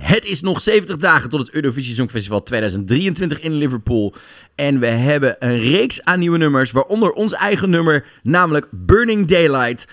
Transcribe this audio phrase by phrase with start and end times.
[0.00, 4.14] Het is nog 70 dagen tot het Eurovisie Songfestival 2023 in Liverpool.
[4.54, 9.86] En we hebben een reeks aan nieuwe nummers, waaronder ons eigen nummer, namelijk Burning Daylight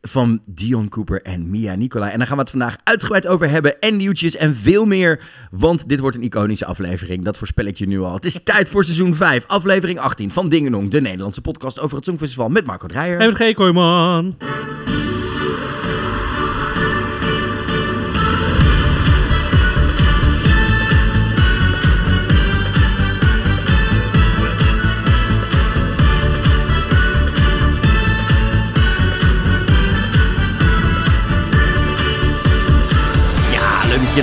[0.00, 2.12] van Dion Cooper en Mia Nicolai.
[2.12, 3.80] En daar gaan we het vandaag uitgebreid over hebben.
[3.80, 5.20] En nieuwtjes en veel meer.
[5.50, 7.24] Want dit wordt een iconische aflevering.
[7.24, 8.14] Dat voorspel ik je nu al.
[8.14, 10.90] Het is tijd voor seizoen 5, aflevering 18 van Dingenong.
[10.90, 13.20] De Nederlandse podcast over het Songfestival met Marco Dreyer.
[13.20, 13.54] En G.
[13.54, 14.36] Kooijman.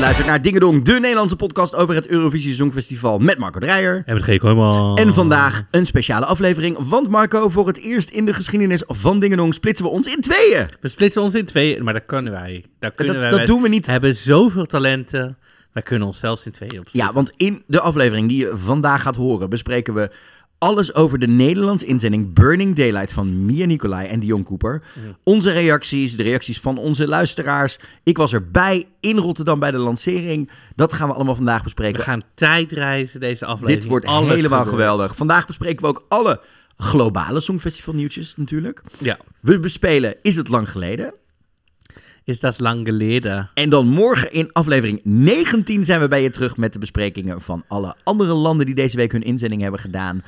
[0.06, 0.84] Luistert naar Dingedong.
[0.84, 4.03] De Nederlandse podcast over het Eurovisie Songfestival met Marco Dreyer.
[4.06, 4.38] En G.
[4.38, 4.97] Kooijman.
[4.97, 6.78] En vandaag een speciale aflevering.
[6.80, 10.67] Want Marco, voor het eerst in de geschiedenis van Dingenong splitsen we ons in tweeën.
[10.81, 12.66] We splitsen ons in twee, maar dat kunnen wij.
[12.80, 13.31] Dat, kunnen Dat, wij.
[13.38, 13.86] dat doen we niet.
[13.86, 15.38] hebben zoveel talenten.
[15.73, 17.08] Wij kunnen ons zelfs in tweeën opsplitsen.
[17.08, 20.09] Ja, want in de aflevering die je vandaag gaat horen, bespreken we
[20.66, 24.84] alles over de Nederlandse inzending Burning Daylight van Mia Nicolai en Dion Cooper.
[25.24, 27.78] Onze reacties, de reacties van onze luisteraars.
[28.04, 30.50] Ik was erbij in Rotterdam bij de lancering.
[30.76, 31.98] Dat gaan we allemaal vandaag bespreken.
[31.98, 33.80] We gaan tijdreizen deze aflevering.
[33.80, 34.82] Dit wordt Alles helemaal gebeurt.
[34.82, 35.16] geweldig.
[35.16, 36.42] Vandaag bespreken we ook alle
[36.78, 38.82] globale Songfestival nieuwtjes natuurlijk.
[39.00, 39.18] Ja.
[39.42, 41.14] We bespelen Is het lang geleden?
[42.24, 43.50] Is dat lang geleden?
[43.54, 47.64] En dan morgen in aflevering 19 zijn we bij je terug met de besprekingen van
[47.68, 50.22] alle andere landen die deze week hun inzending hebben gedaan.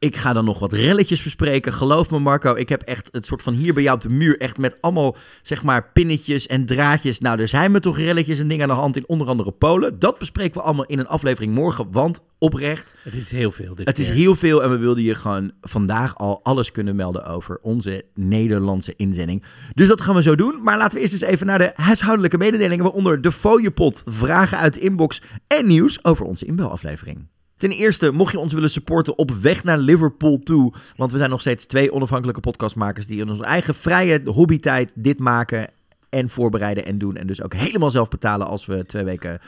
[0.00, 1.72] Ik ga dan nog wat relletjes bespreken.
[1.72, 4.40] Geloof me Marco, ik heb echt het soort van hier bij jou op de muur
[4.40, 7.20] echt met allemaal zeg maar pinnetjes en draadjes.
[7.20, 9.98] Nou, er zijn me toch relletjes en dingen aan de hand in onder andere Polen.
[9.98, 13.86] Dat bespreken we allemaal in een aflevering morgen, want oprecht, Het is heel veel dit
[13.86, 17.58] het is heel veel en we wilden je gewoon vandaag al alles kunnen melden over
[17.62, 19.44] onze Nederlandse inzending.
[19.74, 20.62] Dus dat gaan we zo doen.
[20.62, 24.74] Maar laten we eerst eens even naar de huishoudelijke mededelingen, waaronder de fooiepot, vragen uit
[24.74, 27.26] de inbox en nieuws over onze inbelaflevering.
[27.60, 31.30] Ten eerste, mocht je ons willen supporten op weg naar Liverpool toe, want we zijn
[31.30, 35.70] nog steeds twee onafhankelijke podcastmakers die in onze eigen vrije hobbytijd dit maken
[36.08, 37.16] en voorbereiden en doen.
[37.16, 39.40] En dus ook helemaal zelf betalen als we twee weken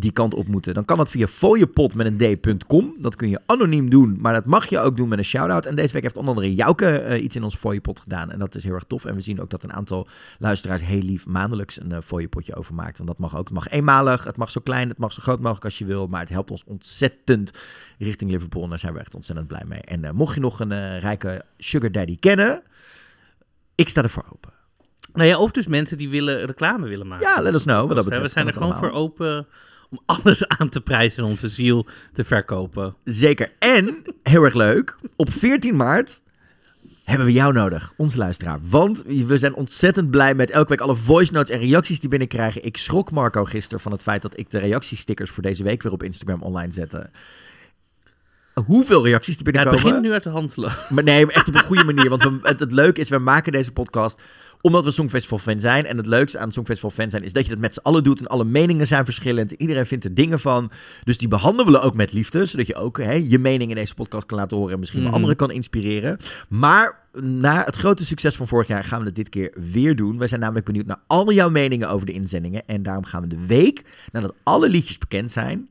[0.00, 2.94] die kant op moeten, dan kan dat via fooiepot met een d.com.
[2.98, 5.66] Dat kun je anoniem doen, maar dat mag je ook doen met een shout-out.
[5.66, 8.30] En deze week heeft onder andere Jouke eh, iets in ons fooiepot gedaan.
[8.30, 9.04] En dat is heel erg tof.
[9.04, 12.96] En we zien ook dat een aantal luisteraars heel lief maandelijks een uh, fooiepotje overmaakt.
[12.96, 13.44] Want dat mag ook.
[13.44, 16.06] Het mag eenmalig, het mag zo klein, het mag zo groot mogelijk als je wil.
[16.06, 17.50] Maar het helpt ons ontzettend
[17.98, 18.62] richting Liverpool.
[18.62, 19.80] En daar zijn we echt ontzettend blij mee.
[19.80, 22.62] En uh, mocht je nog een rijke sugar daddy kennen,
[23.74, 24.52] ik sta ervoor open.
[25.14, 27.26] Nou ja, of dus mensen die willen reclame willen maken.
[27.26, 27.86] Ja, let us know.
[27.86, 28.24] Wat dat betreft.
[28.24, 29.46] We zijn er gewoon voor open
[29.90, 32.94] om alles aan te prijzen en onze ziel te verkopen.
[33.04, 33.52] Zeker.
[33.58, 36.20] En, heel erg leuk, op 14 maart
[37.04, 38.58] hebben we jou nodig, onze luisteraar.
[38.62, 42.64] Want we zijn ontzettend blij met elke week alle voice notes en reacties die binnenkrijgen.
[42.64, 45.92] Ik schrok Marco gisteren van het feit dat ik de reactiestickers voor deze week weer
[45.92, 47.10] op Instagram online zette.
[48.66, 49.82] Hoeveel reacties er Ja, het binnenkomen?
[49.84, 50.76] begint nu uit de hand te lopen.
[50.94, 52.08] Maar nee, maar echt op een goede manier.
[52.08, 54.20] Want we, het, het leuke is, we maken deze podcast
[54.60, 55.86] omdat we Songfestival fan zijn.
[55.86, 58.20] En het leukste aan Songfestival fan zijn is dat je dat met z'n allen doet.
[58.20, 59.52] En alle meningen zijn verschillend.
[59.52, 60.70] Iedereen vindt er dingen van.
[61.04, 62.46] Dus die behandelen we ook met liefde.
[62.46, 64.72] Zodat je ook hè, je mening in deze podcast kan laten horen.
[64.72, 66.18] En misschien wel anderen kan inspireren.
[66.48, 70.18] Maar na het grote succes van vorig jaar gaan we het dit keer weer doen.
[70.18, 72.62] Wij zijn namelijk benieuwd naar al jouw meningen over de inzendingen.
[72.66, 73.82] En daarom gaan we de week,
[74.12, 75.68] nadat alle liedjes bekend zijn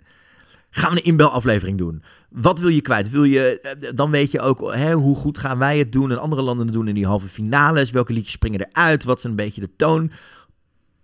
[0.70, 2.04] gaan we een inbelaflevering doen.
[2.30, 3.10] Wat wil je kwijt?
[3.10, 6.18] Wil je, eh, dan weet je ook hè, hoe goed gaan wij het doen en
[6.20, 7.92] andere landen het doen in die halve finales.
[7.92, 9.04] Welke liedjes springen eruit?
[9.04, 10.12] Wat is een beetje de toon?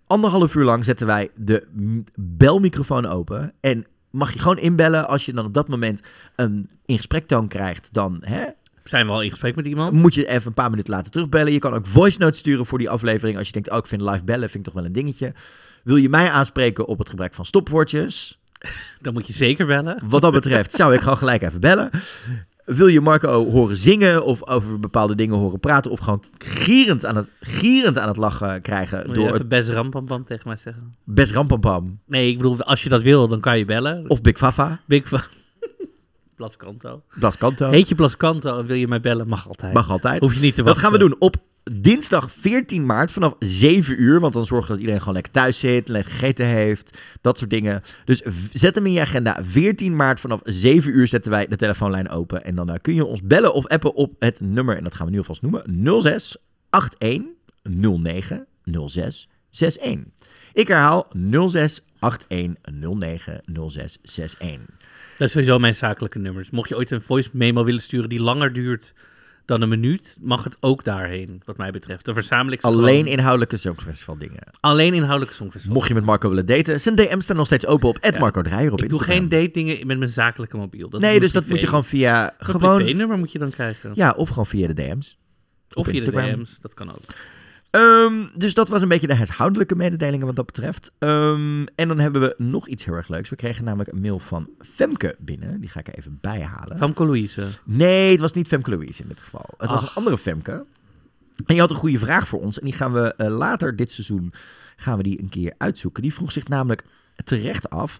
[0.06, 1.66] Anderhalf uur lang zetten wij de
[2.14, 3.52] belmicrofoon open.
[3.60, 6.00] En mag je gewoon inbellen als je dan op dat moment
[6.36, 7.88] een in gesprektoon krijgt.
[7.92, 8.44] Dan hè,
[8.84, 9.92] Zijn we al in gesprek met iemand?
[9.92, 11.52] moet je even een paar minuten later terugbellen.
[11.52, 13.38] Je kan ook voice notes sturen voor die aflevering.
[13.38, 15.32] Als je denkt, oh, ik vind live bellen vind ik toch wel een dingetje.
[15.84, 18.40] Wil je mij aanspreken op het gebruik van stopwoordjes?
[19.00, 20.02] Dan moet je zeker bellen.
[20.04, 21.90] Wat dat betreft zou ik gewoon gelijk even bellen.
[22.64, 25.90] Wil je Marco horen zingen of over bepaalde dingen horen praten...
[25.90, 29.48] of gewoon gierend aan het, gierend aan het lachen krijgen Moet je door even het
[29.48, 30.94] best rampampam tegen mij zeggen?
[31.04, 34.04] best rampampam Nee, ik bedoel, als je dat wil, dan kan je bellen.
[34.10, 35.20] of Big Fafa, Big van...
[36.36, 37.02] Blaskanto.
[37.18, 37.70] Blas Kanto.
[37.70, 39.72] Heet je Blaskanto en wil je mij bellen, mag altijd.
[39.72, 40.20] Mag altijd.
[40.22, 40.82] Hoef je niet te Dat wachten.
[40.82, 41.36] gaan we doen op
[41.72, 44.20] dinsdag 14 maart vanaf 7 uur.
[44.20, 46.98] Want dan zorgen we dat iedereen gewoon lekker thuis zit, lekker gegeten heeft.
[47.20, 47.82] Dat soort dingen.
[48.04, 48.22] Dus
[48.52, 49.44] zet hem in je agenda.
[49.44, 52.44] 14 maart vanaf 7 uur zetten wij de telefoonlijn open.
[52.44, 54.76] En dan eh, kun je ons bellen of appen op het nummer.
[54.76, 56.02] En dat gaan we nu alvast noemen.
[56.02, 56.36] 06
[56.70, 57.22] 81
[57.62, 58.46] 09
[58.86, 60.04] 06 61.
[60.52, 61.12] Ik herhaal
[61.48, 62.54] 06 81
[62.98, 64.60] 09 06 61.
[65.16, 66.50] Dat is sowieso mijn zakelijke nummers.
[66.50, 68.94] Mocht je ooit een voice memo willen sturen die langer duurt
[69.46, 72.04] dan een minuut, mag het ook daarheen, wat mij betreft.
[72.04, 73.12] Dan verzamel ik Alleen gewoon.
[73.12, 74.40] inhoudelijke Songfestival dingen.
[74.60, 75.74] Alleen inhoudelijke songfestival.
[75.76, 78.18] Mocht je met Marco willen daten, zijn DM's staan nog steeds open op Ja.
[78.20, 80.88] Marco Dreyer op ik doe geen date dingen met mijn zakelijke mobiel.
[80.88, 83.90] Dat nee, dus dat moet je gewoon via Een gewoon privé-nummer moet je dan krijgen.
[83.94, 85.18] ja, of gewoon via de DM's.
[85.74, 86.30] of via de Instagram.
[86.34, 87.02] DM's, dat kan ook.
[87.76, 90.92] Ehm, dus dat was een beetje de huishoudelijke mededelingen wat dat betreft.
[90.98, 93.30] Ehm, en dan hebben we nog iets heel erg leuks.
[93.30, 95.60] We kregen namelijk een mail van Femke binnen.
[95.60, 96.78] Die ga ik er even bijhalen.
[96.78, 97.46] Famke Louise.
[97.64, 99.44] Nee, het was niet Femke Louise in dit geval.
[99.58, 100.52] Het was een andere Femke.
[101.36, 102.58] En die had een goede vraag voor ons.
[102.58, 104.32] En die gaan we eh, later dit seizoen
[104.76, 106.02] gaan we die een keer uitzoeken.
[106.02, 106.84] Die vroeg zich namelijk
[107.24, 107.98] terecht af.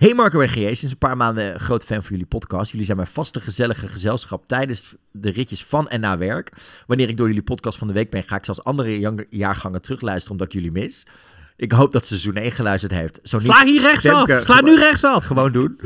[0.00, 2.70] Hey Marco en sinds een paar maanden groot fan van jullie podcast.
[2.70, 6.52] Jullie zijn mijn vaste gezellige gezelschap tijdens de ritjes van en na werk.
[6.86, 10.32] Wanneer ik door jullie podcast van de week ben, ga ik zoals andere jaargangen terugluisteren
[10.32, 11.06] omdat ik jullie mis.
[11.56, 13.20] Ik hoop dat seizoen 1 geluisterd heeft.
[13.22, 14.42] Zo niet, Sla hier rechtsaf!
[14.42, 15.24] Sla nu rechtsaf!
[15.24, 15.80] gewoon doen.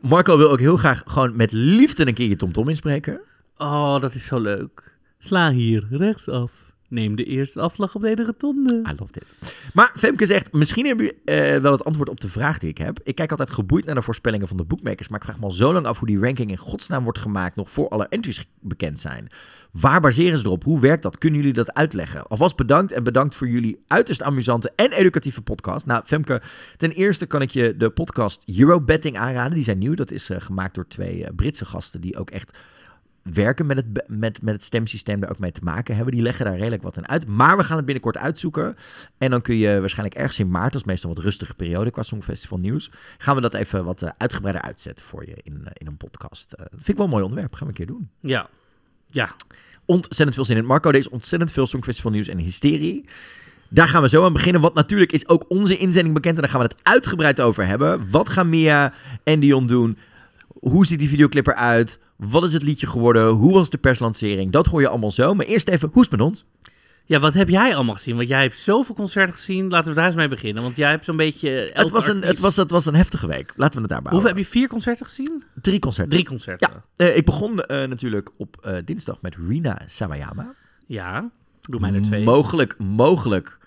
[0.00, 3.20] Marco wil ook heel graag gewoon met liefde een keer je TomTom inspreken.
[3.56, 4.96] Oh, dat is zo leuk.
[5.18, 6.52] Sla hier rechtsaf.
[6.88, 8.74] Neem de eerste afslag op de ene rotonde.
[8.74, 9.34] I love dit.
[9.72, 12.78] Maar Femke zegt, misschien hebben jullie eh, wel het antwoord op de vraag die ik
[12.78, 13.00] heb.
[13.02, 15.50] Ik kijk altijd geboeid naar de voorspellingen van de bookmakers, maar ik vraag me al
[15.50, 19.00] zo lang af hoe die ranking in godsnaam wordt gemaakt, nog voor alle entries bekend
[19.00, 19.28] zijn.
[19.70, 20.64] Waar baseren ze erop?
[20.64, 21.18] Hoe werkt dat?
[21.18, 22.26] Kunnen jullie dat uitleggen?
[22.26, 25.86] Alvast bedankt en bedankt voor jullie uiterst amusante en educatieve podcast.
[25.86, 26.42] Nou, Femke,
[26.76, 29.54] ten eerste kan ik je de podcast Eurobetting aanraden.
[29.54, 29.94] Die zijn nieuw.
[29.94, 32.58] Dat is eh, gemaakt door twee eh, Britse gasten die ook echt
[33.32, 36.14] werken met het, met, met het stemsysteem, daar ook mee te maken hebben.
[36.14, 37.26] Die leggen daar redelijk wat in uit.
[37.26, 38.76] Maar we gaan het binnenkort uitzoeken.
[39.18, 42.02] En dan kun je waarschijnlijk ergens in maart, dat is meestal wat rustige periode qua
[42.02, 45.86] Songfestival nieuws, gaan we dat even wat eh, uitgebreider uitzetten voor je in, eh, in
[45.86, 46.52] een podcast.
[46.52, 47.54] Eh, vind ik wel een mooi onderwerp.
[47.54, 48.10] Gaan we een keer doen.
[48.20, 48.48] Ja.
[49.10, 49.34] Ja.
[49.84, 50.64] Ontzettend veel zin in.
[50.64, 53.08] Marco, deze ontzettend veel Songfestival nieuws en hysterie.
[53.68, 54.60] Daar gaan we zo aan beginnen.
[54.60, 56.34] Want natuurlijk is ook onze inzending bekend.
[56.34, 58.10] En daar gaan we het uitgebreid over hebben.
[58.10, 58.92] Wat gaan Mia
[59.24, 59.98] en Dion doen?
[60.46, 61.98] Hoe ziet die videoclip eruit?
[62.16, 63.28] Wat is het liedje geworden?
[63.28, 64.52] Hoe was de perslancering?
[64.52, 65.34] Dat hoor je allemaal zo.
[65.34, 66.44] Maar eerst even, hoe is het met ons?
[67.06, 68.16] Ja, wat heb jij allemaal gezien?
[68.16, 69.68] Want jij hebt zoveel concerten gezien.
[69.68, 70.62] Laten we daar eens mee beginnen.
[70.62, 71.70] Want jij hebt zo'n beetje...
[71.72, 73.52] Het was, een, het, was, het was een heftige week.
[73.56, 74.46] Laten we het daarbij Hoeveel heb je?
[74.46, 75.44] Vier concerten gezien?
[75.60, 76.12] Drie concerten.
[76.12, 76.70] Drie concerten.
[76.72, 80.54] Ja, eh, ik begon eh, natuurlijk op eh, dinsdag met Rina Sawayama.
[80.86, 81.30] Ja.
[81.60, 82.24] Doe mij er twee.
[82.24, 83.58] Mogelijk, mogelijk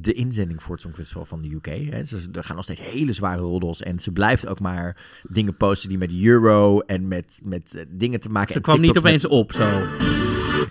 [0.00, 1.66] de inzending voor het Songfestival van de UK.
[1.66, 2.04] Hè.
[2.04, 3.82] Ze, er gaan nog steeds hele zware roddels.
[3.82, 4.96] En ze blijft ook maar
[5.28, 8.98] dingen posten die met Euro en met, met eh, dingen te maken Ze kwam niet
[8.98, 9.82] opeens op, zo.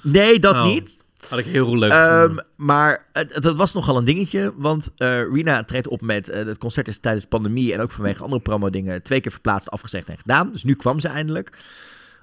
[0.04, 0.64] Nee, dat Oh.
[0.64, 1.06] niet.
[1.30, 3.06] Had ik heel leuk Ehm, maar
[3.42, 4.54] dat was nogal een dingetje.
[4.58, 6.30] Want eh, Rina treedt op met...
[6.30, 9.04] eh, het concert is tijdens de pandemie en ook vanwege andere promo-dingen...
[9.04, 10.52] twee keer verplaatst, afgezegd en gedaan.
[10.52, 11.58] Dus nu kwam ze eindelijk.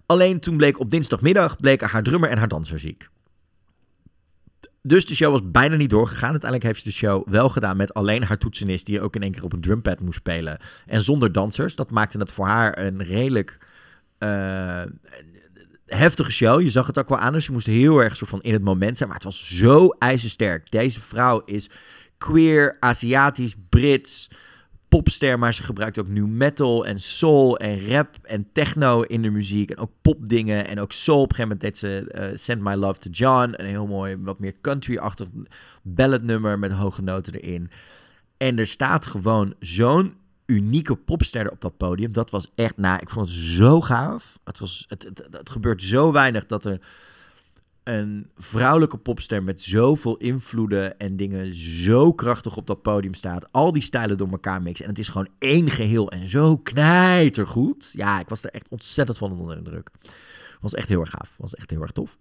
[0.06, 1.56] Alleen toen bleek op dinsdagmiddag...
[1.56, 3.08] bleken haar drummer en haar danser ziek.
[4.86, 6.30] Dus de show was bijna niet doorgegaan.
[6.30, 8.86] Uiteindelijk heeft ze de show wel gedaan met alleen haar toetsenist...
[8.86, 10.58] die ook in één keer op een drumpad moest spelen.
[10.86, 11.74] En zonder dansers.
[11.74, 13.58] Dat maakte het voor haar een redelijk...
[14.18, 14.82] eh,
[15.86, 16.60] heftige show.
[16.60, 17.32] Je zag het ook wel aan.
[17.32, 19.08] Dus je moest heel erg soort van in het moment zijn.
[19.08, 20.70] Maar het was zo ijzersterk.
[20.70, 21.70] Deze vrouw is
[22.18, 24.30] queer, Aziatisch, Brits,
[24.96, 25.38] popster.
[25.38, 29.70] Maar ze gebruikt ook new metal en soul en rap en techno in de muziek.
[29.70, 31.22] En ook popdingen en ook soul.
[31.22, 33.54] Op een gegeven moment deed ze eh, Send My Love to John.
[33.56, 35.28] Een heel mooi, wat meer country-achtig
[35.82, 37.70] balladnummer met hoge noten erin.
[38.36, 40.14] En er staat gewoon zo'n
[40.46, 42.12] unieke popster op dat podium.
[42.12, 44.38] Dat was echt, nou, ik vond het zo gaaf.
[44.44, 46.80] Het, was, het, het gebeurt zo weinig dat er
[47.84, 53.52] een vrouwelijke popster met zoveel invloeden en dingen zo krachtig op dat podium staat.
[53.52, 54.84] Al die stijlen door elkaar mixen.
[54.84, 57.90] En het is gewoon één geheel en zo knijtergoed.
[57.92, 59.90] Ja, ik was er echt ontzettend van onder de indruk.
[60.60, 61.34] Was echt heel erg gaaf.
[61.38, 62.16] Was echt heel erg tof.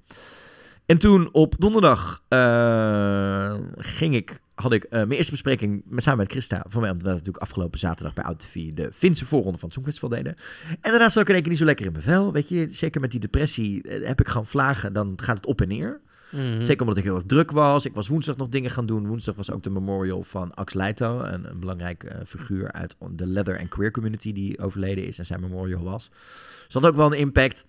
[0.85, 6.19] En toen op donderdag eh, ging ik, had ik eh, mijn eerste bespreking met, samen
[6.19, 6.65] met Christa.
[6.67, 10.09] Van mij, omdat we natuurlijk afgelopen zaterdag bij OutTV de Finse voorronde van het Songfestival
[10.09, 10.35] deden.
[10.81, 12.31] En daarna zat ik in één keer niet zo lekker in mijn vel.
[12.33, 14.93] Weet je, zeker met die depressie eh, heb ik gewoon vlagen.
[14.93, 16.01] Dan gaat het op en neer.
[16.31, 16.63] Mhm.
[16.63, 17.85] Zeker omdat ik heel erg druk was.
[17.85, 19.07] Ik was woensdag nog dingen gaan doen.
[19.07, 21.19] Woensdag was ook de memorial van Ax Leito.
[21.21, 25.25] Een, een belangrijk eh, figuur uit de leather en queer community die overleden is en
[25.25, 26.09] zijn memorial was.
[26.09, 27.65] Dus dat had ook wel een impact.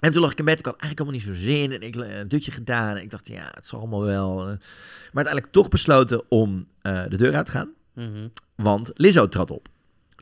[0.00, 0.58] En toen lag ik in bed.
[0.58, 1.72] Ik had eigenlijk allemaal niet zo zin.
[1.72, 2.96] En ik had een dutje gedaan.
[2.96, 4.40] En ik dacht, ja, het zal allemaal wel.
[4.40, 4.46] eh.
[4.46, 4.56] Maar
[5.24, 7.70] uiteindelijk toch besloten om eh, de deur uit te gaan.
[7.94, 8.28] Mhm.
[8.54, 9.68] Want Lizzo trad op.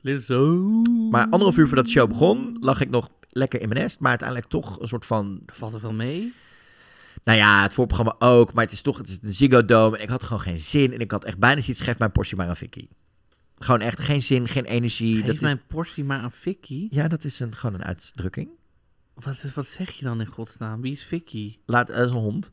[0.03, 0.57] Lizzo.
[1.11, 4.01] Maar anderhalf uur voordat de show begon, lag ik nog lekker in mijn nest.
[4.01, 6.33] Maar uiteindelijk toch een soort van Valt er wel mee?
[7.25, 9.97] Nou ja, het voorprogramma ook, maar het is toch het is de Ziggo Dome.
[9.97, 10.93] En ik had gewoon geen zin.
[10.93, 12.89] En ik had echt bijna zoiets, geef mijn portie maar aan Vicky.
[13.59, 15.17] Gewoon echt geen zin, geen energie.
[15.17, 16.87] Geef dat mijn is, portie maar aan Vicky.
[16.91, 18.49] ja, dat is een, gewoon een uitdrukking.
[19.15, 20.81] Wat, wat zeg je dan in godsnaam?
[20.81, 21.57] Wie is Vicky?
[21.67, 22.53] Laat, dat is een hond.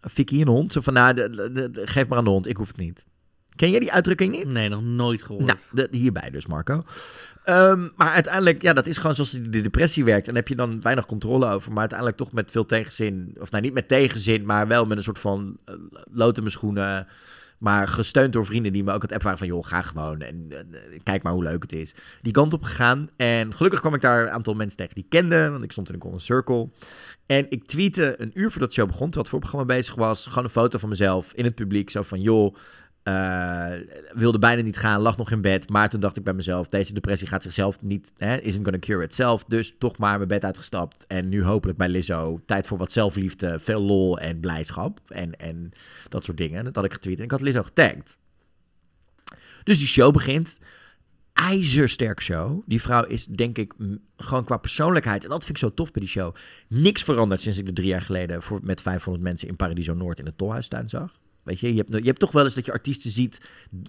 [0.00, 0.72] Vicky een hond.
[0.72, 3.06] Zo van, nou, de- de- de- geef maar aan de hond, ik hoef het niet.
[3.56, 4.46] Ken jij die uitdrukking niet?
[4.46, 5.66] Nee, nog nooit gehoord.
[5.72, 6.82] Nou, hierbij dus, Marco.
[7.44, 10.26] Ehm, maar uiteindelijk, ja, dat is gewoon zoals de depressie werkt.
[10.26, 11.70] En daar heb je dan weinig controle over.
[11.70, 13.36] Maar uiteindelijk toch met veel tegenzin.
[13.40, 15.74] Of nou, niet met tegenzin, maar wel met een soort van uh,
[16.10, 17.06] lood in mijn schoenen.
[17.58, 19.46] Maar gesteund door vrienden die me ook het app waren van...
[19.46, 21.94] joh, ga gewoon en eh, kijk maar hoe leuk het is.
[22.22, 23.08] Die kant op gegaan.
[23.16, 25.50] En gelukkig kwam ik daar een aantal mensen tegen die ik kende.
[25.50, 26.70] Want ik stond in een golden circle.
[27.26, 29.10] En ik tweette een uur voordat de show begon...
[29.10, 30.26] terwijl het voorprogramma bezig was...
[30.26, 31.90] gewoon een foto van mezelf in het publiek.
[31.90, 32.54] Zo van, joh...
[33.08, 33.72] eh,
[34.12, 35.68] wilde bijna niet gaan, lag nog in bed.
[35.68, 39.04] Maar toen dacht ik bij mezelf: deze depressie gaat zichzelf niet, hè, isn't gonna cure
[39.04, 39.44] itself.
[39.44, 41.06] Dus toch maar mijn bed uitgestapt.
[41.06, 42.40] En nu hopelijk bij Lizzo.
[42.46, 45.00] Tijd voor wat zelfliefde, veel lol en blijdschap.
[45.08, 45.70] En, en
[46.08, 46.64] dat soort dingen.
[46.64, 48.18] Dat had ik getweet en ik had Lizzo getagd.
[49.64, 50.58] Dus die show begint.
[51.32, 52.62] IJzersterk show.
[52.66, 53.74] Die vrouw is, denk ik,
[54.16, 55.24] gewoon qua persoonlijkheid.
[55.24, 56.34] En dat vind ik zo tof bij die show.
[56.68, 60.18] Niks veranderd sinds ik er drie jaar geleden voor, met 500 mensen in Paradiso Noord
[60.18, 61.12] in de Tolhuistuin zag.
[61.48, 63.40] Weet je, je hebt, je hebt toch wel eens dat je artiesten ziet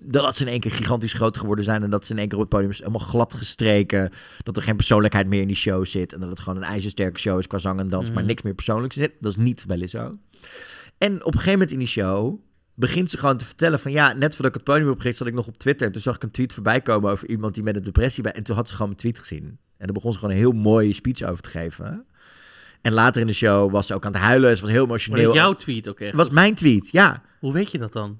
[0.04, 1.84] dat ze in één keer gigantisch groot geworden zijn.
[1.84, 4.12] En dat ze in één keer op het podium is helemaal glad gestreken.
[4.44, 6.14] Dat er geen persoonlijkheid meer in die show zit.
[6.14, 8.08] En dat het gewoon een ijzersterke show is qua zang en dans.
[8.10, 8.26] Maar Mhm.
[8.28, 9.12] niks meer persoonlijks zit.
[9.20, 10.18] Dat is niet bij Lizzo.
[10.98, 12.40] En op een gegeven moment in die show
[12.74, 13.92] begint ze gewoon te vertellen van...
[13.92, 15.88] Ja, net voordat ik het podium opging zat ik nog op Twitter.
[15.88, 18.32] En toen zag ik een tweet voorbij komen over iemand die met een depressie bij...
[18.32, 19.44] En toen had ze gewoon mijn tweet gezien.
[19.78, 22.06] En daar begon ze gewoon een heel mooie speech over te geven.
[22.82, 24.56] En later in de show was ze ook aan het huilen.
[24.58, 25.24] Ze was heel emotioneel.
[25.26, 26.16] dat jouw tweet ook echt.
[26.16, 27.22] Was mijn tweet, ja.
[27.40, 28.20] Hoe weet je dat dan?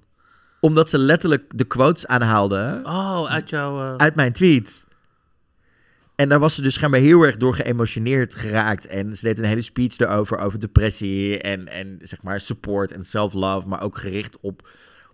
[0.60, 3.80] Omdat ze letterlijk de quotes aanhaalde Oh, uit jouw...
[3.80, 4.86] eh, uit mijn tweet.
[6.16, 8.86] En daar was ze dus schijnbaar heel erg door geëmotioneerd geraakt.
[8.86, 13.04] En ze deed een hele speech erover, over depressie en, en zeg maar support en
[13.04, 13.68] self-love.
[13.68, 14.70] Maar ook gericht op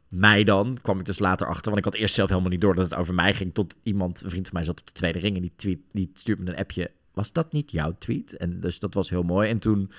[0.08, 1.66] mij dan, kwam ik dus later achter.
[1.66, 3.54] Want ik had eerst zelf helemaal niet door dat het over mij ging.
[3.54, 6.12] Tot iemand, een vriend van mij zat op de tweede ring en die, tweet, die
[6.14, 6.92] stuurt me een appje.
[7.14, 8.38] Was dat niet jouw tweet?
[8.38, 9.50] En dus dat was heel mooi.
[9.50, 9.92] En toen...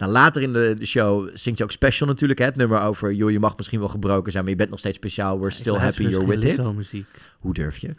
[0.00, 2.38] Nou, later in de, de show zingt ze ook special natuurlijk.
[2.38, 2.44] Hè?
[2.44, 4.96] Het nummer over, joh, je mag misschien wel gebroken zijn, maar je bent nog steeds
[4.96, 5.38] speciaal.
[5.40, 7.04] We're still happy dus you're with it.
[7.38, 7.94] Hoe durf je?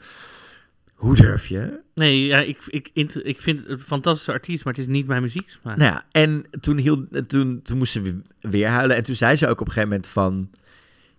[0.93, 1.79] Hoe durf je?
[1.93, 2.89] Nee, ja, ik, ik,
[3.23, 5.77] ik vind het een fantastische artiest, maar het is niet mijn muzieksmaak.
[5.77, 8.95] Nou ja, en toen, hield, toen, toen moest ze weer huilen.
[8.95, 10.49] En toen zei ze ook op een gegeven moment van...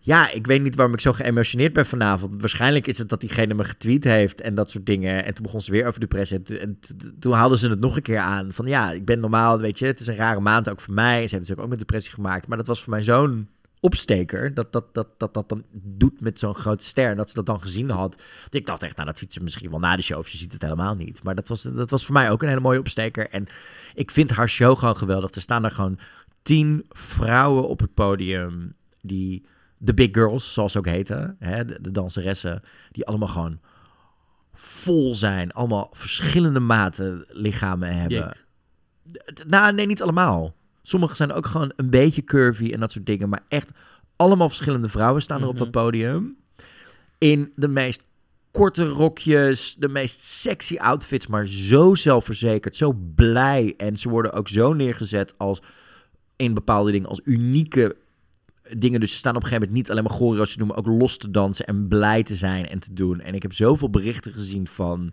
[0.05, 2.41] Ja, ik weet niet waarom ik zo geëmotioneerd ben vanavond.
[2.41, 5.25] Waarschijnlijk is het dat diegene me getweet heeft en dat soort dingen.
[5.25, 6.39] En toen begon ze weer over depressie.
[6.39, 6.79] En, en
[7.19, 8.53] toen haalden ze het nog een keer aan.
[8.53, 11.15] Van ja, ik ben normaal, weet je, het is een rare maand ook voor mij.
[11.15, 12.49] Ze heeft natuurlijk ook met depressie gemaakt.
[12.49, 13.49] Maar dat was voor mij zo'n
[13.81, 14.55] opsteker.
[14.55, 17.11] Dat dat, dat, dat dat dan doet met zo'n grote ster.
[17.11, 18.23] En dat ze dat dan gezien had.
[18.49, 20.19] Ik dacht echt, nou dat ziet ze misschien wel na de show.
[20.19, 21.23] Of ze ziet het helemaal niet.
[21.23, 23.29] Maar dat was, dat was voor mij ook een hele mooie opsteker.
[23.29, 23.47] En
[23.95, 25.31] ik vind haar show gewoon geweldig.
[25.31, 25.99] Er staan er gewoon
[26.43, 29.45] tien vrouwen op het podium die
[29.85, 33.61] de big girls, zoals ze ook heten, hè, de, de danseressen, die allemaal gewoon
[34.55, 38.37] vol zijn, allemaal verschillende maten lichamen hebben.
[39.05, 39.45] Dik.
[39.49, 40.55] Nou, nee, niet allemaal.
[40.83, 43.71] Sommige zijn ook gewoon een beetje curvy en dat soort dingen, maar echt
[44.17, 45.63] allemaal verschillende vrouwen staan er op Mhm.
[45.63, 46.37] dat podium.
[47.19, 48.05] In de meest
[48.51, 53.75] korte rokjes, de meest sexy outfits, maar zo zelfverzekerd, zo blij.
[53.77, 55.63] En ze worden ook zo neergezet als
[56.37, 57.97] in bepaalde dingen, als unieke
[58.71, 59.01] dingen.
[59.01, 60.87] Dus ze staan op een gegeven moment niet alleen maar choreo's te doen, maar ook
[60.87, 63.21] los te dansen en blij te zijn en te doen.
[63.21, 65.13] En ik heb zoveel berichten gezien van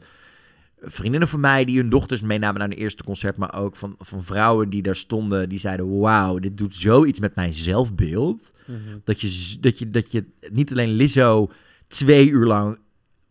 [0.81, 4.23] vriendinnen van mij die hun dochters meenamen naar een eerste concert, maar ook van, van
[4.23, 8.51] vrouwen die daar stonden, die zeiden, wauw, dit doet zoiets met mijn zelfbeeld.
[8.65, 8.77] Mhm.
[9.03, 11.51] Dat je, dat, je, dat je niet alleen Lizzo
[11.87, 12.77] twee uur lang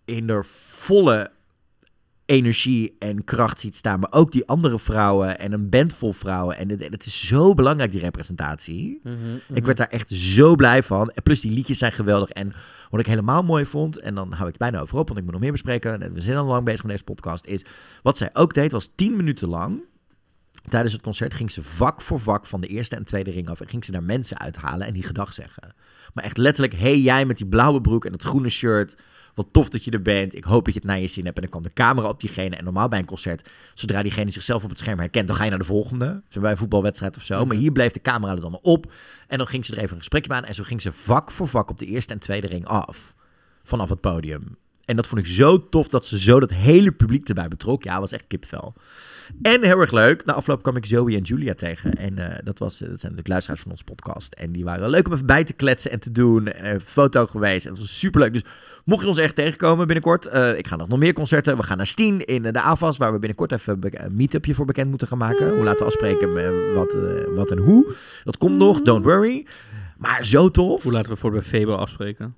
[0.04, 1.30] in de volle
[2.28, 6.56] energie en kracht ziet staan, maar ook die andere vrouwen en een band vol vrouwen.
[6.56, 9.00] En het, het is zo belangrijk, die representatie.
[9.02, 9.36] Mhm, mhm.
[9.54, 11.10] Ik werd daar echt zo blij van.
[11.10, 12.28] En plus die liedjes zijn geweldig.
[12.28, 12.52] En
[12.90, 15.24] wat ik helemaal mooi vond, en dan hou ik het bijna over op, want ik
[15.24, 16.02] moet nog meer bespreken.
[16.02, 17.46] En we zijn al lang bezig met deze podcast.
[17.46, 17.64] Is
[18.02, 19.80] wat zij ook deed, was tien minuten lang.
[20.68, 23.60] Tijdens het concert ging ze vak voor vak van de eerste en tweede ring af.
[23.60, 25.74] En ging ze daar mensen uithalen en die gedag zeggen.
[26.14, 28.96] Maar echt letterlijk, hey jij met die blauwe broek en het groene shirt.
[29.38, 30.34] Wat tof dat je er bent.
[30.34, 31.36] Ik hoop dat je het naar je zin hebt.
[31.36, 32.56] En dan kwam de camera op diegene.
[32.56, 35.50] En normaal bij een concert, zodra diegene zichzelf op het scherm herkent, dan ga je
[35.50, 36.22] naar de volgende.
[36.28, 37.46] Zo bij een voetbalwedstrijd of zo.
[37.46, 38.92] Maar hier bleef de camera er dan op.
[39.28, 40.44] En dan ging ze er even een gesprekje aan.
[40.44, 43.14] En zo ging ze vak voor vak op de eerste en tweede ring af.
[43.62, 44.56] Vanaf het podium.
[44.84, 47.82] En dat vond ik zo tof dat ze zo dat hele publiek erbij betrok.
[47.82, 48.74] Ja, was echt kipvel.
[49.42, 50.24] En heel erg leuk.
[50.24, 51.94] Na afloop kwam ik Zoe en Julia tegen.
[51.94, 54.34] En eh, dat, was, dat zijn natuurlijk luisteraars van ons podcast.
[54.34, 56.48] En die waren leuk om even bij te kletsen en te doen.
[56.48, 57.66] En een foto geweest.
[57.66, 58.32] En dat was superleuk.
[58.32, 58.44] Dus
[58.84, 60.26] mocht je ons echt tegenkomen binnenkort.
[60.26, 61.56] eh, ik ga nog, nog meer concerten.
[61.56, 62.96] We gaan naar Steen in eh, de AFAS.
[62.96, 65.54] Waar we binnenkort even een meetupje voor bekend moeten gaan maken.
[65.54, 67.94] Hoe laten we afspreken eh, wat, eh, wat en hoe.
[68.24, 68.80] Dat komt nog.
[68.80, 69.46] Don't worry.
[69.98, 70.82] Maar zo tof.
[70.82, 72.36] Hoe laten we voor bij Febo afspreken?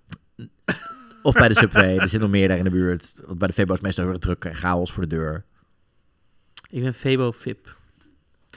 [1.23, 1.97] Of bij de Subway.
[1.97, 3.15] er zit nog meer daar in de buurt.
[3.27, 5.45] Want bij de Febo is meestal heel erg druk en chaos voor de deur.
[6.71, 7.77] Ik ben Febo VIP.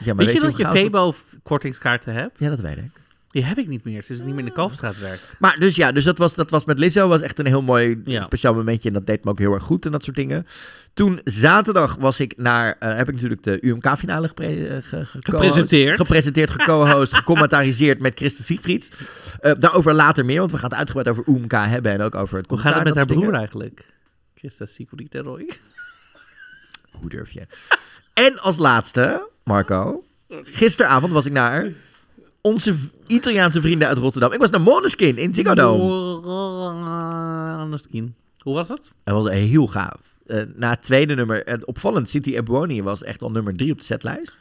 [0.04, 2.40] Ja, maar weet, je dat je chaos het- Febo f- kortingskaarten hebt?
[2.40, 3.02] Ja, dat weet ik.
[3.32, 4.04] Die heb ik niet meer.
[4.04, 5.20] Sinds ik niet meer in de Kalfstraat werk.
[5.40, 8.02] Maar dus ja, dus dat was, dat was met Lizzo was echt een heel mooi
[8.06, 8.22] Ja.
[8.22, 8.88] speciaal momentje.
[8.88, 10.46] En dat deed me ook heel erg goed en dat soort dingen.
[10.94, 15.18] Toen zaterdag was ik naar, eh, heb ik natuurlijk de UMK-finale gepre- eh, ge- ge-
[15.20, 15.96] Gepresenteerd.
[15.96, 18.92] Gepresenteerd, geco-host, gecommentariseerd met Christen Siegfried.
[19.40, 22.38] Eh, daarover later meer, want we gaan het uitgebreid over UMK hebben en ook over
[22.38, 23.86] het Hoe gaat het met haar broer eigenlijk?
[24.36, 25.50] Christa Sigrid en Roy.
[26.92, 27.42] Hoe durf je?
[28.14, 31.72] En als laatste, Marco, gisteravond was ik naar
[32.42, 32.76] onze
[33.08, 34.32] Italiaanse vrienden uit Rotterdam.
[34.32, 35.84] Ik was naar Måneskin in Ziggo Dome.
[37.58, 38.16] Anderskin.
[38.40, 38.92] Hoe was het?
[39.04, 40.00] Dat was heel gaaf.
[40.26, 43.78] Eh, na het tweede nummer, eh, opvallend, City Ebony was echt al nummer drie op
[43.78, 44.36] de setlijst.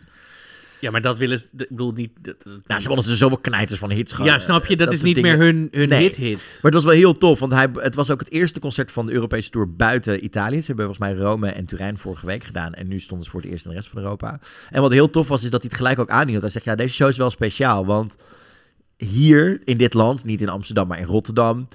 [0.83, 1.47] Ja, maar dat willen ze...
[1.57, 2.11] Ik bedoel niet...
[2.21, 4.31] dat- dat- Nou, ze hadden dus zoveel knijters van hits gehad.
[4.31, 4.77] ja, snap je?
[4.77, 5.39] Dat, is niet dingen.
[5.39, 6.03] meer hun, hun Nee.
[6.03, 6.37] hit-hit.
[6.39, 9.07] Maar het was wel heel tof, want hij, het was ook het eerste concert van
[9.07, 10.61] de Europese Tour buiten Italië.
[10.61, 12.75] Ze hebben volgens mij Rome en Turijn vorige week gedaan.
[12.75, 14.41] En nu stonden ze voor het eerst in de rest van Europa.
[14.71, 16.43] En wat heel tof was, is dat hij het gelijk ook aanhield.
[16.43, 17.87] Hij zegt, ja, deze show is wel speciaal.
[17.87, 18.15] Want
[18.97, 21.69] hier in dit land, niet in Amsterdam, maar in Rotterdam...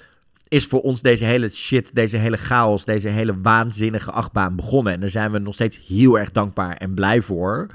[0.48, 4.94] is voor ons deze hele shit, deze hele chaos, deze hele waanzinnige achtbaan begonnen.
[4.94, 7.68] En daar zijn we nog steeds heel erg dankbaar en blij voor.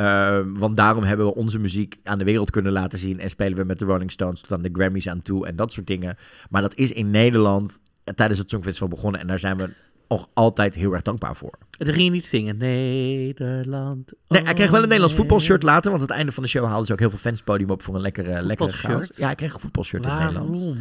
[0.00, 3.20] Uh, want daarom hebben we onze muziek aan de wereld kunnen laten zien.
[3.20, 5.72] En spelen we met de Rolling Stones tot aan de Grammys aan toe en dat
[5.72, 6.16] soort dingen.
[6.50, 7.78] Maar dat is in Nederland
[8.14, 9.20] tijdens het Songfestival begonnen.
[9.20, 9.70] En daar zijn we
[10.08, 11.58] nog altijd heel erg dankbaar voor.
[11.70, 12.56] Toen ging je niet zingen.
[12.56, 14.12] Nederland.
[14.28, 15.90] Nee, hij kreeg wel een oh Nederlands voetbalshirt later.
[15.90, 17.70] Want aan het einde van de show haalden ze ook heel veel fans het podium
[17.70, 19.10] op voor een lekkere, lekkere chaos.
[19.16, 20.34] Ja, hij kreeg een voetbalshirt in het?
[20.34, 20.74] Het,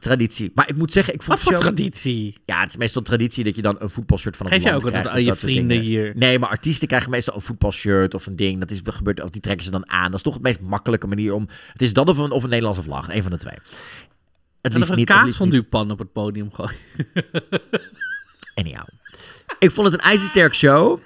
[0.00, 0.52] traditie.
[0.54, 1.74] Maar ik moet zeggen, ik vond Wat voor show...
[1.74, 2.36] traditie?
[2.44, 4.84] Ja, het is meestal traditie dat je dan een voetbalshirt van een Geef jij land
[4.84, 6.12] ook altijd krijgt aan je vrienden hier?
[6.16, 8.60] Nee, maar artiesten krijgen meestal een voetbalshirt of een ding.
[8.60, 10.04] Dat is dat gebeurt, of die trekken ze dan aan.
[10.04, 11.48] Dat is toch het meest makkelijke manier om...
[11.72, 13.08] Het is dat of een, of een Nederlandse vlag.
[13.08, 13.58] Een van de twee.
[14.62, 15.68] Het En nog een niet, kaas van niet.
[15.68, 16.76] pan op het podium gooien.
[18.54, 18.86] Anyhow.
[19.58, 21.00] Ik vond het een ijzersterk show.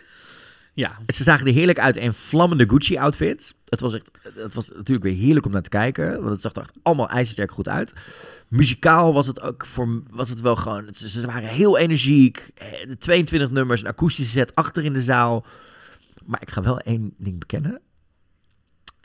[0.75, 3.55] Ja, Ze zagen er heerlijk uit in vlammende Gucci-outfits.
[3.65, 6.17] Het was, echt, het was natuurlijk weer heerlijk om naar te kijken.
[6.19, 7.93] Want het zag er echt allemaal ijzersterk goed uit.
[8.49, 10.85] Muzikaal was het ook voor, was het wel gewoon...
[10.87, 12.51] het- Ze waren heel energiek.
[12.55, 15.45] Eh, De 22 nummers, een akoestische set achter in de zaal.
[16.27, 17.81] Maar ik ga wel één ding bekennen.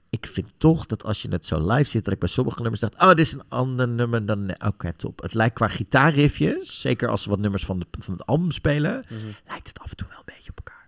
[0.10, 2.82] Ik vind toch dat als je het zo live zit, dat ik bij sommige nummers
[2.82, 3.02] dacht...
[3.02, 4.56] Oh, dit is een ander nummer dan...
[4.66, 5.22] Oké, top.
[5.22, 9.06] Het lijkt qua gitaarriffjes, zeker als ze wat nummers van, de, van het album spelen...
[9.48, 10.83] lijkt het af en toe wel een beetje op elkaar.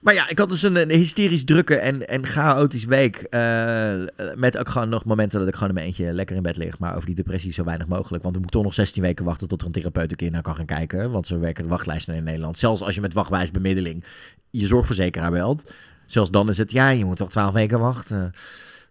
[0.00, 3.16] Maar ja, ik had dus een, een hysterisch drukke en, en chaotisch week.
[3.16, 4.02] eh,
[4.34, 6.78] met ook gewoon nog momenten dat ik gewoon in mijn eentje lekker in bed lig.
[6.78, 8.22] Maar over die depressie zo weinig mogelijk.
[8.22, 10.30] Want dan moet ik toch nog 16 weken wachten tot er een therapeut een keer
[10.30, 11.10] naar kan gaan kijken.
[11.10, 12.58] Want zo werken de wachtlijsten in Nederland.
[12.58, 14.04] Zelfs als je met wachtwijsbemiddeling
[14.50, 15.72] je zorgverzekeraar belt.
[16.06, 18.32] Zelfs dan is het, ja, je moet toch 12 weken wachten.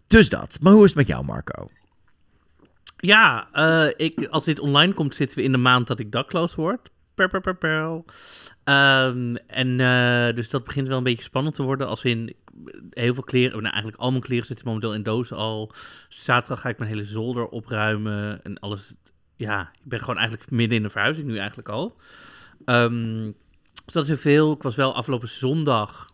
[0.07, 0.57] Dus dat.
[0.61, 1.69] Maar hoe is het met jou, Marco?
[2.99, 6.55] ja eh, ik, als dit online komt, zitten we in de maand dat ik dakloos
[6.55, 6.89] word.
[8.63, 11.87] Ehm, en eh, dus dat begint wel een beetje spannend te worden.
[11.87, 12.35] Als in
[12.89, 15.71] heel veel kleren, nou eigenlijk al mijn kleren zitten momenteel in dozen al.
[16.09, 18.93] Zaterdag ga ik mijn hele zolder opruimen en alles.
[19.35, 21.97] Ja, ik ben gewoon eigenlijk midden in de verhuizing nu eigenlijk al.
[22.65, 23.31] Ehm,
[23.85, 24.51] dus dat is heel veel.
[24.51, 26.07] Ik was wel afgelopen zondag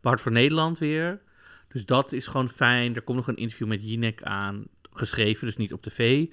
[0.00, 1.20] Hart voor Nederland weer.
[1.68, 2.94] Dus dat is gewoon fijn.
[2.94, 6.26] Er komt nog een interview met Jinek aan, geschreven, dus niet op tv.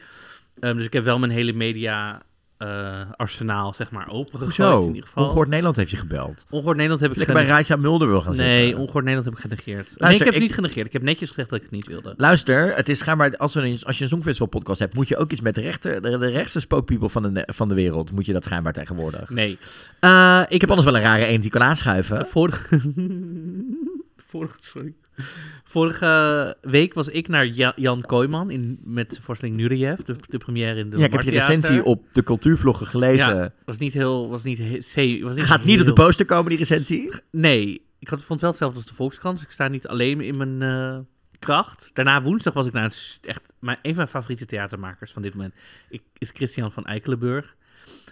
[0.59, 2.21] Ehm, dus ik heb wel mijn hele media
[2.57, 5.23] eh, arsenaal, zeg maar, opengegooid Zo, in ieder geval.
[5.23, 6.45] Ongehoord Nederland heeft je gebeld.
[6.49, 7.45] Ongehoord Nederland heb ik Lekker bij.
[7.45, 8.55] Raisa Mulder wil gaan zitten.
[8.55, 9.85] Nee, Ongehoord Nederland heb ik genegeerd.
[9.85, 10.85] nee, Luister, ik heb het niet genegeerd.
[10.85, 12.13] Ik heb netjes gezegd dat ik het niet wilde.
[12.17, 15.31] Luister, het is schijnbaar, als, we als je een Songfestival podcast hebt, moet je ook
[15.31, 18.33] iets met de, rechter, de, de rechtse spookpeople van de, van de wereld, moet je
[18.33, 19.29] dat schijnbaar tegenwoordig.
[19.29, 19.57] Nee.
[19.99, 22.25] Eh, ik Ik heb anders wel een rare eend die kan aanschuiven.
[22.25, 22.79] Vorige...
[24.29, 24.93] Vorige, sorry.
[25.63, 30.79] Vorige week was ik naar Ja- Jan Kooijman in, met voorstelling Nureyev, de, de première
[30.79, 33.35] in de Ja, ik heb je recensie op de cultuurvloggen gelezen.
[33.35, 34.29] Ja, was niet heel...
[34.29, 37.11] Was niet he- was niet Gaat niet op de poster komen, die recensie?
[37.31, 39.35] Nee, ik had, vond het wel hetzelfde als de Volkskrant.
[39.37, 40.99] Dus ik sta niet alleen in mijn eh,
[41.39, 41.89] kracht.
[41.93, 45.33] Daarna woensdag was ik naar een, echt mijn, een van mijn favoriete theatermakers van dit
[45.33, 45.53] moment.
[45.89, 47.55] Ik, is Christian van Eikelenburg.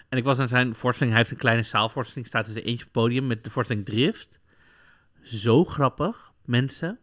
[0.08, 1.14] En ik was naar zijn voorstelling.
[1.14, 2.26] Hij heeft een kleine zaalvoorstelling.
[2.26, 4.40] Staat dus eentje op het podium met de voorstelling Drift.
[5.22, 6.98] Zo grappig, mensen.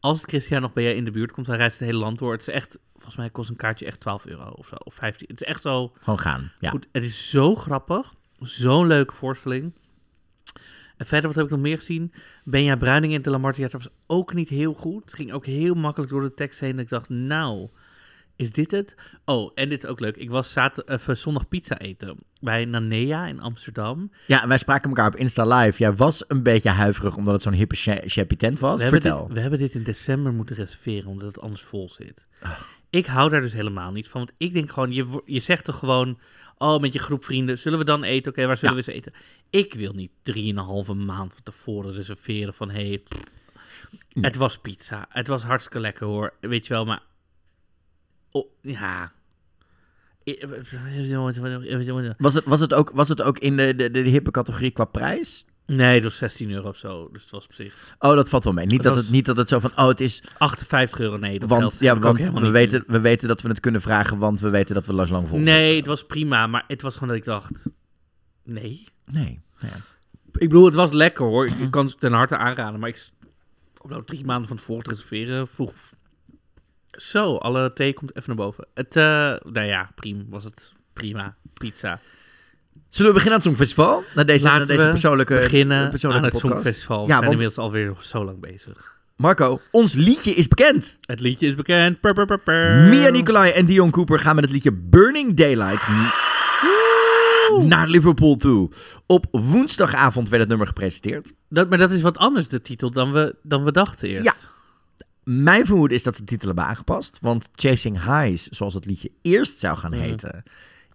[0.00, 2.32] Als Christian nog bij je in de buurt komt, hij reist het hele land door.
[2.32, 5.26] Het is echt, volgens mij kost een kaartje echt 12 euro of zo, of 15.
[5.30, 6.52] Het is echt zo Gewoon gaan.
[6.60, 6.70] Ja.
[6.70, 6.86] goed.
[6.92, 9.72] Het is zo grappig, zo'n leuke voorstelling.
[10.96, 12.12] En verder, wat heb ik nog meer gezien?
[12.44, 15.04] Benja Bruining in de Lamar Theater was ook niet heel goed.
[15.04, 16.72] Het ging ook heel makkelijk door de tekst heen.
[16.72, 17.68] Dat ik dacht, nou,
[18.40, 18.94] is dit het?
[19.24, 20.16] Oh, en dit is ook leuk.
[20.16, 24.10] Ik was zaterdag, uh, zondag pizza eten bij Nanea in Amsterdam.
[24.26, 25.78] ja, en wij spraken elkaar op Insta Live.
[25.78, 27.76] Jij was een beetje huiverig omdat het zo'n hippe
[28.06, 28.76] chappy tent was.
[28.76, 29.24] We hebben, Vertel.
[29.26, 32.26] dit, we hebben dit in december moeten reserveren, omdat het anders vol zit.
[32.42, 32.50] Ah.
[32.90, 34.20] Ik hou daar dus helemaal niet van.
[34.20, 36.18] Want ik denk gewoon, je, je zegt toch gewoon...
[36.58, 38.32] Oh, met je groep vrienden, zullen we dan eten?
[38.32, 38.82] Oké, waar zullen Ja.
[38.82, 39.12] we eens eten?
[39.50, 42.70] Ik wil niet drieënhalve maand van tevoren reserveren van...
[42.70, 43.20] Hey, pff,
[44.12, 44.24] Nee.
[44.24, 45.06] Het was pizza.
[45.08, 46.32] Het was hartstikke lekker hoor.
[46.40, 47.02] Weet je wel, maar...
[48.30, 49.12] Oh, ja...
[52.18, 54.84] Was het, was het, ook, was het ook in de, de, de, hippe categorie qua
[54.84, 55.44] prijs?
[55.66, 57.08] Nee, het was 16 euro of zo.
[57.12, 57.94] Dus het was op zich...
[57.98, 58.66] Oh, dat valt wel mee.
[58.66, 60.22] Niet, dat, was- het, niet dat het zo van, oh, het is...
[60.38, 61.38] 58 euro, nee.
[61.38, 64.48] Dat Want, ja, want we weten, we weten dat we het kunnen vragen, want we
[64.50, 67.16] weten dat we langs lang vol Nee, het was prima, maar het was gewoon dat
[67.16, 67.62] ik dacht...
[68.44, 68.84] Nee.
[69.04, 69.40] Nee.
[69.58, 69.68] Ja.
[70.32, 71.46] Ik bedoel, het was lekker hoor.
[71.46, 71.70] Ik, Mhm.
[71.70, 73.08] kan het ten harte aanraden, maar ik...
[73.80, 75.72] Om nou drie maanden van tevoren te reserveren, vroeg...
[76.92, 78.66] Zo, alle thee komt even naar boven.
[78.74, 79.04] Het, eh
[79.52, 81.34] nou ja, prima, was het prima.
[81.54, 82.00] Pizza.
[82.88, 84.04] Zullen we beginnen aan het Songfestival?
[84.14, 86.62] Na deze, na deze we persoonlijke, Beginnen persoonlijke aan het podcast.
[86.62, 86.96] Songfestival.
[86.96, 88.98] We Ja, zijn want inmiddels alweer zo lang bezig.
[89.16, 90.98] Marco, ons liedje is bekend.
[91.00, 92.00] Het liedje is bekend.
[92.00, 92.74] Pur, pur, pur, pur.
[92.88, 95.86] Mia Nicolai en Dion Cooper gaan met het liedje Burning Daylight
[97.58, 98.70] naar Liverpool toe.
[99.06, 101.32] Op woensdagavond werd het nummer gepresenteerd.
[101.48, 104.24] Dat, maar dat is wat anders, de titel, dan we, dan we dachten eerst.
[104.24, 104.34] Ja.
[105.32, 107.18] Mijn vermoeden is dat ze de titel hebben aangepast.
[107.20, 110.00] Want Chasing Highs, zoals het liedje eerst zou gaan Mhm.
[110.00, 110.42] heten,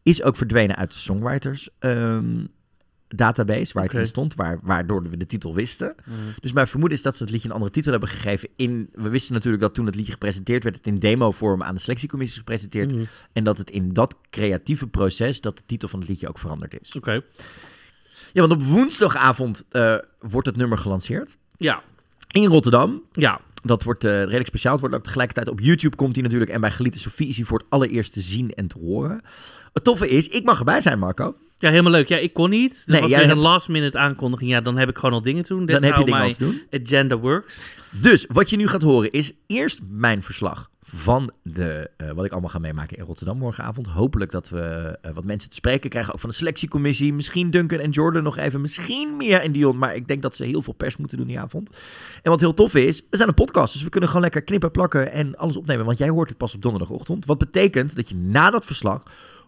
[0.03, 2.45] is ook verdwenen uit de songwriters ehm,
[3.07, 5.95] database waar het in stond, waar, waardoor we de titel wisten.
[6.05, 6.17] Mhm.
[6.39, 8.49] Dus mijn vermoeden is dat ze het liedje een andere titel hebben gegeven.
[8.55, 11.81] In, we wisten natuurlijk dat toen het liedje gepresenteerd werd, het in demo-vorm aan de
[11.81, 12.91] selectiecommissie is gepresenteerd.
[12.91, 13.03] Mhm.
[13.33, 16.81] En dat het in dat creatieve proces, dat de titel van het liedje ook veranderd
[16.81, 16.95] is.
[16.95, 17.21] Oké.
[18.33, 21.37] Ja, want op woensdagavond eh, wordt het nummer gelanceerd.
[21.57, 21.83] Ja.
[22.31, 23.01] In Rotterdam.
[23.11, 23.39] Ja.
[23.65, 24.71] Dat wordt eh, redelijk speciaal.
[24.71, 26.51] Het wordt ook tegelijkertijd op YouTube komt hij natuurlijk.
[26.51, 29.21] En bij Gelieten Sofie is hij voor het allereerst te zien en te horen.
[29.73, 31.35] Het toffe is, ik mag erbij zijn, Marco.
[31.59, 32.07] Ja, helemaal leuk.
[32.07, 32.73] Ja, ik kon niet.
[32.75, 34.51] Dat Nee, was jij weer een last minute aankondiging.
[34.51, 35.65] Ja, dan heb ik gewoon al dingen te doen.
[35.65, 36.61] Dan heb je dingen te doen.
[36.71, 37.69] agenda works.
[38.01, 42.31] Dus wat je nu gaat horen is eerst mijn verslag van de, eh, wat ik
[42.31, 43.87] allemaal ga meemaken in Rotterdam morgenavond.
[43.87, 47.13] Hopelijk dat we eh, wat mensen te spreken krijgen, ook van de selectiecommissie.
[47.13, 49.77] Misschien Duncan en Jordan nog even, misschien Mia en Dion.
[49.77, 51.69] Maar ik denk dat ze heel veel pers moeten doen die avond.
[52.21, 54.71] En wat heel tof is, we zijn een podcast, dus we kunnen gewoon lekker knippen,
[54.71, 55.85] plakken en alles opnemen.
[55.85, 57.25] Want jij hoort het pas op donderdagochtend.
[57.25, 59.03] Wat betekent dat je na dat verslag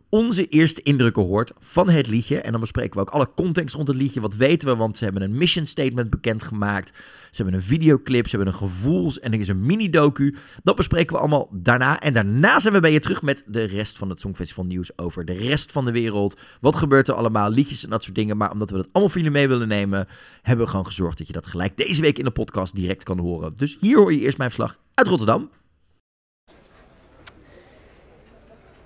[0.09, 2.41] onze eerste indrukken hoort van het liedje.
[2.41, 4.21] En dan bespreken we ook alle context rond het liedje.
[4.21, 4.75] Wat weten we?
[4.75, 6.97] Want ze hebben een mission statement bekendgemaakt.
[7.31, 10.35] Ze hebben een videoclip, ze hebben een gevoels en er is een mini-docu.
[10.63, 11.99] Dat bespreken we allemaal daarna.
[11.99, 15.25] En daarna zijn we bij je terug met de rest van het Songfestival nieuws over
[15.25, 16.39] de rest van de wereld.
[16.61, 17.49] Wat gebeurt er allemaal?
[17.49, 18.37] Liedjes en dat soort dingen.
[18.37, 20.07] Maar omdat we dat allemaal voor jullie mee willen nemen,
[20.41, 23.19] hebben we gewoon gezorgd dat je dat gelijk deze week in de podcast direct kan
[23.19, 23.55] horen.
[23.55, 25.49] Dus hier hoor je eerst mijn verslag uit Rotterdam.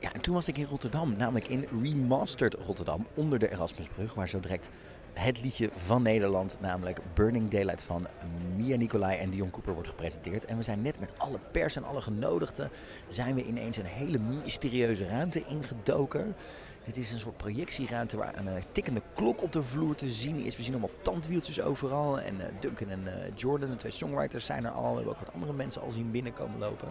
[0.01, 4.29] Ja, en toen was ik in Rotterdam, namelijk in Remastered Rotterdam, onder de Erasmusbrug, waar
[4.29, 4.69] zo direct
[5.13, 8.07] het liedje van Nederland, namelijk Burning Daylight van
[8.55, 10.45] Mia Nicolai en Dion Cooper wordt gepresenteerd.
[10.45, 12.69] En we zijn net met alle pers en alle genodigden,
[13.07, 16.35] zijn we ineens een hele mysterieuze ruimte ingedoken.
[16.85, 20.39] Dit is een soort projectieruimte waar een eh, tikkende klok op de vloer te zien
[20.39, 20.57] is.
[20.57, 22.19] We zien allemaal tandwieltjes overal.
[22.19, 24.89] En eh, Duncan en eh, Jordan, de twee songwriters, zijn er al.
[24.89, 26.87] We hebben ook wat andere mensen al zien binnenkomen lopen.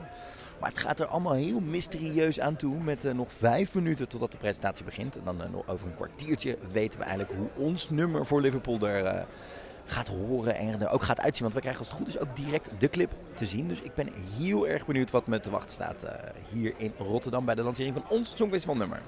[0.61, 2.83] Maar het gaat er allemaal heel mysterieus aan toe.
[2.83, 5.16] Met eh, nog vijf minuten totdat de presentatie begint.
[5.16, 8.81] En dan eh, nog over een kwartiertje weten we eigenlijk hoe ons nummer voor Liverpool
[8.81, 9.23] er eh,
[9.85, 10.55] gaat horen.
[10.55, 11.42] En er ook gaat uitzien.
[11.42, 13.68] Want we krijgen als het goed is ook direct de clip te zien.
[13.68, 16.05] Dus ik ben heel erg benieuwd wat me te wachten staat
[16.53, 17.44] hier in Rotterdam.
[17.44, 19.01] Bij de lancering van ons Songfestival nummer.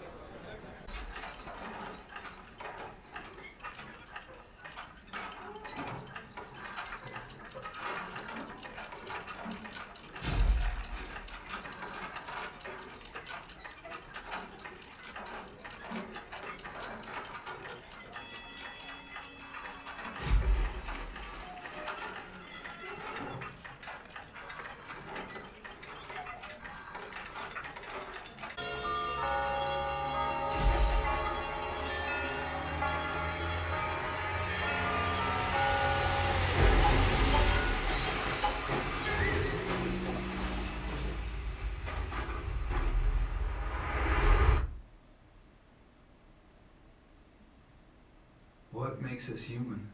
[49.12, 49.90] Makes us human?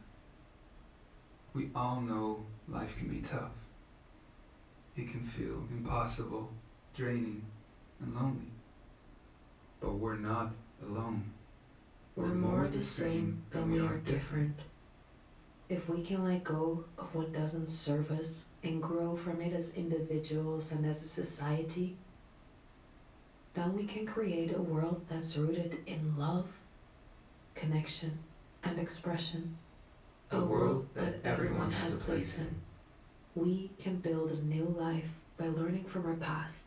[1.53, 3.51] We all know life can be tough.
[4.95, 6.49] it can feel impossible,
[6.95, 7.43] draining,
[7.99, 8.53] and lonely.
[9.81, 10.51] But we're not
[10.81, 11.33] alone.
[12.15, 14.57] We're more the same than we are different.
[15.67, 19.73] If we can let go of what doesn't serve us and grow from it as
[19.73, 21.97] individuals and as a society,
[23.53, 26.47] then we can create a world that's rooted in love,
[27.53, 28.17] connection,
[28.63, 29.57] and expression.
[30.31, 32.61] A world that everyone has a place in.
[33.35, 36.65] We can build a new life by learning from our past.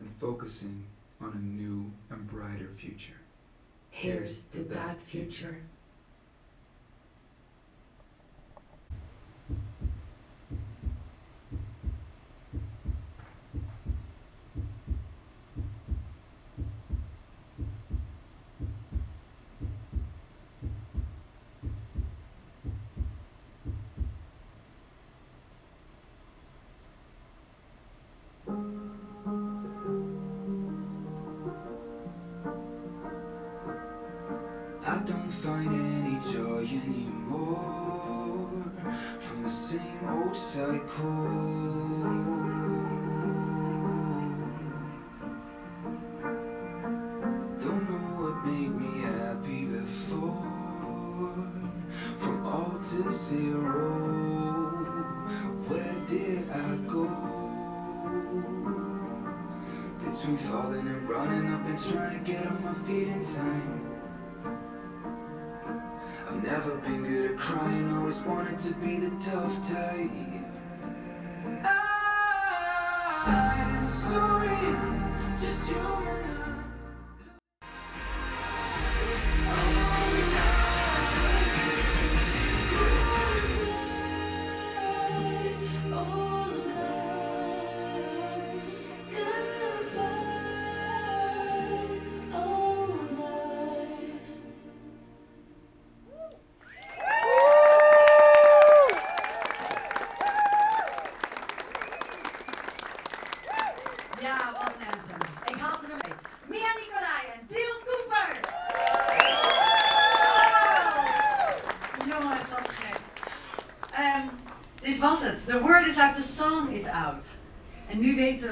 [0.00, 0.84] and focusing
[1.20, 3.20] on a new and brighter future.
[3.90, 5.58] Here's to that future.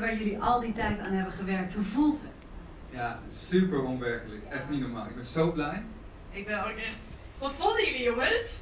[0.02, 1.74] Waar jullie al die tijd aan hebben gewerkt.
[1.74, 2.44] Hoe voelt het?
[2.90, 4.42] Ja, super onwerkelijk.
[4.50, 5.06] Echt niet normaal.
[5.06, 5.82] Ik ben zo blij.
[6.30, 6.98] Ik ben ook echt.
[7.38, 8.60] Wat vonden jullie jongens?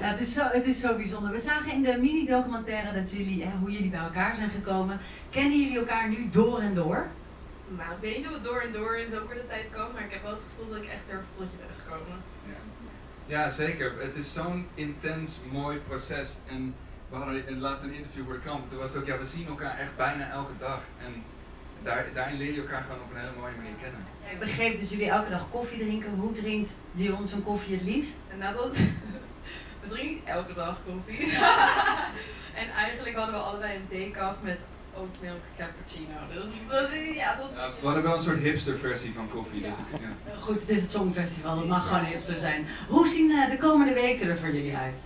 [0.00, 1.32] Ja, het, is zo, het is zo bijzonder.
[1.32, 5.00] We zagen in de mini-documentaire dat jullie, hè, hoe jullie bij elkaar zijn gekomen.
[5.30, 7.06] Kennen jullie elkaar nu door en door?
[7.68, 10.04] Nou, ik weet niet of het door en door in zo'n korte tijd kan, maar
[10.04, 12.22] ik heb wel het gevoel dat ik echt erg tot je ben gekomen.
[13.26, 13.92] Ja, ja zeker.
[13.98, 16.36] Het is zo'n intens mooi proces.
[16.48, 16.74] En
[17.12, 18.70] we hadden in- laatst een interview voor de krant.
[18.70, 20.80] Toen was het ook, ja, we zien elkaar echt bijna elke dag.
[21.06, 21.12] En
[21.82, 24.00] daar, daarin leer je elkaar gewoon op een hele mooie manier kennen.
[24.24, 26.14] Ja, ik begreep dat jullie elke dag koffie drinken.
[26.14, 28.20] Hoe drinkt Dion zijn koffie het liefst?
[28.32, 28.76] En nadat.
[29.82, 31.32] We drinken elke dag koffie.
[32.60, 34.64] en eigenlijk hadden we allebei een decaf met
[34.96, 36.14] oat milk cappuccino.
[36.32, 37.56] Dus dat is, ja, dat is...
[37.56, 39.60] Ja, we hadden wel een soort hipster versie van koffie.
[39.60, 39.96] Dus Ja.
[39.98, 40.34] ik, ja.
[40.40, 42.66] Goed, het is het Songfestival, dat mag gewoon hipster zijn.
[42.88, 45.00] Hoe zien eh, de komende weken er voor jullie uit?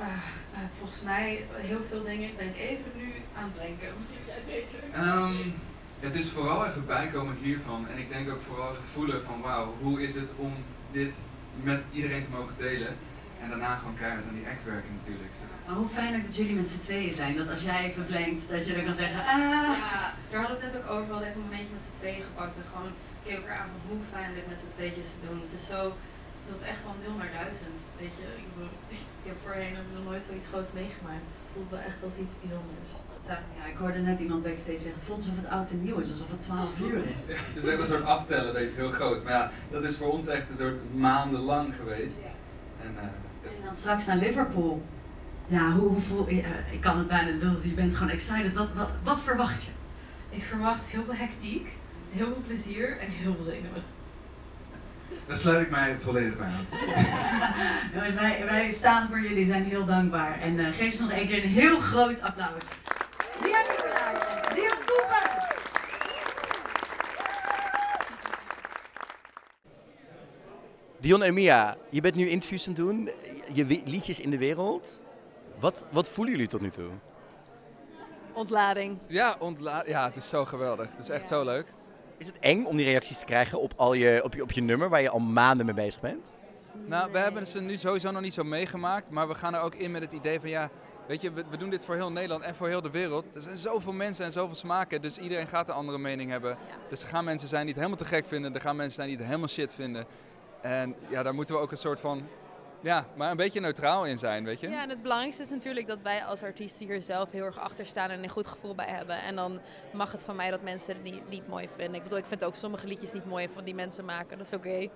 [0.00, 2.28] Ah, nou, volgens mij heel veel dingen.
[2.28, 3.88] Ik ben even nu aan het denken.
[3.98, 4.78] Misschien jij het beter.
[4.92, 5.36] Ehm,
[6.00, 7.88] het is vooral even bijkomen hiervan.
[7.88, 10.52] En ik denk ook vooral even voelen van wauw, hoe is het om
[10.92, 11.14] dit
[11.62, 12.96] met iedereen te mogen delen.
[13.42, 15.32] En daarna gewoon keihard aan die act werken natuurlijk.
[15.66, 17.36] Maar hoe fijn ook dat jullie met z'n tweeën zijn.
[17.36, 19.36] Dat als jij even blinkt, dat je dan kan zeggen, ah.
[19.36, 21.06] Ja, daar hadden we het net ook over.
[21.06, 22.92] We hadden even een momentje met z'n tweeën gepakt en gewoon
[23.24, 25.40] keek elkaar aan van hoe fijn dit met z'n tweetjes te doen.
[25.54, 25.80] Dus zo,
[26.48, 27.70] dat is echt van 0 naar 1000.
[28.00, 28.74] Weet je, ik, bedoel,
[29.22, 31.24] ik heb voorheen nog nooit zoiets groots meegemaakt.
[31.28, 32.90] Dus het voelt wel echt als iets bijzonders.
[33.26, 33.32] Zo.
[33.58, 36.10] Ja, ik hoorde net iemand backstage zeggen, het voelt alsof het oud en nieuw is,
[36.10, 37.20] alsof het 12 uur is.
[37.28, 39.24] Ja, het is echt een soort aftellen, weet je, heel groot.
[39.24, 42.18] Maar ja, dat is voor ons echt een soort maandenlang geweest.
[42.82, 43.02] En, eh,
[43.42, 44.82] het- En dan straks naar Liverpool.
[45.46, 46.42] Ja, hoe, hoe voel je?
[46.42, 48.52] eh, ik kan het bijna, bedoel, je bent gewoon excited.
[48.54, 49.70] Wat, wat, wat verwacht je?
[50.30, 51.68] Ik verwacht heel veel hectiek,
[52.10, 53.82] heel veel plezier en heel veel zenuwen.
[55.26, 56.66] Daar sluit ik mij volledig bij aan.
[57.94, 60.40] Jongens, wij, wij staan voor jullie, zijn heel dankbaar.
[60.40, 62.62] En eh, geef ze nog één keer een heel groot applaus.
[63.42, 64.16] Lia Nicolai,
[71.00, 73.10] Dion en Mia, je bent nu interviews aan het doen,
[73.52, 75.02] je liedjes in de wereld.
[75.58, 76.88] Wat, wat voelen jullie tot nu toe?
[78.32, 78.98] Ontlading.
[79.06, 80.88] Ja, ontla ja, het is zo geweldig.
[80.90, 81.26] Het is echt Ja.
[81.28, 81.66] zo leuk.
[82.20, 84.62] Is het eng om die reacties te krijgen op, al je, op, je, op je
[84.62, 86.32] nummer waar je al maanden mee bezig bent?
[86.86, 89.74] Nou, we hebben ze nu sowieso nog niet zo meegemaakt, maar we gaan er ook
[89.74, 90.70] in met het idee van ja,
[91.06, 93.24] weet je, we, we doen dit voor heel Nederland en voor heel de wereld.
[93.34, 96.56] Er zijn zoveel mensen en zoveel smaken, dus iedereen gaat een andere mening hebben.
[96.88, 99.08] Dus er gaan mensen zijn die het helemaal te gek vinden, er gaan mensen zijn
[99.08, 100.06] die het helemaal shit vinden.
[100.60, 102.28] En ja, daar moeten we ook een soort van,
[102.80, 104.68] ja, maar een beetje neutraal in zijn, weet je.
[104.68, 107.86] Ja, en het belangrijkste is natuurlijk dat wij als artiesten hier zelf heel erg achter
[107.86, 109.22] staan en een goed gevoel bij hebben.
[109.22, 109.60] En dan
[109.92, 111.94] mag het van mij dat mensen het niet, niet mooi vinden.
[111.94, 114.52] Ik bedoel, ik vind ook sommige liedjes niet mooi van die mensen maken, dat is
[114.52, 114.88] oké.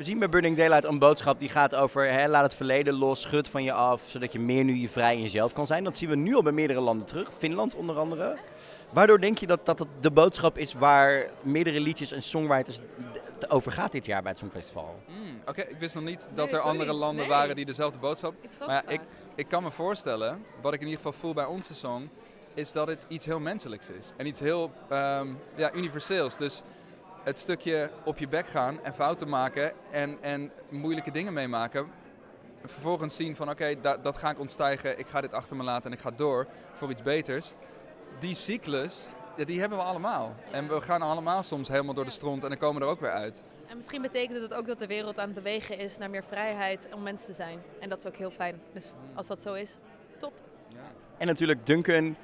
[0.00, 3.20] We zien bij Burning Daylight een boodschap die gaat over hè, laat het verleden los,
[3.20, 5.84] schud van je af, zodat je meer nu je vrij in jezelf kan zijn.
[5.84, 8.36] Dat zien we nu al bij meerdere landen terug, Finland onder andere.
[8.92, 12.80] Waardoor denk je dat dat de boodschap is waar meerdere liedjes en songwriters
[13.48, 15.00] over gaat dit jaar bij het Songfestival?
[15.06, 17.28] Mm, Oké, ik wist nog niet Nee, dat er andere landen Nee.
[17.34, 18.34] waren die dezelfde boodschap.
[18.58, 19.00] Maar ja, ik,
[19.34, 22.08] ik kan me voorstellen, wat ik in ieder geval voel bij onze song,
[22.54, 24.12] is dat het iets heel menselijks is.
[24.16, 26.36] En iets heel ehm, ja, universeels.
[26.36, 26.62] Dus
[27.22, 31.90] het stukje op je bek gaan en fouten maken en, en moeilijke dingen meemaken.
[32.64, 35.90] Vervolgens zien van oké, da- dat ga ik ontstijgen, ik ga dit achter me laten
[35.90, 37.54] en ik ga door voor iets beters.
[38.18, 39.08] Die cyclus,
[39.40, 40.34] ja, die hebben we allemaal.
[40.50, 43.00] En we gaan allemaal soms helemaal door de stront en dan komen we er ook
[43.00, 43.42] weer uit.
[43.66, 46.88] En misschien betekent het ook dat de wereld aan het bewegen is naar meer vrijheid
[46.94, 47.58] om mens te zijn.
[47.80, 48.60] En dat is ook heel fijn.
[48.72, 49.76] Dus als dat zo is,
[50.18, 50.32] top.
[51.18, 52.16] En natuurlijk, Duncan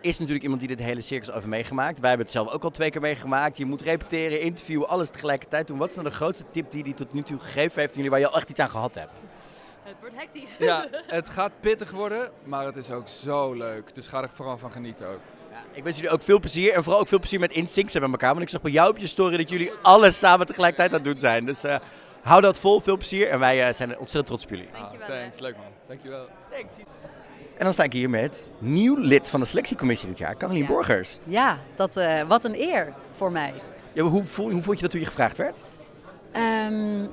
[0.00, 2.00] is natuurlijk iemand die dit hele circus over meegemaakt.
[2.00, 3.56] Wij hebben het zelf ook al twee keer meegemaakt.
[3.56, 5.78] Je moet repeteren, interviewen, alles tegelijkertijd doen.
[5.78, 8.10] Wat is nou de grootste tip die hij tot nu toe gegeven heeft aan jullie
[8.10, 9.12] waar je al echt iets aan gehad hebt?
[9.82, 10.56] Het wordt hectisch.
[10.56, 13.94] Ja, het gaat pittig worden, maar het is ook zo leuk.
[13.94, 15.20] Dus ga er vooral van genieten ook.
[15.72, 18.12] Ik wens jullie ook veel plezier en vooral ook veel plezier met InSync zijn met
[18.12, 18.30] elkaar.
[18.30, 21.04] Want ik zag bij jou op je story dat jullie alles samen tegelijkertijd aan het
[21.04, 21.44] doen zijn.
[21.44, 21.76] Dus eh,
[22.22, 24.68] hou dat vol, veel plezier en wij eh, zijn ontzettend trots op jullie.
[24.72, 25.64] Ah, thanks, leuk man.
[25.88, 26.26] Dankjewel.
[26.50, 26.74] Thanks.
[27.58, 30.68] En dan sta ik hier met nieuw lid van de selectiecommissie dit jaar, Carolien Ja.
[30.68, 31.18] Borgers.
[31.24, 33.52] Ja, dat, eh, wat een eer voor mij.
[33.92, 35.58] Ja, hoe, voel, hoe vond je dat toen je gevraagd werd?
[36.32, 37.04] Ehm,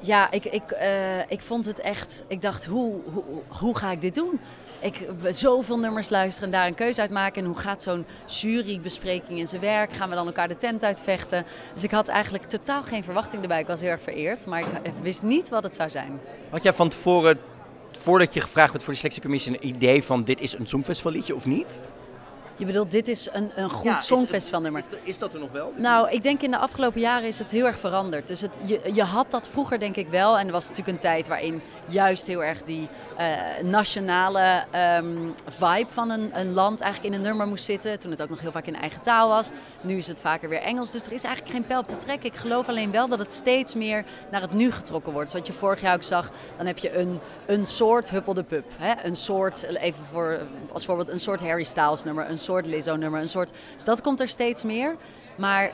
[0.00, 2.24] ja, ik, ik, eh, ik vond het echt.
[2.28, 4.40] Ik dacht, hoe, hoe, hoe ga ik dit doen?
[4.80, 7.42] Ik zoveel nummers luisteren en daar een keuze uit maken.
[7.42, 9.92] En hoe gaat zo'n jurybespreking in zijn werk?
[9.92, 11.44] Gaan we dan elkaar de tent uitvechten?
[11.74, 13.60] Dus ik had eigenlijk totaal geen verwachting erbij.
[13.60, 16.20] Ik was heel erg vereerd, maar ik wist niet wat het zou zijn.
[16.50, 17.38] Had jij van tevoren,
[17.92, 21.46] voordat je gevraagd werd voor de selectiecommissie, een idee van dit is een songfestivalliedje of
[21.46, 21.82] niet?
[22.60, 24.80] Je bedoelt, dit is een, een goed Ja, songfestivalnummer.
[24.80, 25.72] Is, is dat er nog wel?
[25.76, 28.26] Nou, ik denk in de afgelopen jaren is het heel erg veranderd.
[28.26, 30.38] Dus het, je, je had dat vroeger denk ik wel.
[30.38, 35.16] En er was natuurlijk een tijd waarin juist heel erg die eh, nationale ehm,
[35.48, 37.98] vibe van een, een land eigenlijk in een nummer moest zitten.
[37.98, 39.48] Toen het ook nog heel vaak in eigen taal was.
[39.80, 40.90] Nu is het vaker weer Engels.
[40.90, 42.28] Dus er is eigenlijk geen pijl op te trekken.
[42.28, 45.30] Ik geloof alleen wel dat het steeds meer naar het nu getrokken wordt.
[45.30, 48.64] Zoals je vorig jaar ook zag, dan heb je een, een soort Huppel de Pup.
[48.76, 49.04] Hè?
[49.04, 50.40] Een soort, even voor,
[50.72, 53.20] als voorbeeld, een soort Harry Styles nummer, een soort Lizzo nummer.
[53.20, 54.96] Een soort, dus dat komt er steeds meer.
[55.36, 55.72] Maar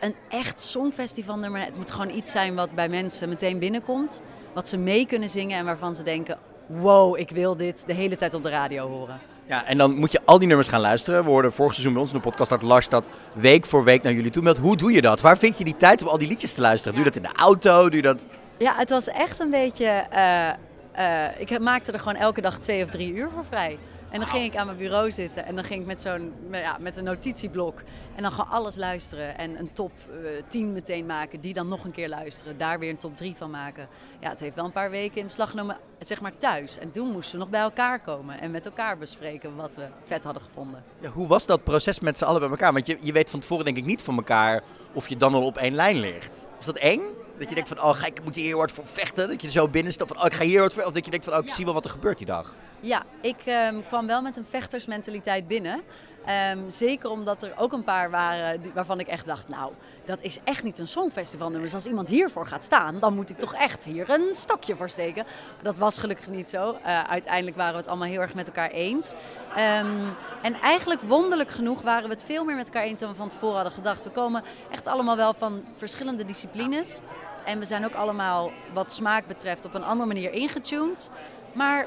[0.00, 4.22] een echt songfestivalnummer, het moet gewoon iets zijn wat bij mensen meteen binnenkomt.
[4.52, 8.16] Wat ze mee kunnen zingen en waarvan ze denken, wow, ik wil dit de hele
[8.16, 9.18] tijd op de radio horen.
[9.46, 11.24] Ja, en dan moet je al die nummers gaan luisteren.
[11.24, 14.02] We hoorden vorig seizoen bij ons in de podcast dat Lars dat week voor week
[14.02, 14.58] naar jullie toe meldt.
[14.58, 15.20] Hoe doe je dat?
[15.20, 16.94] Waar vind je die tijd om al die liedjes te luisteren?
[16.94, 17.82] Doe je dat in de auto?
[17.82, 18.26] Doe je dat...
[18.58, 19.84] Ja, het was echt een beetje.
[20.10, 20.48] eh,
[20.92, 23.78] eh, ik maakte er gewoon elke dag twee of drie uur voor vrij.
[24.14, 26.76] En dan ging ik aan mijn bureau zitten en dan ging ik met zo'n ja,
[26.80, 27.82] met een notitieblok
[28.14, 31.84] en dan gewoon alles luisteren en een top eh 10 meteen maken, die dan nog
[31.84, 33.88] een keer luisteren, daar weer een top 3 van maken.
[34.20, 36.78] Ja, het heeft wel een paar weken in beslag genomen, zeg maar thuis.
[36.78, 40.24] En toen moesten we nog bij elkaar komen en met elkaar bespreken wat we vet
[40.24, 40.84] hadden gevonden.
[41.00, 42.72] Ja, hoe was dat proces met z'n allen bij elkaar?
[42.72, 45.44] Want je, je weet van tevoren denk ik niet van elkaar of je dan al
[45.44, 46.48] op één lijn ligt.
[46.58, 47.00] Is dat eng?
[47.38, 49.28] Dat je denkt van, oh, ga ik moet hier heel hard voor vechten.
[49.28, 50.82] Dat je er zo binnen staat van, oh, ik ga hier hard voor.
[50.82, 52.54] Of dat je denkt van, oh, ik zie wel wat er gebeurt die dag.
[52.80, 55.82] Ja, ik ehm, kwam wel met een vechtersmentaliteit binnen.
[56.26, 59.72] Ehm, zeker omdat er ook een paar waren waarvan ik echt dacht, nou,
[60.04, 61.64] dat is echt niet een songfestivalnummer.
[61.64, 64.88] Dus als iemand hiervoor gaat staan, dan moet ik toch echt hier een stokje voor
[64.88, 65.24] steken.
[65.62, 66.78] Dat was gelukkig niet zo.
[66.82, 69.14] Eh, uiteindelijk waren we het allemaal heel erg met elkaar eens.
[69.56, 70.06] Ehm,
[70.42, 73.28] en eigenlijk wonderlijk genoeg waren we het veel meer met elkaar eens dan we van
[73.28, 74.04] tevoren hadden gedacht.
[74.04, 77.00] We komen echt allemaal wel van verschillende disciplines.
[77.44, 81.10] En we zijn ook allemaal, wat smaak betreft, op een andere manier ingetuned.
[81.52, 81.86] Maar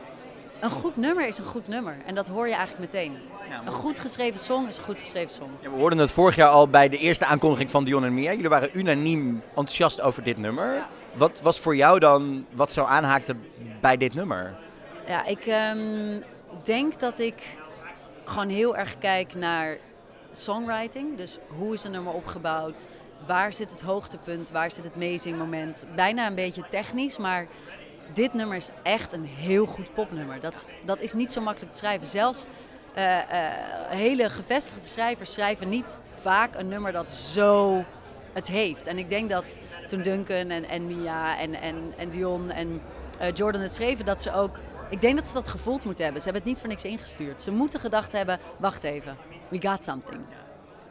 [0.59, 1.97] een goed nummer is een goed nummer.
[2.05, 3.17] En dat hoor je eigenlijk meteen.
[3.65, 5.49] Een goed geschreven song is een goed geschreven song.
[5.61, 8.31] Ja, we hoorden het vorig jaar al bij de eerste aankondiging van Dion en Mia.
[8.31, 10.85] Jullie waren unaniem enthousiast over dit nummer.
[11.13, 13.35] Wat was voor jou dan wat zo aanhaakte
[13.81, 14.55] bij dit nummer?
[15.07, 16.21] Ja, ik ehm,
[16.63, 17.57] denk dat ik
[18.25, 19.77] gewoon heel erg kijk naar
[20.31, 21.17] songwriting.
[21.17, 22.87] Dus hoe is een nummer opgebouwd?
[23.25, 24.51] Waar zit het hoogtepunt?
[24.51, 25.85] Waar zit het amazing-moment?
[25.95, 27.47] Bijna een beetje technisch, maar
[28.13, 30.39] dit nummer is echt een heel goed popnummer.
[30.39, 32.07] Dat, dat is niet zo makkelijk te schrijven.
[32.07, 32.45] Zelfs
[33.89, 37.83] hele gevestigde schrijvers schrijven niet vaak een nummer dat zo
[38.33, 38.87] het heeft.
[38.87, 39.57] En ik denk dat
[39.87, 42.81] toen Duncan en, en Mia en, en, en Dion en
[43.19, 44.57] eh, Jordan het schreven, dat ze ook
[44.89, 46.21] Ik denk dat ze dat gevoeld moeten hebben.
[46.21, 47.41] Ze hebben het niet voor niks ingestuurd.
[47.41, 49.17] Ze moeten gedacht hebben, wacht even,
[49.47, 50.25] we got something.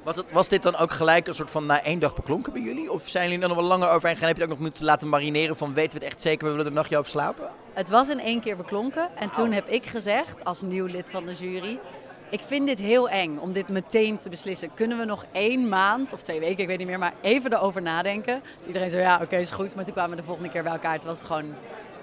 [0.07, 2.63] Was, het, was dit dan ook gelijk een soort van na één dag beklonken bij
[2.63, 2.93] jullie?
[2.93, 4.29] Of zijn jullie er nog wel langer overheen gegaan?
[4.29, 6.51] Heb je het ook nog moeten laten marineren van weten we het echt zeker, we
[6.51, 7.51] willen er een nachtje over slapen?
[7.73, 9.09] Het was in één keer beklonken.
[9.17, 11.79] En toen heb ik gezegd, als nieuw lid van de jury...
[12.31, 14.75] Ik vind dit heel eng om dit meteen te beslissen.
[14.75, 17.83] Kunnen we nog één maand of twee weken, ik weet niet meer, maar even erover
[17.83, 18.43] nadenken?
[18.59, 19.75] Dus iedereen zo, ja, oké, is goed.
[19.75, 20.99] Maar toen kwamen we de volgende keer bij elkaar.
[20.99, 21.55] Toen was het gewoon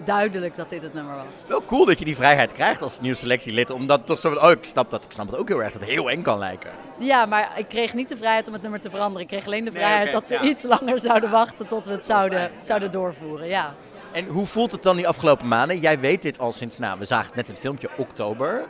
[0.03, 1.35] duidelijk dat dit het nummer was.
[1.47, 3.69] Wel cool dat je die vrijheid krijgt als nieuw selectielid.
[3.69, 5.03] Omdat toch zo van, oh, ik snap dat.
[5.03, 6.71] Ik snap het ook heel erg dat het heel eng kan lijken.
[6.99, 9.21] Ja, maar ik kreeg niet de vrijheid om het nummer te veranderen.
[9.21, 10.41] Ik kreeg alleen de Nee, vrijheid dat ze ja.
[10.41, 13.47] iets langer zouden wachten tot we het zouden, zouden doorvoeren.
[13.47, 13.75] Ja.
[14.11, 15.79] En hoe voelt het dan die afgelopen maanden?
[15.79, 18.65] Jij weet dit al sinds, nou, we zagen net het filmpje oktober.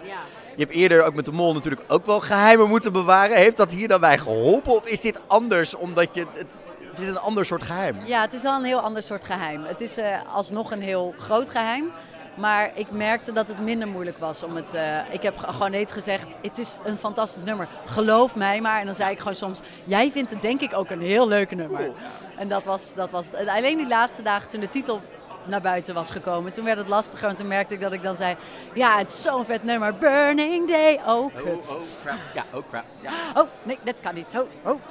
[0.56, 3.38] Je hebt eerder ook met de mol natuurlijk ook wel geheimen moeten bewaren.
[3.38, 4.72] Heeft dat hier dan bij geholpen?
[4.72, 6.58] Of is dit anders omdat je het...
[6.94, 7.98] Het is een ander soort geheim.
[8.06, 9.64] Ja, het is wel een heel ander soort geheim.
[9.66, 11.92] Het is eh, alsnog een heel groot geheim.
[12.36, 14.74] Maar ik merkte dat het minder moeilijk was om het.
[14.74, 17.68] eh, ik heb gewoon net gezegd: het is een fantastisch nummer.
[17.86, 18.80] Geloof mij maar.
[18.80, 21.56] En dan zei ik gewoon soms: jij vindt het denk ik ook een heel leuk
[21.56, 21.92] nummer.
[22.38, 23.32] En dat was, dat was.
[23.32, 25.02] en Alleen die laatste dagen toen de titel
[25.46, 27.30] naar buiten was gekomen, toen werd het lastiger.
[27.30, 28.36] En toen merkte ik dat ik dan zei:
[28.74, 29.96] ja, het is zo'n vet nummer.
[29.96, 31.00] Burning Day.
[31.08, 31.78] Oh, kut.
[32.04, 32.18] crap.
[32.34, 32.86] Ja, oh crap.
[33.02, 33.12] Ja.
[33.42, 34.34] Oh, nee, dat kan niet.
[34.38, 34.82] Oh, oh.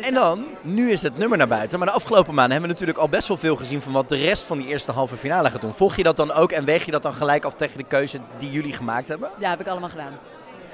[0.00, 1.78] En dan, nu is het nummer naar buiten.
[1.78, 4.16] Maar de afgelopen maanden hebben we natuurlijk al best wel veel gezien van wat de
[4.16, 5.74] rest van die eerste halve finale gaat doen.
[5.74, 8.18] Volg je dat dan ook en weeg je dat dan gelijk af tegen de keuze
[8.38, 9.30] die jullie gemaakt hebben?
[9.38, 10.18] Ja, heb ik allemaal gedaan.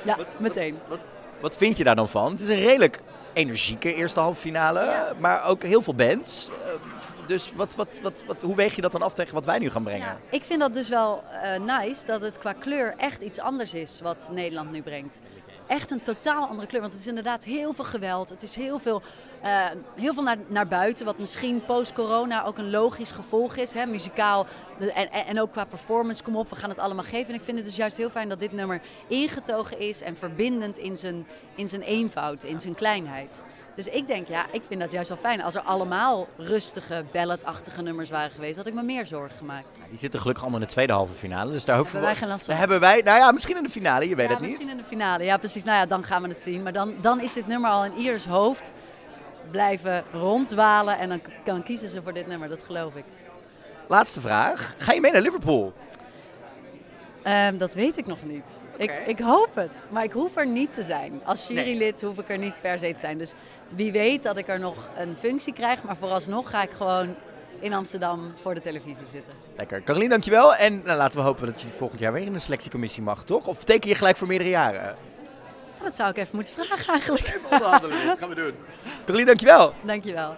[0.04, 0.78] Ja, meteen.
[1.40, 2.30] Wat vind je daar dan van?
[2.30, 3.00] Het is een redelijk
[3.32, 6.48] energieke eerste halve finale, maar ook heel veel bands.
[6.64, 6.70] Eh,
[7.26, 9.70] Dus wat, wat, wat, wat, hoe weeg je dat dan af tegen wat wij nu
[9.70, 10.16] gaan brengen?
[10.30, 14.00] Ik vind dat dus wel eh, nice dat het qua kleur echt iets anders is
[14.02, 15.20] wat Nederland nu brengt.
[15.66, 16.80] Echt een totaal andere kleur.
[16.80, 18.28] Want het is inderdaad heel veel geweld.
[18.28, 19.02] Het is heel veel,
[19.42, 19.64] eh,
[19.94, 21.06] heel veel naar, naar buiten.
[21.06, 23.72] Wat misschien post-corona ook een logisch gevolg is.
[23.72, 24.46] Hè, muzikaal
[24.78, 26.22] en, en ook qua performance.
[26.22, 27.28] Kom op, we gaan het allemaal geven.
[27.28, 30.02] En ik vind het dus juist heel fijn dat dit nummer ingetogen is.
[30.02, 33.42] En verbindend in zijn, in zijn eenvoud, in zijn kleinheid.
[33.76, 35.42] Dus ik denk, ja, ik vind dat juist wel fijn.
[35.42, 39.78] Als er allemaal rustige, balladachtige nummers waren geweest, had ik me meer zorgen gemaakt.
[39.88, 41.52] Die zitten gelukkig allemaal in de tweede halve finale.
[41.52, 42.20] Dus daar hoeven Hebben we...
[42.20, 42.54] wij geen last van?
[42.54, 44.50] Hebben wij, nou ja, misschien in de finale, je weet ja, het niet.
[44.50, 45.24] misschien in de finale.
[45.24, 45.64] Ja, precies.
[45.64, 46.62] Nou ja, dan gaan we het zien.
[46.62, 48.74] Maar dan, dan is dit nummer al in ieders hoofd
[49.50, 50.98] blijven ronddwalen.
[50.98, 53.04] En dan, k- dan kiezen ze voor dit nummer, dat geloof ik.
[53.88, 54.74] Laatste vraag.
[54.78, 55.72] Ga je mee naar Liverpool?
[57.22, 58.56] Ehm, dat weet ik nog niet.
[58.76, 61.20] Ik, ik hoop het, maar ik hoef er niet te zijn.
[61.24, 63.18] Als jurylid hoef ik er niet per se te zijn.
[63.18, 63.32] Dus
[63.68, 65.82] wie weet dat ik er nog een functie krijg.
[65.82, 67.14] Maar vooralsnog ga ik gewoon
[67.60, 69.32] in Amsterdam voor de televisie zitten.
[69.56, 69.82] Lekker.
[69.82, 70.54] Carolien, dankjewel.
[70.54, 73.46] En nou, laten we hopen dat je volgend jaar weer in de selectiecommissie mag, toch?
[73.46, 74.96] Of teken je gelijk voor meerdere jaren?
[75.82, 77.26] Dat zou ik even moeten vragen eigenlijk.
[77.26, 78.54] Even onderhandelen, dat gaan we doen.
[79.04, 79.74] Carolien, dankjewel.
[79.82, 80.36] Dankjewel.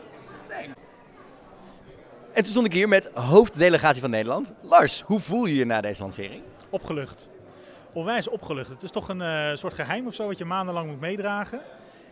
[2.33, 4.53] En toen stond ik hier met hoofddelegatie van Nederland.
[4.62, 6.43] Lars, hoe voel je je na deze lancering?
[6.70, 7.29] Opgelucht.
[7.93, 8.68] Onwijs opgelucht.
[8.68, 11.61] Het is toch een eh, soort geheim of zo wat je maandenlang moet meedragen.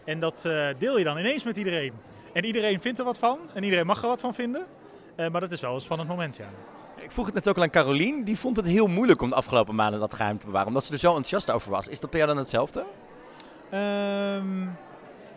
[0.07, 1.93] En dat eh, deel je dan ineens met iedereen.
[2.33, 4.67] En iedereen vindt er wat van en iedereen mag er wat van vinden.
[5.17, 6.49] Eh, maar dat is wel een spannend moment, ja.
[6.97, 8.25] Ik vroeg het net ook al aan Carolien.
[8.25, 10.69] Die vond het heel moeilijk om de afgelopen maanden dat geheim te bewaren.
[10.69, 11.89] Omdat ze er zo enthousiast over was.
[11.89, 12.85] Is dat bij jou dan hetzelfde?
[13.71, 14.63] Ehm,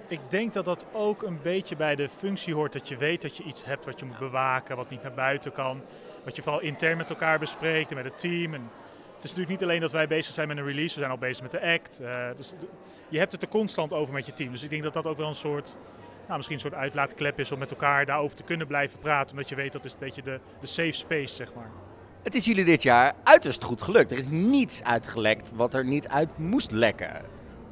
[0.08, 3.38] ik denk dat dat ook een beetje bij de functie hoort dat je weet dat
[3.38, 5.82] je iets hebt wat je moet bewaken, wat niet naar buiten kan.
[6.24, 8.54] Wat je vooral intern met elkaar bespreekt en met het team.
[8.54, 8.70] En
[9.20, 11.18] het is natuurlijk niet alleen dat wij bezig zijn met een release, we zijn al
[11.18, 12.00] bezig met de act.
[12.00, 12.54] Eh, dus
[13.10, 14.52] je hebt het er constant over met je team.
[14.52, 15.76] Dus ik denk dat dat ook wel een soort,
[16.26, 19.32] nou, misschien een soort uitlaatklep is om met elkaar daarover te kunnen blijven praten.
[19.32, 21.70] Omdat je weet dat is een beetje de, de safe space, zeg maar.
[22.24, 24.12] Het is jullie dit jaar uiterst goed gelukt.
[24.12, 27.22] Er is niets uitgelekt wat er niet uit moest lekken.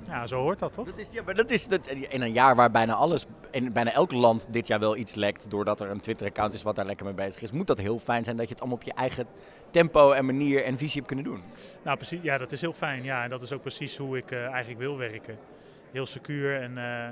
[0.08, 0.86] Ja, zo hoort dat toch?
[0.86, 3.92] Dat is, ja, maar dat is dat, in een jaar waar bijna alles, in bijna
[3.92, 7.06] elk land dit jaar wel iets lekt, doordat er een Twitter-account is wat daar lekker
[7.06, 9.26] mee bezig is, moet dat heel fijn zijn dat je het allemaal op je eigen
[9.72, 11.44] tempo en manier en visie hebt kunnen doen.
[11.84, 12.22] Nou, precies.
[12.22, 13.04] Ja, dat is heel fijn.
[13.04, 15.38] Ja, en dat is ook precies hoe ik eh, eigenlijk wil werken.
[15.92, 17.10] Heel secuur en eh,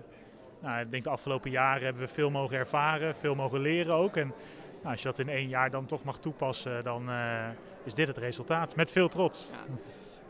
[0.59, 4.17] nou, ik denk de afgelopen jaren hebben we veel mogen ervaren, veel mogen leren ook.
[4.17, 4.33] En
[4.81, 7.47] nou, als je dat in één jaar dan toch mag toepassen, dan eh,
[7.83, 8.75] is dit het resultaat.
[8.75, 9.49] Met veel trots.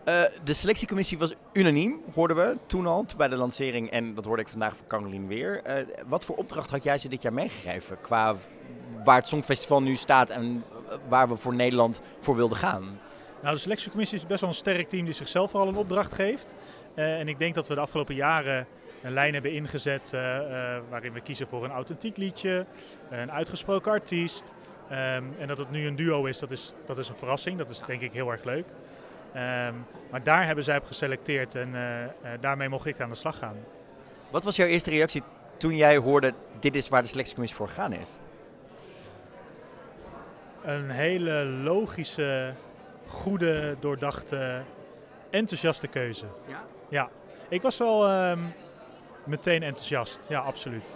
[0.05, 3.89] Eh, de selectiecommissie was unaniem, hoorden we toen al bij de lancering.
[3.89, 5.61] En dat hoorde ik vandaag van Carolien weer.
[5.63, 8.01] Eh, wat voor opdracht had jij ze dit jaar meegegeven?
[8.01, 8.35] Qua
[9.03, 12.99] waar het Songfestival nu staat en eh, waar we voor Nederland voor wilden gaan?
[13.41, 16.53] Nou, de selectiecommissie is best wel een sterk team die zichzelf vooral een opdracht geeft.
[16.95, 18.67] En ik denk dat we de afgelopen jaren
[19.03, 20.11] een lijn hebben ingezet
[20.89, 22.65] waarin we kiezen voor een authentiek liedje,
[23.09, 24.53] een uitgesproken artiest.
[24.89, 27.57] Ehm, en dat het nu een duo is, dat is, dat is een verrassing.
[27.57, 28.65] Dat is denk ik heel erg leuk.
[29.35, 29.73] Ehm,
[30.11, 32.09] maar daar hebben zij op geselecteerd en eh, eh,
[32.39, 33.55] daarmee mocht ik aan de slag gaan.
[34.29, 35.23] Wat was jouw eerste reactie
[35.57, 38.11] toen jij hoorde dit is waar de selectiecommissie voor gegaan is?
[40.63, 42.53] Een hele logische
[43.07, 44.61] goede, doordachte,
[45.29, 46.25] enthousiaste keuze.
[46.47, 46.63] Ja?
[46.89, 47.09] Ja.
[47.49, 48.39] Ik was wel ehm,
[49.23, 50.25] meteen enthousiast.
[50.29, 50.95] Ja, absoluut.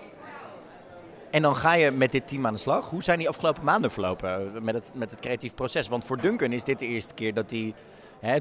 [1.31, 2.89] En dan ga je met dit team aan de slag.
[2.89, 5.87] Hoe zijn die afgelopen maanden verlopen eh, met het, met het creatief proces?
[5.87, 7.73] Want voor Duncan is dit de eerste keer dat hij...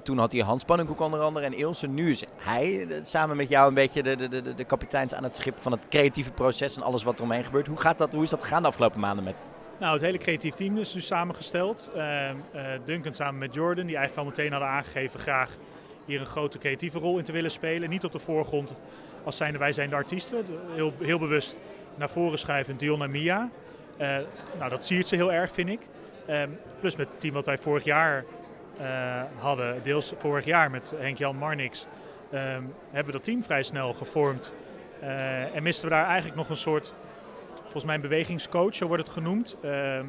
[0.02, 1.86] Toen had hij Hans Pannenkoek onder andere en Ilse.
[1.86, 5.22] Nu is hij eh, samen met jou een beetje de, de, de, de kapiteins aan
[5.22, 7.66] het schip van het creatieve proces en alles wat er omheen gebeurt.
[7.66, 9.46] Hoe, gaat dat, hoe is dat gegaan de afgelopen maanden met
[9.78, 11.90] Nou, het hele creatief team is nu samengesteld.
[11.94, 15.56] Ehm, eh, Duncan samen met Jordan, die eigenlijk al meteen hadden aangegeven graag
[16.04, 17.88] hier een grote creatieve rol in te willen spelen.
[17.88, 18.74] Niet op de voorgrond
[19.24, 20.44] als zijnde wij zijn de artiesten.
[20.74, 21.58] Heel, heel bewust
[21.94, 23.50] naar voren schuiven Dion en Mia.
[23.96, 24.16] Eh,
[24.58, 25.80] nou, dat siert ze heel erg, vind ik.
[26.26, 26.50] Ehm,
[26.80, 28.24] plus met het team wat wij vorig jaar eh,
[29.38, 31.86] hadden, deels vorig jaar met Henk-Jan Marnix,
[32.30, 34.52] ehm, hebben we dat team vrij snel gevormd.
[35.00, 36.94] Eh, en misten we daar eigenlijk nog een soort,
[37.62, 39.56] volgens mij bewegingscoach, zo wordt het genoemd.
[39.62, 40.04] ehm,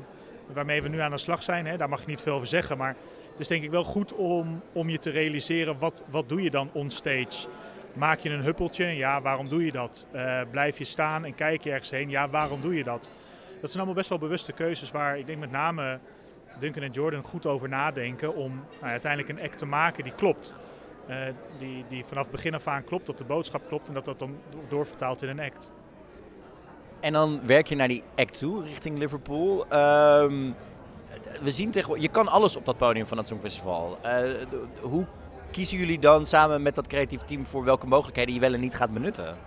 [0.53, 1.65] waarmee we nu aan de slag zijn.
[1.65, 1.77] Hè.
[1.77, 2.95] Daar mag je niet veel over zeggen, maar
[3.31, 6.49] het is denk ik wel goed om, om je te realiseren, wat, wat doe je
[6.49, 7.47] dan onstage?
[7.93, 8.85] Maak je een huppeltje?
[8.85, 10.07] Ja, waarom doe je dat?
[10.11, 12.09] Eh, blijf je staan en kijk je ergens heen?
[12.09, 13.09] Ja, waarom doe je dat?
[13.61, 15.99] Dat zijn allemaal best wel bewuste keuzes waar ik denk met name
[16.59, 20.53] Duncan en Jordan goed over nadenken om nou, uiteindelijk een act te maken die klopt.
[21.07, 21.17] Eh,
[21.59, 24.37] die, die vanaf begin af aan klopt, dat de boodschap klopt en dat dat dan
[24.49, 25.71] do- doorvertaalt in een act.
[26.99, 29.65] En dan werk je naar die act toe richting Liverpool.
[29.69, 30.51] Ehm,
[31.41, 33.97] we zien tegenwoordig, je kan alles op dat podium van het Songfestival.
[34.01, 35.05] D- hoe
[35.51, 38.75] kiezen jullie dan samen met dat creatief team voor welke mogelijkheden je wel en niet
[38.75, 39.37] gaat benutten?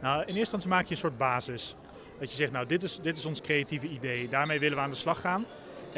[0.00, 1.76] Nou, in eerste instantie maak je een soort basis.
[2.18, 4.28] Dat je zegt, nou, dit is, dit is ons creatieve idee.
[4.28, 5.44] Daarmee willen we aan de slag gaan.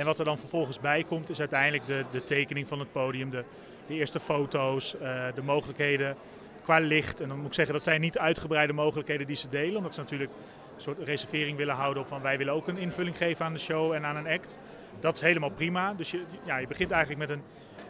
[0.01, 3.31] En wat er dan vervolgens bij komt, is uiteindelijk de, de tekening van het podium,
[3.31, 3.45] de,
[3.87, 6.17] de eerste foto's, eh, de mogelijkheden
[6.63, 7.21] qua licht.
[7.21, 10.01] En dan moet ik zeggen, dat zijn niet uitgebreide mogelijkheden die ze delen, omdat ze
[10.01, 10.31] natuurlijk
[10.77, 13.59] een soort reservering willen houden op van wij willen ook een invulling geven aan de
[13.59, 14.59] show en aan een act.
[15.01, 15.95] Dat is helemaal prima.
[15.95, 17.43] Dus je, ja, je begint eigenlijk met een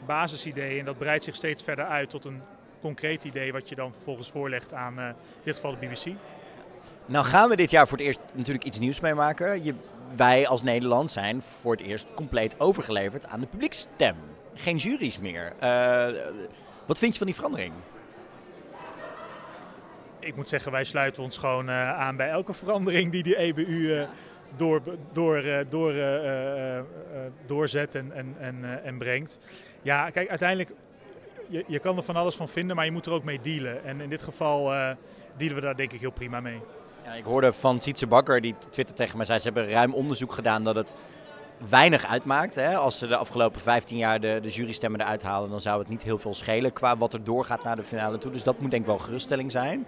[0.06, 2.40] basisidee en dat breidt zich steeds verder uit tot een
[2.80, 6.06] concreet idee wat je dan vervolgens voorlegt aan eh, in dit geval de BBC.
[7.06, 9.64] Nou gaan we dit jaar voor het eerst natuurlijk iets nieuws meemaken.
[9.64, 9.74] Je,
[10.16, 14.16] wij als Nederland zijn voor het eerst compleet overgeleverd aan de publieksstem.
[14.54, 15.52] Geen juries meer.
[15.58, 16.08] Eh,
[16.86, 17.72] wat vind je van die verandering?
[20.18, 23.94] Ik moet zeggen, wij sluiten ons gewoon eh, aan bij elke verandering die de EBU
[23.94, 24.08] eh,
[24.56, 24.82] door,
[25.12, 25.94] door, door,
[27.46, 29.38] doorzet en, en, en, en brengt.
[29.82, 30.70] Ja, kijk, uiteindelijk,
[31.48, 33.84] je, je kan er van alles van vinden, maar je moet er ook mee dealen.
[33.84, 34.64] En in dit geval
[35.36, 36.60] dealen we daar denk ik heel prima mee.
[37.04, 40.32] Ja, ik hoorde van Sietse Bakker, die Twitter tegen mij zei, ze hebben ruim onderzoek
[40.32, 40.92] gedaan dat het
[41.68, 42.54] weinig uitmaakt.
[42.54, 42.76] Hè?
[42.76, 46.02] Als ze de afgelopen 15 jaar de, de jurystemmen eruit halen, dan zou het niet
[46.02, 48.32] heel veel schelen qua wat er doorgaat naar de finale toe.
[48.32, 49.78] Dus dat moet denk ik wel geruststelling zijn.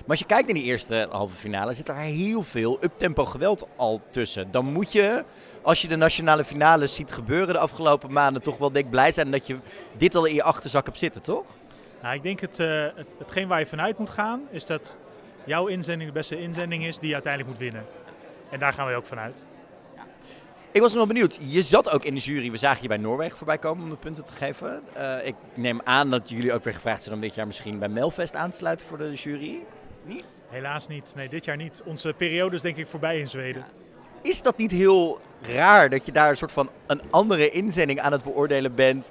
[0.00, 3.66] Maar als je kijkt naar die eerste halve finale, zit er heel veel uptempo geweld
[3.76, 4.50] al tussen.
[4.50, 5.24] Dan moet je,
[5.62, 9.30] als je de nationale finales ziet gebeuren de afgelopen maanden, toch wel denk blij zijn
[9.30, 9.58] dat je
[9.96, 11.44] dit al in je achterzak hebt zitten, toch?
[12.02, 14.96] Nou, ik denk het, eh, het, hetgeen waar je vanuit moet gaan, is dat
[15.44, 17.86] jouw inzending de beste inzending is die je uiteindelijk moet winnen.
[18.50, 19.46] En daar gaan we ook vanuit.
[20.72, 21.38] Ik was nog wel benieuwd.
[21.40, 22.50] Je zat ook in de jury.
[22.50, 24.82] We zagen je bij Noorwegen voorbij komen om de punten te geven.
[24.92, 27.88] Eh, ik neem aan dat jullie ook weer gevraagd zijn om dit jaar misschien bij
[27.88, 29.60] Melfest aan te sluiten voor de jury.
[30.04, 30.42] Niet?
[30.48, 31.12] Helaas niet.
[31.16, 31.82] Nee, dit jaar niet.
[31.84, 33.64] Onze periode is denk ik voorbij in Zweden.
[34.22, 38.12] Is dat niet heel raar dat je daar een soort van een andere inzending aan
[38.12, 39.10] het beoordelen bent?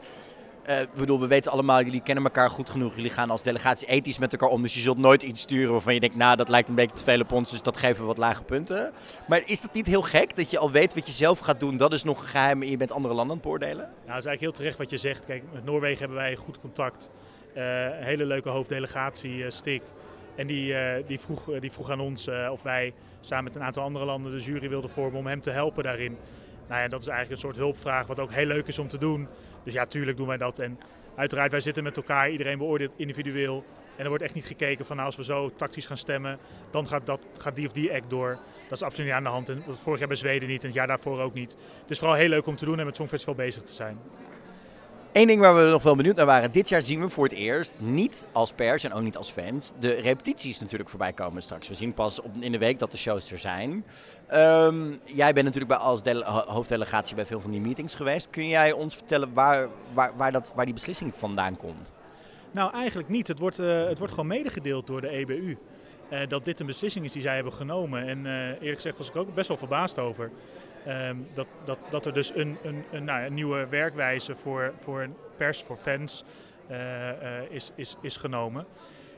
[0.70, 2.96] Eh, ik bedoel, we weten allemaal, jullie kennen elkaar goed genoeg.
[2.96, 4.62] Jullie gaan als delegatie ethisch met elkaar om.
[4.62, 7.04] Dus je zult nooit iets sturen waarvan je denkt, nou, dat lijkt een beetje te
[7.04, 7.52] veel op ons.
[7.52, 8.92] Dus dat geven we wat lage punten.
[9.28, 11.78] Maar is dat niet heel gek dat je al weet wat je zelf gaat doen?
[11.78, 13.78] Dat is nog een geheim en je bent andere landen aan het beoordelen?
[13.78, 15.26] Nou, dat is eigenlijk heel terecht wat je zegt.
[15.26, 17.10] Kijk, met Noorwegen hebben wij goed contact.
[17.54, 19.82] Een hele leuke hoofddelegatie, eh, Stik.
[20.36, 24.06] En die, die, vroeg, die vroeg aan ons of wij samen met een aantal andere
[24.06, 26.18] landen de jury wilden vormen om hem te helpen daarin.
[26.70, 28.98] Nou ja, dat is eigenlijk een soort hulpvraag wat ook heel leuk is om te
[28.98, 29.28] doen.
[29.64, 30.60] Dus ja, tuurlijk doen wij dat.
[30.60, 30.80] En
[31.16, 33.66] uiteraard, wij zitten met elkaar, iedereen beoordeelt individueel.
[33.96, 36.38] En er wordt echt niet gekeken van nou, als we zo tactisch gaan stemmen,
[36.72, 38.38] dan gaat, dat, gaat die of die act door.
[38.64, 39.50] Dat is absoluut niet aan de hand.
[39.50, 41.56] En dat vorig jaar bij Zweden niet en het jaar daarvoor ook niet.
[41.82, 44.00] Het is vooral heel leuk om te doen en met Songfestival bezig te zijn.
[45.14, 46.52] Eén ding waar we nog wel benieuwd naar waren.
[46.52, 49.72] Dit jaar zien we voor het eerst, niet als pers en ook niet als fans,
[49.80, 51.68] de repetities natuurlijk voorbij komen straks.
[51.68, 53.86] We zien pas op, in de week dat de shows er zijn.
[54.28, 58.30] Ehm, jij bent natuurlijk bij, als dele- ho- hoofddelegatie bij veel van die meetings geweest.
[58.30, 61.94] Kun jij ons vertellen waar, waar, waar, dat, waar die beslissing vandaan komt?
[62.52, 63.28] Nou, eigenlijk niet.
[63.28, 65.58] Het wordt, eh, het wordt gewoon medegedeeld door de EBU.
[66.10, 68.08] eh, dat dit een beslissing is die zij hebben genomen.
[68.08, 70.32] En eh, eerlijk gezegd was ik ook best wel verbaasd over.
[70.86, 75.08] Ehm, dat, dat, dat er dus een, een, een, nou, een nieuwe werkwijze voor, voor
[75.38, 76.24] pers, voor fans,
[76.68, 78.66] eh, eh, is, is, is genomen.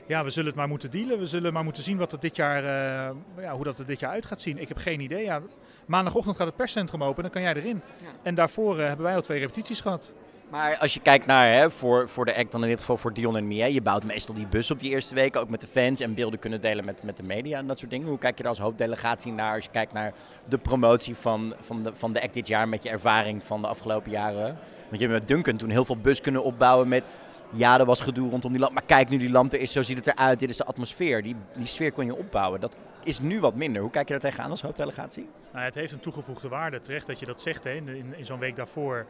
[0.06, 1.18] Ja, we zullen het maar moeten dealen.
[1.18, 4.00] We zullen maar moeten zien wat het dit jaar, eh, ja, hoe dat er dit
[4.00, 4.58] jaar uit gaat zien.
[4.58, 5.24] Ik heb geen idee.
[5.24, 5.42] Ja,
[5.86, 7.82] maandagochtend gaat het perscentrum open en dan kan jij erin.
[8.22, 10.14] En daarvoor hebben wij al twee repetities gehad.
[10.52, 13.12] Maar als je kijkt naar, hè, voor, voor de act, dan in dit geval voor
[13.12, 15.66] Dion en Mia, je bouwt meestal die bus op die eerste weken, ook met de
[15.66, 18.08] fans en beelden kunnen delen met, met de media en dat soort dingen.
[18.08, 20.12] Hoe kijk je daar als hoofddelegatie naar als je kijkt naar
[20.48, 23.66] de promotie van, van, de, van de act dit jaar met je ervaring van de
[23.66, 24.58] afgelopen jaren?
[24.88, 27.04] Want je hebt met Duncan toen heel veel bus kunnen opbouwen met,
[27.52, 29.82] ja, er was gedoe rondom die lamp, maar kijk nu die lamp er is, zo
[29.82, 31.22] ziet het eruit, dit is de atmosfeer.
[31.22, 32.60] Die, die sfeer kon je opbouwen.
[32.60, 33.82] Dat is nu wat minder.
[33.82, 35.28] Hoe kijk je daar tegenaan als hoofddelegatie?
[35.52, 36.80] Nou, het heeft een toegevoegde waarde.
[36.80, 37.64] Terecht dat je dat zegt.
[37.64, 37.70] Hè.
[37.70, 39.06] In, in, in zo'n week daarvoor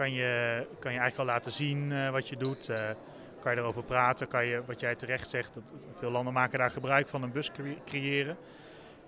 [0.00, 2.68] kan je, kan je eigenlijk al laten zien uh, wat je doet.
[2.68, 2.88] Uh,
[3.40, 4.28] kan je erover praten.
[4.28, 5.62] Kan je, wat jij terecht zegt, dat
[5.98, 7.50] veel landen maken daar gebruik van een bus
[7.84, 8.36] creëren.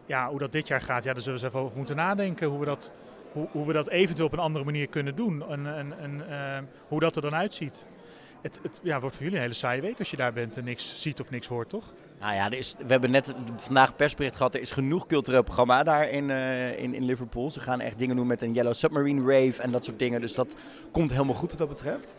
[0.07, 2.49] Ja, hoe dat dit jaar gaat, ja, daar zullen we eens even over moeten nadenken.
[2.49, 2.93] Hoe we dat,
[3.32, 5.49] hoe, hoe we dat eventueel op een andere manier kunnen doen.
[5.49, 7.86] En, uh, hoe dat er dan uitziet.
[8.43, 10.64] Het, het ja, wordt voor jullie een hele saaie week als je daar bent en
[10.64, 11.93] niks ziet of niks hoort, toch?
[12.23, 14.55] Nou ja, er is, we hebben net vandaag persbericht gehad.
[14.55, 17.51] Er is genoeg cultureel programma daar in, uh, in, in Liverpool.
[17.51, 20.20] Ze gaan echt dingen doen met een Yellow Submarine Rave en dat soort dingen.
[20.20, 20.55] Dus dat
[20.91, 22.14] komt helemaal goed wat dat betreft.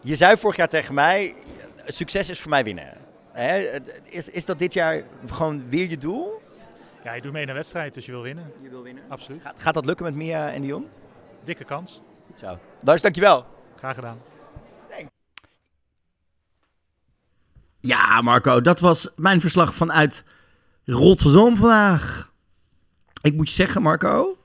[0.00, 1.34] Je zei vorig jaar tegen mij,
[1.86, 2.92] succes is voor mij winnen.
[3.32, 3.78] Hè?
[4.04, 6.42] Is, is dat dit jaar gewoon weer je doel?
[7.04, 8.52] Ja, je doet mee in een wedstrijd, dus je wil winnen.
[8.62, 9.02] Je wil winnen?
[9.08, 9.42] Absoluut.
[9.42, 10.88] Gaat, gaat dat lukken met Mia en Dion?
[11.44, 12.02] Dikke kans.
[12.26, 12.58] Goed zo.
[12.80, 13.44] Lars, dankjewel.
[13.76, 14.18] Graag gedaan.
[17.86, 20.24] Ja, Marco, dat was mijn verslag vanuit
[20.84, 22.32] Rotterdam vandaag.
[23.22, 24.38] Ik moet je zeggen, Marco,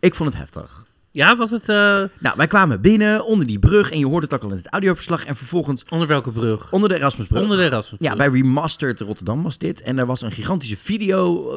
[0.00, 0.86] ik vond het heftig.
[1.10, 1.68] Ja, was het...
[1.68, 1.76] Uh...
[2.18, 4.72] Nou, wij kwamen binnen onder die brug en je hoorde het ook al in het
[4.72, 5.24] audioverslag.
[5.24, 5.84] En vervolgens...
[5.88, 6.72] Onder welke brug?
[6.72, 7.42] Onder de Erasmusbrug.
[7.42, 8.10] Onder de Erasmusbrug.
[8.10, 9.82] Ja, bij Remastered Rotterdam was dit.
[9.82, 11.52] En er was een gigantische video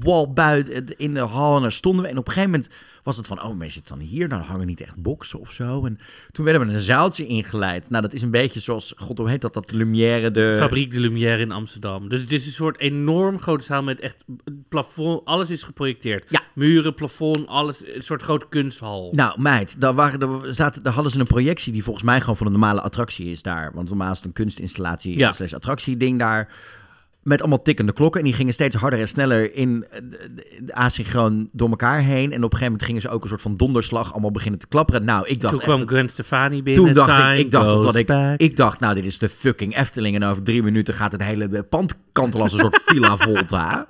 [0.00, 2.10] wall buiten in de hal en daar stonden we.
[2.10, 2.72] En op een gegeven moment
[3.06, 4.28] was het van, oh, mensen zitten dan hier?
[4.28, 5.86] Nou, dan hangen niet echt boksen of zo.
[5.86, 5.98] En
[6.30, 7.90] toen werden we een zaaltje ingeleid.
[7.90, 9.54] Nou, dat is een beetje zoals, god, hoe heet dat?
[9.54, 10.54] Dat Lumière de...
[10.58, 12.08] Fabriek de Lumière in Amsterdam.
[12.08, 14.24] Dus het is een soort enorm grote zaal met echt
[14.68, 15.24] plafond.
[15.24, 16.24] Alles is geprojecteerd.
[16.28, 16.40] Ja.
[16.54, 17.86] Muren, plafond, alles.
[17.86, 19.12] Een soort grote kunsthal.
[19.12, 22.36] Nou, meid, daar, waren, daar, zaten, daar hadden ze een projectie die volgens mij gewoon
[22.36, 23.72] van een normale attractie is daar.
[23.74, 25.32] Want normaal is het een kunstinstallatie Ja.
[25.32, 26.48] slash attractie ding daar.
[27.26, 28.20] Met allemaal tikkende klokken.
[28.20, 30.00] En die gingen steeds harder en sneller in eh,
[30.64, 32.32] de- asynchroon door elkaar heen.
[32.32, 34.66] En op een gegeven moment gingen ze ook een soort van donderslag allemaal beginnen te
[34.66, 35.04] klapperen.
[35.04, 36.84] Nou, ik dacht Toen echt kwam dat- Gwen Stefani binnen.
[36.84, 40.14] Toen dacht ik, ik dacht dat ik, ik dacht, nou, dit is de fucking Efteling.
[40.16, 43.86] En over drie minuten gaat het hele pand kantelen als een soort Villa Volta.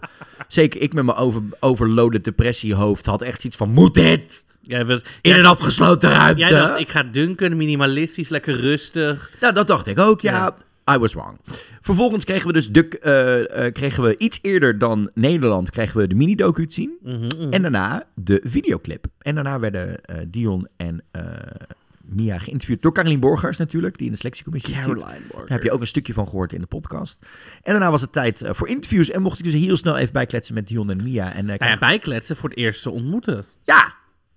[0.48, 4.44] Zeker ik met mijn over, overloaded depressiehoofd had echt iets van, moet dit?
[4.60, 6.40] Jij was, In jij- een afgesloten ruimte.
[6.40, 9.30] Jij dacht, ik ga dunken, minimalistisch, lekker rustig.
[9.40, 10.56] Nou, dat dacht ik ook, ja.
[10.90, 11.38] I was wrong.
[11.80, 16.06] Vervolgens kregen we dus de, eh, eh, kregen we iets eerder dan Nederland kregen we
[16.06, 16.98] de mini-docu te zien.
[17.02, 17.50] Mhm, mhm.
[17.50, 19.06] En daarna de videoclip.
[19.18, 21.04] En daarna werden eh, Dion en
[22.08, 24.82] Mia geïnterviewd door Caroline Borgers natuurlijk, die in de selectiecommissie zit.
[24.82, 25.50] Caroline Daar Borgers.
[25.50, 27.26] heb je ook een stukje van gehoord in de podcast.
[27.62, 29.10] En daarna was het tijd voor interviews.
[29.10, 31.32] En mocht ik dus heel snel even bijkletsen met Dion en Mia.
[31.32, 33.44] En, Nou ja, bijkletsen voor het eerst te ontmoeten.
[33.62, 33.95] Ja!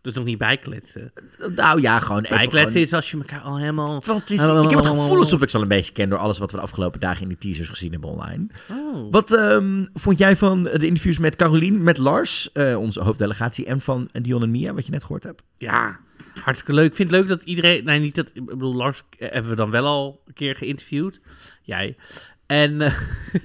[0.10, 1.12] Dus nog niet bijkletsen.
[1.55, 3.97] Nou ja, gewoon even Bijkletsen gewoon- is als je elkaar al helemaal...
[3.97, 6.51] Is- ik heb het gevoel alsof ik ze al een beetje ken door alles wat
[6.51, 8.47] we de afgelopen dagen in die teasers gezien hebben online.
[8.72, 9.12] Oh.
[9.12, 13.82] Wat ehm, vond jij van de interviews met Carolien, met Lars, eh, onze hoofddelegatie, en
[13.82, 15.43] van Dion en Mia, wat je net gehoord hebt?
[15.57, 15.99] Ja,
[16.41, 16.89] hartstikke leuk.
[16.89, 17.84] Ik vind het leuk dat iedereen...
[17.84, 18.32] Nee, niet dat...
[18.34, 21.20] Ik bedoel, Lars eh, hebben we dan wel al een keer geïnterviewd.
[21.62, 21.97] Jij.
[22.45, 22.93] En eh,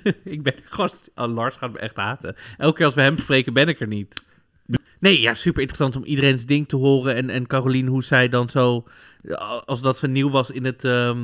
[0.35, 1.11] ik ben gast...
[1.15, 2.37] Oh, Lars gaat me echt haten.
[2.59, 4.25] Elke keer als we hem spreken, ben ik er niet.
[5.01, 7.15] Nee, ja, super interessant om iedereen's ding te horen.
[7.15, 8.85] En, en Carolien, hoe zij dan zo...
[9.65, 10.85] Als dat ze nieuw was in het...
[10.85, 11.19] ehm,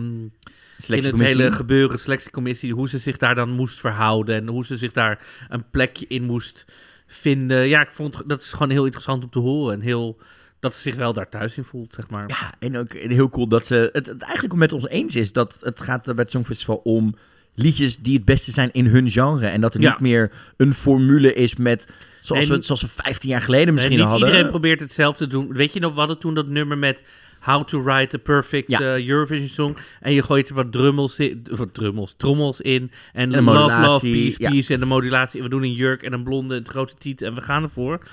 [0.88, 4.76] in het hele gebeuren, selectiecommissie, hoe ze zich daar dan moest verhouden en hoe ze
[4.76, 6.64] zich daar een plekje in moest
[7.06, 7.68] vinden.
[7.68, 10.18] Ja, ik vond dat is gewoon heel interessant om te horen en heel
[10.58, 12.28] dat ze zich wel daar thuis in voelt, zeg maar.
[12.28, 15.58] Ja, en ook heel cool dat ze het, het eigenlijk met ons eens is dat
[15.60, 17.14] het gaat bij het Songfestival om
[17.54, 19.46] liedjes die het beste zijn in hun genre.
[19.46, 19.90] En dat er Ja.
[19.90, 21.86] niet meer een formule is met,
[22.20, 24.28] zoals, we, zoals we 15 jaar geleden misschien niet hadden.
[24.28, 25.52] iedereen probeert hetzelfde te doen.
[25.52, 27.02] Weet je nog, we hadden toen dat nummer met
[27.40, 28.80] How to Write a Perfect Ja.
[28.80, 29.76] eh, Eurovision Song.
[30.00, 32.90] En je gooit er wat drummels in, wat drummels, trommels in.
[33.12, 34.50] En, een love, love, peace, ja.
[34.50, 34.74] peace.
[34.74, 35.42] En de modulatie.
[35.42, 38.06] We doen een jurk en een blonde, een grote tiet en we gaan ervoor.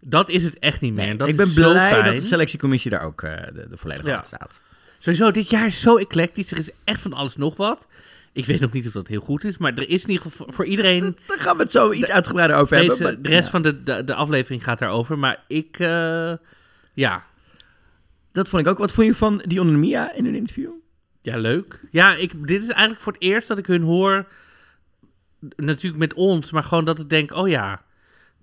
[0.00, 1.08] Dat is het echt niet meer.
[1.08, 4.14] En dat ik ben blij dat de selectiecommissie daar ook eh, de, de volledige Ja.
[4.14, 4.60] achter staat.
[4.98, 6.50] Sowieso, dit jaar is zo eclectisch.
[6.50, 7.86] Er is echt van alles nog wat.
[8.32, 10.46] Ik weet nog niet of dat heel goed is, maar er is in ieder geval
[10.52, 11.16] voor- iedereen...
[11.26, 13.12] Daar gaan we het zo iets uitgebreider over Deze, hebben.
[13.12, 13.50] maar- de rest ja.
[13.50, 15.78] van de, de, de aflevering gaat daarover, maar ik...
[15.78, 16.32] eh,
[16.94, 17.22] ja,
[18.32, 18.78] Dat vond ik ook.
[18.78, 20.70] Wat vond je van Dion en Mia in hun interview?
[21.20, 21.80] Ja, leuk.
[21.90, 24.26] Ja, ik, dit is eigenlijk voor het eerst dat ik hun hoor.
[25.56, 27.82] Natuurlijk met ons, maar gewoon dat ik denk: oh ja,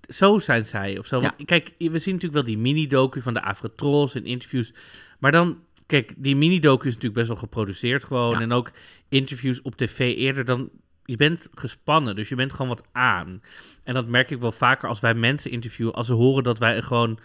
[0.09, 1.21] zo zijn zij of zo.
[1.45, 4.73] Kijk, we zien natuurlijk wel die mini-docu van de Afrotrolls en interviews.
[5.19, 8.41] Maar dan, kijk, die mini-docu is natuurlijk best wel geproduceerd gewoon.
[8.41, 8.71] En ook
[9.09, 10.69] interviews op tv eerder dan.
[11.05, 13.41] Je bent gespannen, dus je bent gewoon wat aan.
[13.83, 15.93] En dat merk ik wel vaker als wij mensen interviewen.
[15.93, 17.19] Als ze horen dat wij een gewoon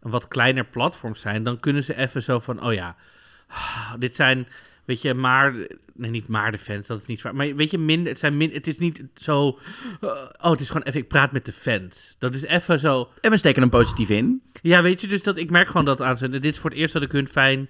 [0.00, 2.96] een wat kleiner platform zijn, dan kunnen ze even zo van: oh ja.
[3.48, 4.46] ah, dit zijn,
[4.84, 5.54] weet je, maar...
[5.94, 7.34] Nee, niet maar de fans, dat is niet waar.
[7.34, 9.58] Maar weet je, minder, het, zijn min, het is niet zo...
[10.00, 10.08] eh,
[10.40, 12.16] oh, het is gewoon even, ik praat met de fans.
[12.18, 13.08] Dat is even zo...
[13.20, 14.42] En we steken hem positief in.
[14.62, 16.28] Ja, weet je, dus dat, ik merk gewoon dat aan ze.
[16.28, 17.68] Dit is voor het eerst dat ik hun fijn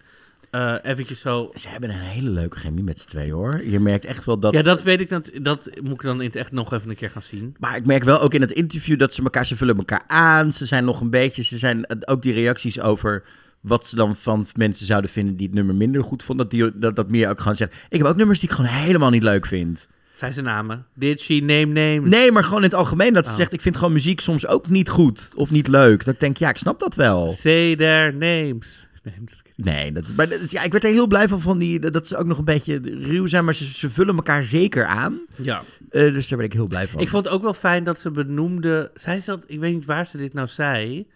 [0.83, 1.51] eventjes zo...
[1.55, 3.65] Ze hebben een hele leuke chemie met z'n tweeën hoor.
[3.65, 4.53] Je merkt echt wel dat...
[4.53, 5.09] Ja, dat weet ik.
[5.09, 7.55] Dat, dat moet ik dan in het echt nog even een keer gaan zien.
[7.59, 10.53] Maar ik merk wel ook in het interview dat ze elkaar, ze vullen elkaar aan.
[10.53, 13.23] Ze zijn nog een beetje, ze zijn eh, ook die reacties over
[13.61, 16.49] wat ze dan van mensen zouden vinden die het nummer minder goed vonden.
[16.49, 18.71] Dat, die, dat, dat Mia ook gewoon zegt, ik heb ook nummers die ik gewoon
[18.71, 19.89] helemaal niet leuk vind.
[20.15, 20.87] Zijn ze namen?
[20.95, 22.11] Did she name names?
[22.11, 23.37] Nee, maar gewoon in het algemeen dat ze Oh.
[23.37, 26.05] zegt, ik vind gewoon muziek soms ook niet goed of niet leuk.
[26.05, 27.29] Dat ik denk, ja, ik snap dat wel.
[27.29, 28.87] Say their names.
[29.13, 31.59] Nee, dat is- Nee, dat, maar dat- ja, ik werd er heel blij van, van
[31.59, 34.43] die, dat dat ze ook nog een beetje ruw zijn, maar ze, ze vullen elkaar
[34.45, 35.21] zeker aan.
[35.37, 35.63] Ja.
[35.91, 37.01] Eh, dus daar ben ik heel blij van.
[37.01, 38.91] Ik vond het ook wel fijn dat ze benoemde...
[38.95, 41.07] Zij ze dat, ik weet niet waar ze dit nou zei.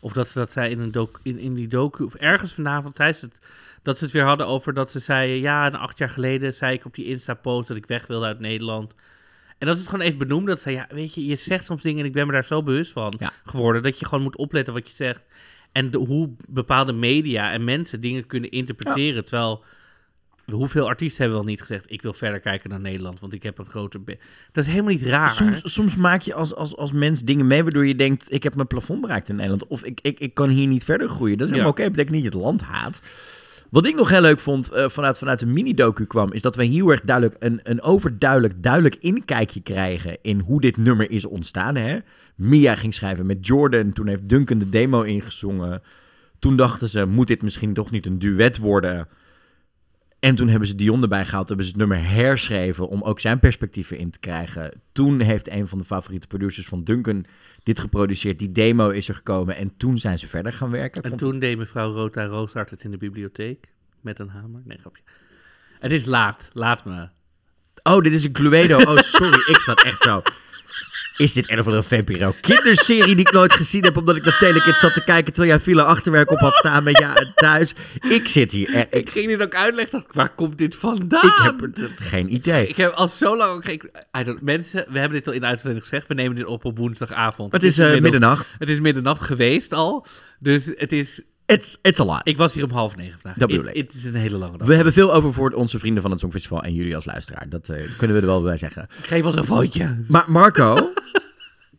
[0.00, 2.04] Of dat ze dat zei in, een doc, in, in die docu.
[2.04, 3.38] Of ergens vanavond zei ze het.
[3.82, 5.40] Dat ze het weer hadden over dat ze zei...
[5.40, 8.40] Ja, en acht jaar geleden zei ik op die Insta-post dat ik weg wilde uit
[8.40, 8.94] Nederland.
[9.58, 10.46] En dat ze het gewoon even benoemde.
[10.50, 12.62] Dat ze ja, weet je, je zegt soms dingen en ik ben me daar zo
[12.62, 13.32] bewust van Ja.
[13.44, 13.82] geworden.
[13.82, 15.24] Dat je gewoon moet opletten wat je zegt.
[15.72, 19.24] En de- hoe bepaalde media en mensen dingen kunnen interpreteren.
[19.24, 19.64] Terwijl,
[20.50, 21.84] hoeveel artiesten hebben wel niet gezegd...
[21.92, 23.98] ik wil verder kijken naar Nederland, want ik heb een grote...
[23.98, 24.18] be-"
[24.52, 25.30] Dat is helemaal niet raar.
[25.34, 28.54] Soms, soms maak je als, als, als mens dingen mee waardoor je denkt: ik heb
[28.54, 29.66] mijn plafond bereikt in Nederland.
[29.66, 31.38] Of ik, ik, ik kan hier niet verder groeien.
[31.38, 31.82] Dat is helemaal Ja.
[31.84, 31.94] oké.
[31.94, 33.02] Dat betekent niet dat je het land haat.
[33.70, 36.64] Wat ik nog heel leuk vond eh, vanuit, vanuit de mini-docu kwam, is dat we
[36.64, 41.74] heel erg duidelijk een, een overduidelijk duidelijk inkijkje krijgen in hoe dit nummer is ontstaan.
[41.74, 41.98] Hè?
[42.36, 45.82] Mia ging schrijven met Jordan, toen heeft Duncan de demo ingezongen.
[46.38, 49.08] Toen dachten ze, moet dit misschien toch niet een duet worden?
[50.20, 53.38] En toen hebben ze Dion erbij gehaald, hebben ze het nummer herschreven om ook zijn
[53.38, 54.82] perspectieven in te krijgen.
[54.92, 57.24] Toen heeft een van de favoriete producers van Duncan
[57.62, 58.38] dit geproduceerd.
[58.38, 61.02] Die demo is er gekomen en toen zijn ze verder gaan werken.
[61.02, 63.68] En toen deed mevrouw Rota Rooshart het in de bibliotheek.
[64.00, 64.62] Met een hamer.
[64.64, 65.02] Nee, grapje.
[65.78, 66.50] Het is laat.
[66.52, 67.08] Laat me.
[67.82, 68.78] Oh, dit is een Cluedo.
[68.78, 69.52] Oh, sorry.
[69.52, 70.22] ik zat echt zo.
[71.18, 73.96] Is dit een of andere VPRO kinderserie die ik nooit gezien heb...
[73.96, 75.32] omdat ik naar Telekids zat te kijken...
[75.32, 77.74] terwijl jij file achterwerk op had staan met ja thuis.
[78.08, 78.68] Ik zit hier...
[78.74, 79.98] eh, Ik Ik, ging dit ook uitleggen.
[79.98, 81.22] ik, Waar komt dit vandaan?
[81.26, 82.66] ik heb het, het- geen idee.
[82.66, 83.52] Ik heb al zo lang...
[83.52, 86.06] ook geen- I don't- mensen, we hebben dit al in de uitzending gezegd.
[86.06, 87.52] We nemen dit op op woensdagavond.
[87.52, 88.54] Het is eh, middernacht.
[88.58, 90.06] Het is middernacht geweest al.
[90.38, 91.22] Dus het is...
[91.46, 92.20] It's, it's a lot.
[92.24, 93.38] Ik was hier om half negen vandaag.
[93.38, 93.82] Dat bedoel Het- ik.
[93.82, 94.66] Het is een hele lange dag.
[94.66, 96.62] We hebben veel over voor onze vrienden van het Songfestival...
[96.62, 97.48] en jullie als luisteraar.
[97.48, 98.86] Dat eh, kunnen we er wel bij zeggen.
[99.02, 100.04] Geef ons een vootje.
[100.08, 100.92] Maar Marco...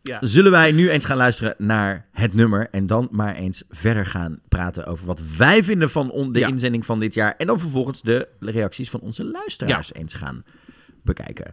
[0.02, 0.18] Ja.
[0.20, 4.40] Zullen wij nu eens gaan luisteren naar het nummer en dan maar eens verder gaan
[4.48, 6.48] praten over wat wij vinden van on- de Ja.
[6.48, 10.44] inzending van dit jaar en dan vervolgens de reacties van onze luisteraars eens gaan
[11.02, 11.52] bekijken.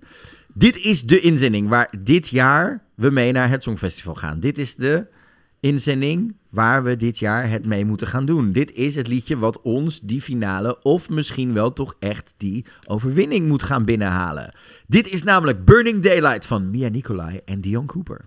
[0.53, 4.39] Dit is de inzending waar dit jaar we mee naar het Songfestival gaan.
[4.39, 5.07] Dit is de
[5.59, 8.51] inzending waar we dit jaar het mee moeten gaan doen.
[8.51, 13.47] Dit is het liedje wat ons die finale of misschien wel toch echt die overwinning
[13.47, 14.53] moet gaan binnenhalen.
[14.87, 18.21] Dit is namelijk Burning Daylight van Mia Nicolai en Dion Cooper.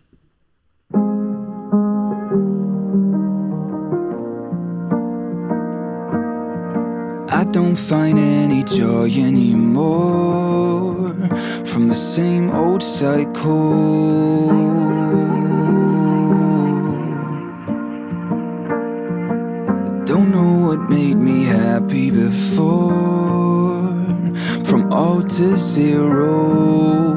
[7.40, 11.14] I don't find any joy anymore
[11.64, 14.50] from the same old cycle.
[19.70, 23.88] I don't know what made me happy before.
[24.66, 27.14] From all to zero,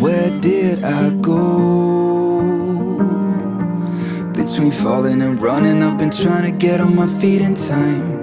[0.00, 1.36] where did I go?
[4.32, 8.17] Between falling and running, I've been trying to get on my feet in time.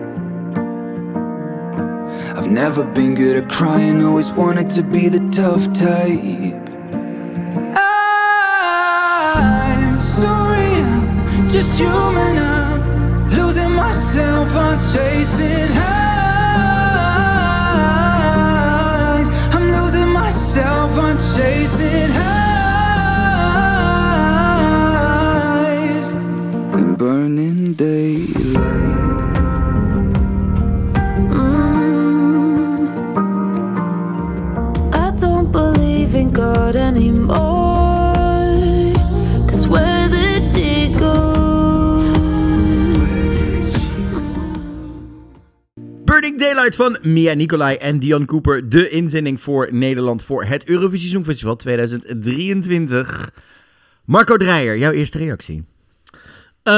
[2.37, 6.69] I've never been good at crying, always wanted to be the tough type.
[9.87, 12.37] I'm sorry, I'm just human.
[12.37, 16.09] I'm losing myself, I'm chasing highs.
[19.55, 22.35] I'm losing myself, I'm chasing highs.
[26.73, 28.74] In burning daylight.
[46.15, 48.69] Burning Daylight van Mia Nicolai en Dion Cooper.
[48.69, 53.31] De inzending voor Nederland voor het Eurovisie Songfestival 2023.
[54.05, 55.65] Marco Dreyer, jouw eerste reactie.
[56.63, 56.73] Eh,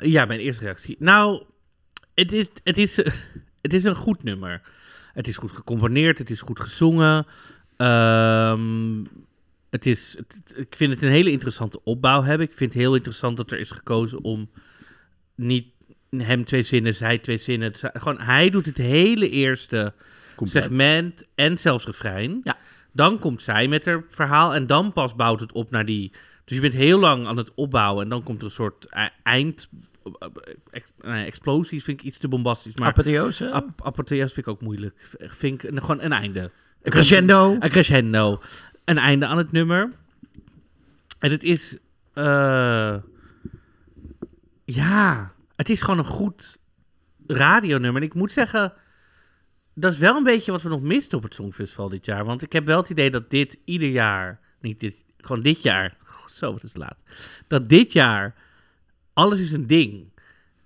[0.00, 0.96] ja, mijn eerste reactie.
[0.98, 1.42] Nou,
[2.14, 2.96] het is, het, is,
[3.62, 4.62] het is een goed nummer.
[5.12, 7.26] Het is goed gecomponeerd, het is goed gezongen.
[7.76, 9.04] Ehm,
[9.70, 10.16] het is,
[10.54, 12.46] ik vind het een hele interessante opbouw hebben.
[12.46, 14.50] Ik vind het heel interessant dat er is gekozen om
[15.34, 15.66] niet
[16.16, 17.72] hem twee zinnen, zij twee zinnen.
[17.74, 19.92] Gewoon, hij doet het hele eerste
[20.36, 20.62] Compleet.
[20.62, 22.40] segment en zelfs refrein.
[22.44, 22.56] Ja.
[22.92, 26.12] Dan komt zij met haar verhaal en dan pas bouwt het op naar die...
[26.44, 29.08] Dus je bent heel lang aan het opbouwen en dan komt er een soort e-
[29.22, 29.68] eind...
[31.02, 32.74] nee, explosies vind ik iets te bombastisch.
[32.76, 33.50] Maar Apotheose?
[33.50, 35.10] Ap- apotheose vind ik ook moeilijk.
[35.18, 36.50] Vind ik gewoon een einde.
[36.82, 37.56] Een crescendo?
[37.60, 38.40] Een crescendo.
[38.84, 39.90] Een einde aan het nummer.
[41.18, 41.76] En het is...
[42.12, 42.96] eh,
[44.64, 46.58] ja, het is gewoon een goed
[47.26, 48.02] radionummer.
[48.02, 48.72] En ik moet zeggen,
[49.74, 52.24] dat is wel een beetje wat we nog misten op het Songfestival dit jaar.
[52.24, 55.96] Want ik heb wel het idee dat dit ieder jaar, niet dit, gewoon dit jaar,
[56.26, 56.96] zo wat is laat,
[57.46, 58.34] dat dit jaar
[59.12, 60.09] alles is een ding.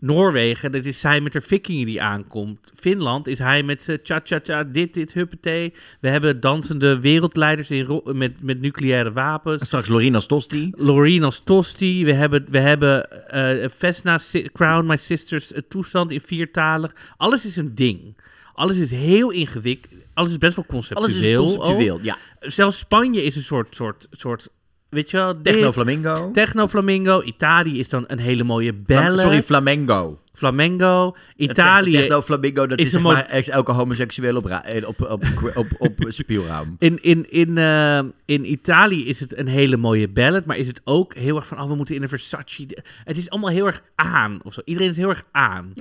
[0.04, 2.72] Noorwegen, dat is zij met haar vikingen die aankomt.
[2.74, 5.72] Finland is hij met zijn cha-cha-cha, dit, dit, huppatee.
[6.00, 9.66] We hebben dansende wereldleiders in met, met nucleaire wapens.
[9.66, 10.72] Straks Loreen als Tosti.
[10.76, 12.04] Loreen als Tosti.
[12.04, 14.18] We hebben, we hebben eh Vesna,
[14.52, 16.94] Crown My Sisters, eh, toestand in viertalig.
[17.16, 18.16] Alles is een ding.
[18.54, 19.92] Alles is heel ingewikkeld.
[20.14, 21.44] Alles is best wel conceptueel.
[21.44, 22.02] conceptueel, ook.
[22.02, 22.16] ja.
[22.40, 24.48] Zelfs Spanje is een soort, soort, soort
[24.94, 25.32] weet je wel...
[25.32, 26.30] dit- Techno-flamingo.
[26.30, 27.22] Techno-flamingo.
[27.22, 29.18] Italië is dan een hele mooie ballad.
[29.18, 30.18] Sorry, flamengo.
[30.32, 31.16] Flamengo.
[31.36, 35.24] Italië Techno flamingo, dat is, zeg maar elke homoseksueel op, eh, op, op,
[35.54, 36.00] op, op.
[36.78, 40.80] In, in, in, eh, in Italië is het een hele mooie ballad, maar is het
[40.84, 42.66] ook heel erg van, oh, we moeten in een Versace.
[43.04, 44.60] Het is allemaal heel erg aan, of zo.
[44.64, 45.72] Iedereen is heel erg aan.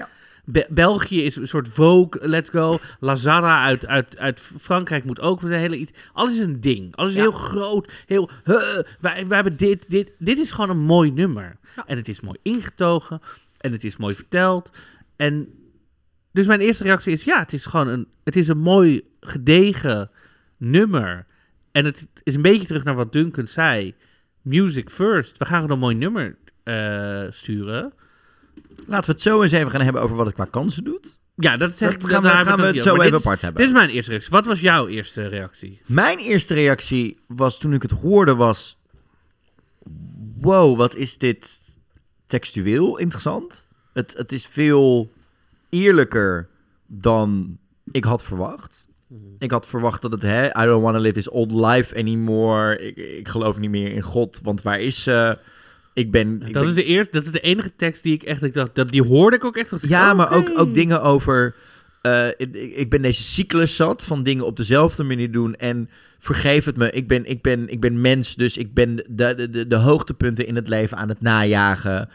[0.46, 2.80] Be- België is een soort Vogue, let's go.
[3.00, 5.92] Lazara uit, uit, uit Frankrijk moet ook een hele iets.
[6.14, 6.96] Alles is een ding.
[6.96, 7.92] Alles is heel groot.
[8.06, 10.12] Heel, huh, wij, wij hebben dit, dit.
[10.20, 11.58] Dit is gewoon een mooi nummer.
[11.86, 13.22] En het is mooi ingetogen.
[13.58, 14.72] En het is mooi verteld.
[15.16, 15.48] En
[16.32, 20.10] dus mijn eerste reactie is: ja, het is gewoon een, het is een mooi gedegen
[20.58, 21.26] nummer.
[21.72, 23.96] En het is een beetje terug naar wat Duncan zei:
[24.42, 25.38] music first.
[25.38, 27.94] We gaan gewoon een mooi nummer eh, sturen.
[28.86, 31.20] Laten we het zo eens even gaan hebben over wat het qua kansen doet.
[31.36, 33.62] Ja, dat, zeg, Dat gaan we- gaan we het zo even is- apart hebben.
[33.62, 34.32] Dit is mijn eerste reactie.
[34.32, 35.82] Wat was jouw eerste reactie?
[35.86, 38.78] Mijn eerste reactie was toen ik het hoorde was...
[40.40, 41.60] Wow, wat is dit
[42.28, 43.68] textueel interessant.
[43.94, 45.12] Het, het is veel
[45.70, 46.48] eerlijker
[46.88, 47.58] dan
[47.92, 48.88] ik had verwacht.
[49.40, 52.80] Ik had verwacht dat het, hè, I don't want to live this old life anymore.
[52.80, 55.38] Ik, ik geloof niet meer in God, want waar is ze?
[55.94, 56.34] Ik ben...
[56.34, 58.54] ik dat, ben- is de eerste, dat is de enige tekst die ik echt ik
[58.54, 59.70] dacht, dat, die hoorde ik ook echt.
[59.70, 61.56] dacht Ja, maar ook, ook dingen over.
[62.02, 65.56] eh, ik, ik ben deze cyclus zat van dingen op dezelfde manier doen.
[65.56, 65.90] En
[66.20, 69.50] vergeef het me, ik ben, ik ben, ik ben mens, dus ik ben de, de,
[69.50, 72.10] de, de hoogtepunten in het leven aan het najagen.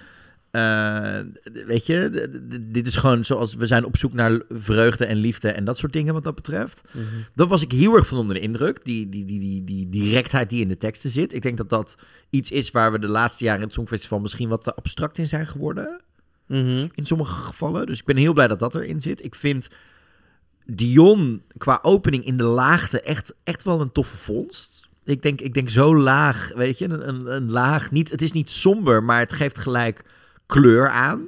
[0.59, 1.21] Eh,
[1.67, 2.29] weet je,
[2.63, 5.93] dit is gewoon zoals we zijn op zoek naar vreugde en liefde en dat soort
[5.93, 6.83] dingen wat dat betreft.
[6.93, 7.05] Mhm.
[7.35, 8.85] Dat was ik heel erg van onder de indruk.
[8.85, 11.35] Die, die, die, die, die directheid die in de teksten zit.
[11.35, 11.97] Ik denk dat dat
[12.31, 15.29] iets is waar we de laatste jaren in het Songfestival misschien wat te abstract in
[15.29, 16.01] zijn geworden.
[16.47, 16.87] Mhm.
[16.95, 17.87] In sommige gevallen.
[17.87, 19.25] Dus ik ben heel blij dat dat erin zit.
[19.25, 19.69] Ik vind
[20.67, 24.89] Dion qua opening in de laagte echt, echt wel een toffe vondst.
[25.05, 27.91] Ik denk, ik denk zo laag, weet je, een, een, een laag.
[27.91, 30.05] Niet, het is niet somber, maar het geeft gelijk
[30.49, 31.27] kleur aan.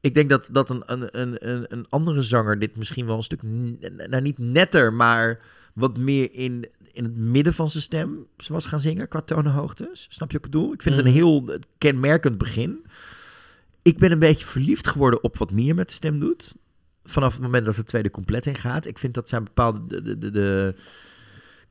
[0.00, 3.42] Ik denk dat, dat een, een, een, een- andere zanger dit misschien wel een stuk,
[4.08, 5.40] nou niet netter, maar
[5.74, 10.06] wat meer in, in het midden van zijn stem was gaan zingen qua tonenhoogtes.
[10.08, 10.72] Snap je wat ik bedoel?
[10.72, 11.20] Ik vind het een Mhm.
[11.20, 12.84] heel kenmerkend begin.
[13.82, 16.54] Ik ben een beetje verliefd geworden op wat Mia met de stem doet.
[17.04, 18.86] Vanaf het moment dat het tweede compleet in gaat.
[18.86, 20.74] Ik vind dat zij een bepaalde de, de, de, de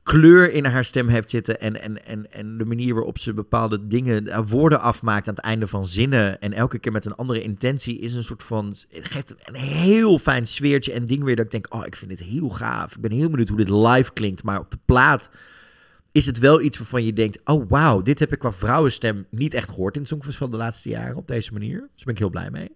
[0.03, 1.59] kleur in haar stem heeft zitten.
[1.59, 5.43] En, en, en, en de manier waarop ze bepaalde dingen, eh, woorden afmaakt aan het
[5.43, 6.41] einde van zinnen.
[6.41, 8.73] En elke keer met een andere intentie is een soort van.
[8.89, 11.35] Geeft een heel fijn sfeertje en ding weer.
[11.35, 12.95] Dat ik denk, oh, ik vind dit heel gaaf.
[12.95, 14.43] Ik ben heel benieuwd hoe dit live klinkt.
[14.43, 15.29] Maar op de plaat
[16.11, 19.53] is het wel iets waarvan je denkt: oh wauw, dit heb ik qua vrouwenstem niet
[19.53, 21.79] echt gehoord in het Songfestival de laatste jaren op deze manier.
[21.79, 22.71] Dus daar ben ik heel blij mee.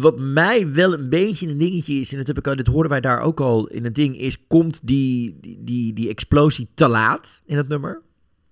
[0.00, 2.90] Wat mij wel een beetje een dingetje is, en dat heb ik al, dit hoorden
[2.90, 7.40] wij daar ook al in het ding, is: komt die, die, die, explosie te laat
[7.44, 8.02] in het nummer?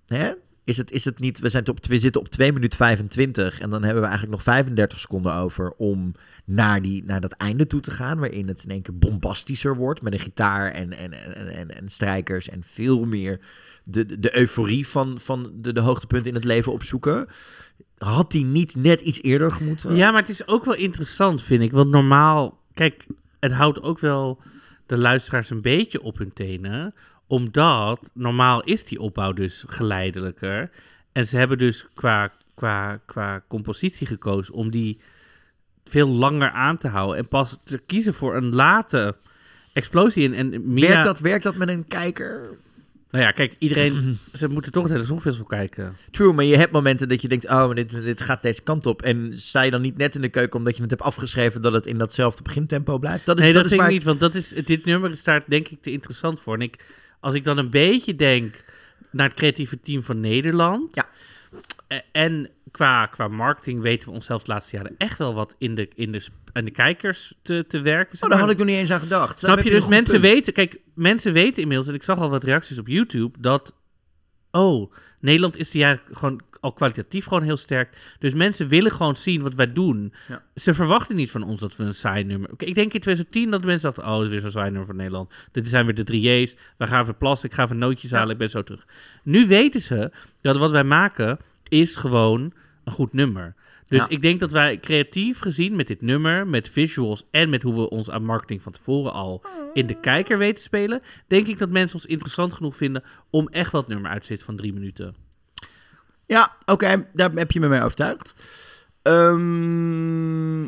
[0.05, 0.31] Hè?
[0.63, 3.69] Is het, is het niet, we, zijn op, we zitten op 2 minuten 25 en
[3.69, 7.79] dan hebben we eigenlijk nog 35 seconden over om naar, die, naar dat einde toe
[7.79, 11.47] te gaan, waarin het in één keer bombastischer wordt met een gitaar en, en, en,
[11.47, 13.39] en, en strijkers en veel meer
[13.83, 17.27] de, de, de euforie van, van de, de hoogtepunten in het leven opzoeken.
[17.97, 19.95] Had die niet net iets eerder gemoeten?
[19.95, 21.71] Ja, maar het is ook wel interessant, vind ik.
[21.71, 23.05] Want normaal, kijk,
[23.39, 24.41] het houdt ook wel
[24.85, 26.93] de luisteraars een beetje op hun tenen.
[27.27, 30.69] Omdat normaal is die opbouw dus geleidelijker.
[31.11, 34.99] En ze hebben dus qua, qua, qua compositie gekozen om die
[35.83, 37.17] veel langer aan te houden.
[37.17, 39.15] En pas te kiezen voor een late
[39.73, 40.35] explosie.
[40.35, 42.57] En, en Mia, Werkt, dat, werkt dat met een kijker?
[43.11, 44.19] Nou ja, kijk, iedereen...
[44.33, 45.95] Ze moeten toch het hele Songfestival kijken.
[46.11, 49.01] True, maar je hebt momenten dat je denkt, oh, dit, dit gaat deze kant op.
[49.01, 51.73] En sta je dan niet net in de keuken omdat je het hebt afgeschreven dat
[51.73, 53.25] het in datzelfde begintempo blijft?
[53.25, 55.43] Dat is, nee, dat, is vind ik niet, want dat is, dit nummer is daar
[55.47, 56.53] denk ik te interessant voor.
[56.53, 56.85] En ik,
[57.19, 58.63] als ik dan een beetje denk
[59.11, 60.95] naar het creatieve team van Nederland...
[60.95, 61.07] Ja.
[61.87, 65.75] Eh, En qua, qua marketing weten we onszelf de laatste jaren echt wel wat in
[65.75, 68.17] de, in de, in de kijkers te, te werken.
[68.17, 69.39] zeg Oh, daar had ik nog niet eens aan gedacht.
[69.39, 69.69] Snap je?
[69.69, 70.33] Dus mensen punt.
[70.33, 73.75] weten, kijk, mensen weten inmiddels, en ik zag al wat reacties op YouTube, dat,
[74.51, 78.15] oh, Nederland is die jaar gewoon al kwalitatief gewoon heel sterk.
[78.19, 80.13] Dus mensen willen gewoon zien wat wij doen.
[80.27, 80.43] Ja.
[80.55, 82.49] Ze verwachten niet van ons dat we een saai nummer...
[82.57, 84.95] Ik denk in 2010 dat mensen dachten, oh, het is weer zo'n saai nummer van
[84.95, 85.33] Nederland.
[85.51, 86.55] Dit zijn weer de drie J's.
[86.77, 88.87] We gaan even plassen, ik ga even nootjes halen, ik ben zo terug.
[89.23, 90.11] Nu weten ze
[90.41, 91.39] dat wat wij maken
[91.69, 92.53] is gewoon
[92.83, 93.55] een goed nummer.
[93.87, 94.09] Dus Ja.
[94.09, 97.89] ik denk dat wij creatief gezien met dit nummer, met visuals en met hoe we
[97.89, 99.43] ons aan marketing van tevoren al
[99.73, 103.71] in de kijker weten spelen, denk ik dat mensen ons interessant genoeg vinden om echt
[103.71, 105.15] wat nummer uit te zitten van drie minuten.
[106.25, 108.33] Ja, oké, daar heb je me mee overtuigd.
[109.01, 110.63] Ehm,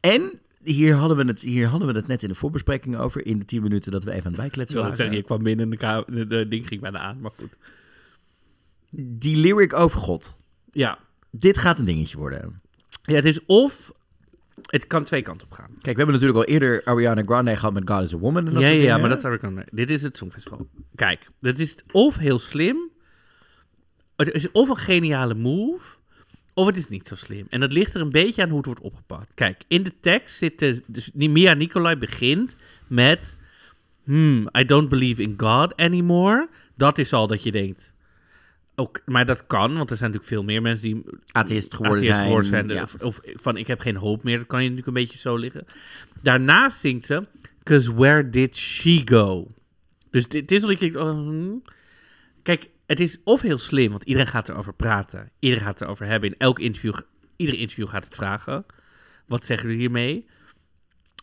[0.00, 3.38] en hier hadden, we het, hier hadden we het net in de voorbespreking over, in
[3.38, 5.12] de 10 minuten dat we even aan het Ik bijkletsen wil het waren.
[5.12, 7.56] zeggen, je kwam binnen en de, de ding ging bijna aan, maar goed.
[8.94, 10.36] Die lyric over God.
[10.70, 10.98] Ja.
[11.30, 12.60] Dit gaat een dingetje worden.
[13.02, 13.92] Ja, het is of...
[14.62, 15.68] Het kan twee kanten op gaan.
[15.68, 18.46] Kijk, we hebben natuurlijk al eerder Ariana Grande gehad met God is a Woman.
[18.46, 19.00] En dat ja, soort ja, dingen.
[19.00, 19.64] maar dat zou ik dan...
[19.70, 20.66] Dit is het Songfestival.
[20.94, 22.90] Kijk, dit is of heel slim,
[24.16, 25.96] het is of een geniale move,
[26.54, 27.46] of het is niet zo slim.
[27.50, 29.34] En dat ligt er een beetje aan hoe het wordt opgepakt.
[29.34, 33.36] Kijk, in de tekst zit de, dus Mia Nicolai begint met...
[34.04, 36.48] Hmm, I don't believe in God anymore.
[36.74, 37.92] Dat is al dat je denkt...
[38.82, 41.02] Ook, maar dat kan, want er zijn natuurlijk veel meer mensen die
[41.32, 42.68] Atheïst geworden atheïst zijn, geworden zijn.
[42.68, 42.82] ja.
[42.82, 44.38] Of, of van ik heb geen hoop meer.
[44.38, 45.64] Dat kan je natuurlijk een beetje zo liggen.
[46.22, 47.26] Daarnaast zingt ze,
[47.62, 49.48] cause where did she go?
[50.10, 51.62] Dus dit dit is wat ik denk, oh, hmm.
[52.42, 55.30] Kijk, het is of heel slim, want iedereen gaat erover praten.
[55.38, 56.30] Iedereen gaat erover hebben.
[56.30, 56.94] In elk interview,
[57.36, 58.66] ieder interview gaat het vragen.
[59.26, 60.26] Wat zeggen jullie hiermee?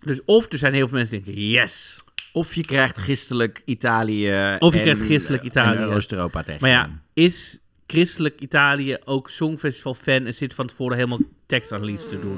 [0.05, 2.03] Dus of er zijn heel veel mensen die denken, yes.
[2.39, 4.55] Of je krijgt christelijk Italië.
[4.59, 5.79] Of je en- krijgt christelijk Italië.
[5.79, 6.61] Oost-Europa tegen.
[6.61, 12.37] Maar ja, is christelijk Italië ook Songfestival-fan en zit van tevoren helemaal tekstanalyse te doen?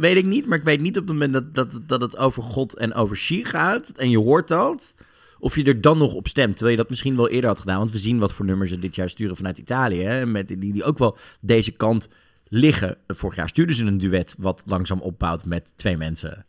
[0.00, 2.42] Weet ik niet, maar ik weet niet op het moment dat, dat, dat het over
[2.42, 3.88] God en over she gaat.
[3.96, 4.94] En je hoort dat.
[5.38, 6.52] Of je er dan nog op stemt.
[6.52, 7.78] Terwijl je dat misschien wel eerder had gedaan.
[7.78, 10.02] Want we zien wat voor nummers ze dit jaar sturen vanuit Italië.
[10.02, 12.08] Hè, met, die, die ook wel deze kant
[12.48, 12.96] liggen.
[13.06, 16.46] Vorig jaar stuurden ze een duet wat langzaam opbouwt met twee mensen.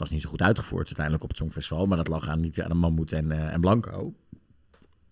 [0.00, 1.86] Was niet zo goed uitgevoerd uiteindelijk op het Songfestival.
[1.86, 4.14] Maar dat lag aan, niet aan de Mammoet en, eh, en Blanco.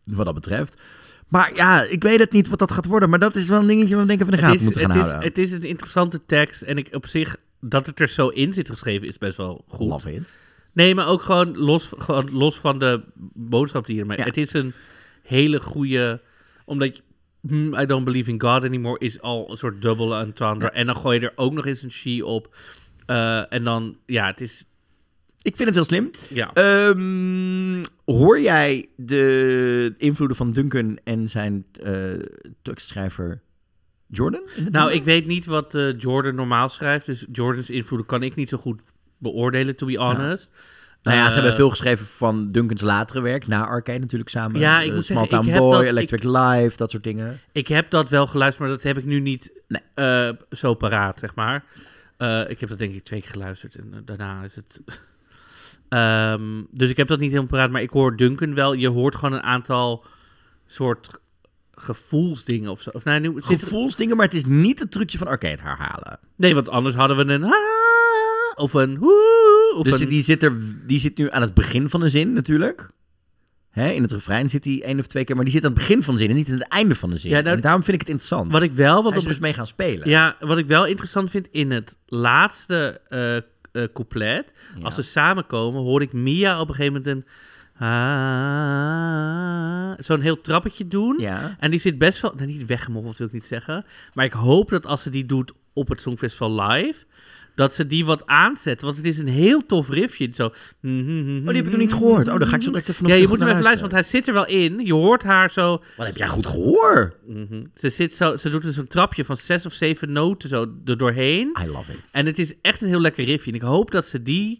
[0.02, 0.80] Wat dat betreft.
[1.28, 3.10] Maar ja, ik weet het niet wat dat gaat worden.
[3.10, 4.90] Maar dat is wel een dingetje waar we denken van de gaten is, moeten gaan
[4.90, 5.28] het, is, houden.
[5.28, 8.70] het is een interessante tekst en ik op zich, dat het er zo in zit
[8.70, 9.88] geschreven, is best wel goed.
[9.88, 10.36] Love it.
[10.72, 13.02] Nee, maar ook gewoon los, gewoon los van de
[13.34, 14.18] boodschap die hiermee.
[14.18, 14.24] Ja.
[14.24, 14.72] Het is een
[15.22, 16.20] hele goede,
[16.64, 17.00] omdat
[17.40, 20.70] hmm, I don't believe in God anymore is al een soort double entendre.
[20.70, 22.56] En dan gooi je er ook nog eens een she op.
[23.06, 24.64] Eh, en dan, ja, het is...
[25.42, 26.10] Ik vind het heel slim.
[26.28, 26.52] Ja.
[26.52, 31.92] Ehm, hoor jij de invloeden van Duncan en zijn eh,
[32.62, 33.40] tekstschrijver
[34.06, 34.42] Jordan?
[34.70, 37.06] Nou, ik weet niet wat eh, Jordan normaal schrijft.
[37.06, 38.80] Dus Jordans invloeden kan ik niet zo goed
[39.18, 40.50] beoordelen, to be honest.
[41.02, 44.60] Nou ja, ze Eh, hebben veel geschreven van Duncans latere werk, na Arcade natuurlijk samen.
[44.60, 47.04] Ja, ik Eh, moet Small zeggen, ik Town heb Boy, dat- Electric Live, dat soort
[47.04, 47.40] dingen.
[47.52, 49.52] Ik heb dat wel geluisterd, maar dat heb ik nu niet
[49.94, 51.64] eh, zo paraat, zeg maar.
[52.16, 54.80] Eh, ik heb dat denk ik twee keer geluisterd en eh, daarna is het...
[55.88, 58.72] Ehm, dus ik heb dat niet helemaal paraat, maar ik hoor Duncan wel.
[58.72, 60.04] Je hoort gewoon een aantal
[60.66, 61.10] soort
[61.74, 62.90] gevoelsdingen of zo.
[62.92, 66.18] Of, nu, zit er- Gevoelsdingen, maar het is niet het trucje van Arcade herhalen.
[66.36, 67.44] Nee, want anders hadden we een...
[67.44, 67.52] "Ah",
[68.54, 68.98] Of een...
[69.82, 70.52] Dus een die, zit er,
[70.86, 72.90] die zit nu aan het begin van de zin natuurlijk.
[73.70, 75.78] Hè, in het refrein zit hij één of twee keer, maar die zit aan het
[75.78, 77.30] begin van de zin en niet aan het einde van de zin.
[77.30, 78.52] Ja, nou, en daarom vind ik het interessant.
[78.52, 79.02] Wat ik wel...
[79.02, 80.08] Wat op- dus mee gaan spelen.
[80.08, 83.36] Ja, wat ik wel interessant vind in het laatste eh
[83.82, 84.84] eh, couplet, Ja.
[84.84, 87.24] als ze samenkomen, hoor ik Mia op een gegeven moment een
[88.68, 91.16] ah, zo'n heel trappetje doen.
[91.18, 91.56] Ja.
[91.58, 94.68] En die zit best wel, nou niet weggemoffeld wil ik niet zeggen, maar ik hoop
[94.68, 97.04] dat als ze die doet op het Songfestival live,
[97.58, 100.28] dat ze die wat aanzet, want het is een heel tof riffje.
[100.32, 100.46] Zo.
[100.46, 100.52] Oh,
[100.82, 102.28] die heb ik nog niet gehoord.
[102.28, 103.92] Oh, dan ga ik zo direct even nog Ja, je moet hem even luisteren, want
[104.02, 104.86] hij zit er wel in.
[104.86, 105.82] Je hoort haar zo.
[105.96, 107.14] Wat heb jij goed gehoord?
[107.26, 107.64] Mhm.
[107.74, 110.96] Ze, zit zo, ze doet dus een trapje van zes of zeven noten zo er
[110.98, 111.56] doorheen.
[111.62, 111.98] I love it.
[112.12, 113.50] En het is echt een heel lekker riffje.
[113.50, 114.58] En ik hoop dat ze die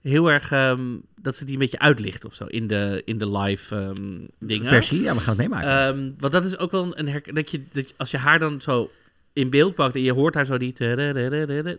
[0.00, 0.80] heel erg, ehm,
[1.20, 4.66] dat ze die een beetje uitlicht of zo in de, in de live ehm, dingen.
[4.66, 5.00] Versie?
[5.02, 5.68] Ja, we gaan het meemaken.
[5.96, 8.38] Ehm, want dat is ook wel een herk dat je, dat je- als je haar
[8.38, 8.90] dan zo
[9.32, 10.74] in beeld pakt en je hoort haar zo die...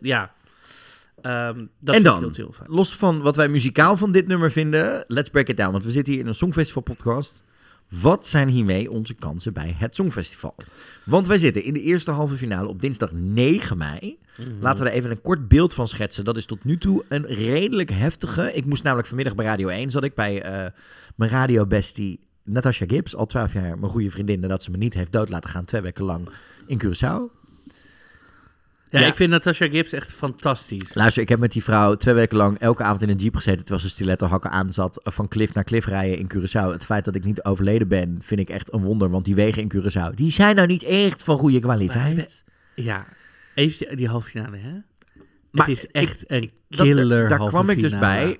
[0.02, 0.34] Ja.
[1.22, 2.70] Ehm, dat en dan, heel fijn.
[2.70, 5.72] los van wat wij muzikaal van dit nummer vinden, let's break it down.
[5.72, 7.44] Want we zitten hier in een Songfestival podcast.
[7.90, 10.56] Wat zijn hiermee onze kansen bij het Songfestival?
[11.04, 14.20] Want wij zitten in de eerste halve finale op dinsdag 9 mei.
[14.38, 14.50] Mhm.
[14.60, 16.26] Laten we er even een kort beeld van schetsen.
[16.26, 18.54] Dat is tot nu toe een redelijk heftige.
[18.54, 20.72] Ik moest namelijk vanmiddag bij Radio 1 zat ik bij eh,
[21.16, 25.12] mijn radiobestie Natasha Gibbs, al 12 jaar mijn goede vriendin, nadat ze me niet heeft
[25.12, 26.30] dood laten gaan twee weken lang
[26.66, 27.41] in Curaçao.
[28.92, 29.08] Ja, Ja.
[29.08, 30.94] ik vind Natasha Gibbs echt fantastisch.
[30.94, 33.60] Luister, ik heb met die vrouw twee weken lang elke avond in een jeep gezeten
[33.66, 36.72] terwijl ze stilettohakken aan zat van cliff naar cliff rijden in Curaçao.
[36.72, 39.62] Het feit dat ik niet overleden ben, vind ik echt een wonder, want die wegen
[39.62, 42.44] in Curaçao, die zijn nou niet echt van goede kwaliteit.
[42.76, 43.06] Ja,
[43.56, 44.72] even die, halve finale, hè?
[45.52, 48.38] Maar het is echt een Dat- killer Daar halve kwam ik dus bij.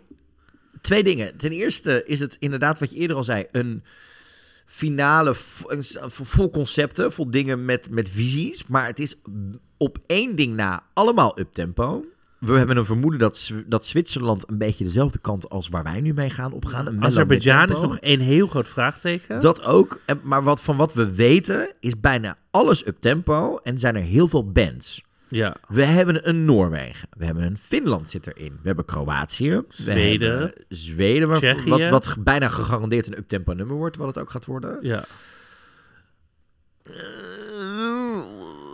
[0.82, 1.38] Twee dingen.
[1.38, 3.84] Ten eerste is het inderdaad wat je eerder al zei, een
[4.72, 5.34] finale
[6.02, 8.68] vol concepten, vol dingen met, met visies.
[8.68, 9.22] Maar het is
[9.78, 12.06] op één ding na allemaal uptempo.
[12.40, 16.14] We hebben een vermoeden dat, dat Zwitserland een beetje dezelfde kant als waar wij nu
[16.14, 16.88] mee gaan opgaan.
[16.88, 19.40] Een Azerbeidzjan is nog een heel groot vraagteken.
[19.40, 20.02] Dat ook.
[20.24, 24.52] Maar wat, van wat we weten is bijna alles uptempo en zijn er heel veel
[24.52, 25.04] bands.
[25.32, 25.56] Ja.
[25.68, 27.10] We hebben een Noorwegen.
[27.18, 28.52] We hebben een Finland zit erin.
[28.52, 29.50] We hebben Kroatië.
[29.50, 30.30] We Zweden.
[30.30, 31.28] hebben Zweden.
[31.28, 31.64] waar-.
[31.66, 33.98] Wat, wat bijna gegarandeerd een uptempo nummer wordt.
[33.98, 34.78] Wat het ook gaat worden.
[34.82, 35.06] Ja.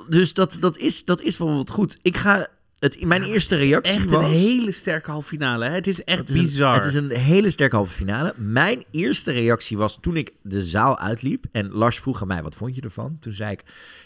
[0.10, 2.00] Dus dat, dat, is, dat is wel wat goed.
[2.02, 2.48] Ik ga...
[2.80, 4.24] Het, mijn eerste reactie Echt was...
[4.26, 5.66] een hele sterke halve finale.
[5.66, 5.72] Hè?
[5.72, 6.76] Het is echt Het is, een, bizar.
[6.76, 8.34] het is een hele sterke halve finale.
[8.38, 11.46] Mijn eerste reactie was toen ik de zaal uitliep.
[11.52, 13.18] En Lars vroeg aan mij, wat vond je ervan?
[13.20, 13.64] Toen zei ik,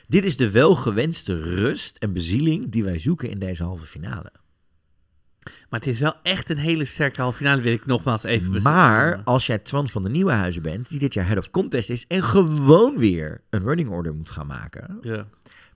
[0.08, 4.32] dit is de welgewenste rust en bezieling die wij zoeken in deze halve finale.
[5.70, 8.64] Maar het is wel echt een hele sterke halve finale, wil ik nogmaals even bes-
[8.64, 12.06] Maar als jij Twan van de Nieuwenhuizen bent, die dit jaar head of contest is
[12.08, 15.28] en gewoon weer een running order moet gaan maken, Ja.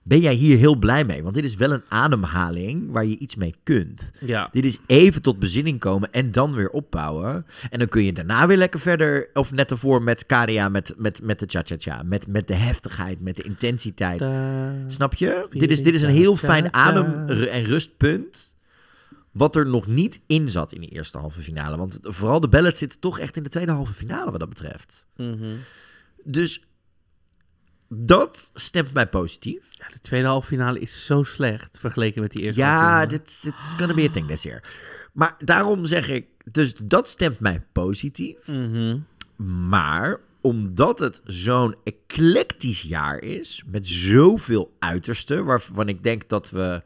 [0.06, 1.22] Ben jij hier heel blij mee.
[1.22, 4.10] Want dit is wel een ademhaling waar je iets mee kunt.
[4.20, 4.48] Ja.
[4.52, 7.46] Dit is even tot bezinning komen en dan weer opbouwen.
[7.70, 11.22] En dan kun je daarna weer lekker verder, of net ervoor met KDA, met, met,
[11.22, 14.28] met de cha-cha-cha, met, met de heftigheid, met de intensiteit.
[14.86, 15.46] Snap je?
[15.50, 18.54] Dit is, dit is een heel fijn adem- en rustpunt.
[19.32, 21.76] Wat er nog niet in zat in de eerste halve finale.
[21.76, 25.06] Want vooral de ballads zitten toch echt in de tweede halve finale wat dat betreft.
[25.16, 25.54] Mhm.
[26.24, 26.66] Dus
[27.88, 29.62] dat stemt mij positief.
[29.70, 33.52] Ja, de tweede halve finale is zo slecht vergeleken met die eerste Ja, dit is
[33.76, 34.62] gonna be a thing this year.
[35.12, 38.46] Maar daarom zeg ik, dus dat stemt mij positief.
[38.46, 38.98] Mhm.
[39.68, 46.82] Maar omdat het zo'n eclectisch jaar is, met zoveel uitersten, waarvan ik denk dat we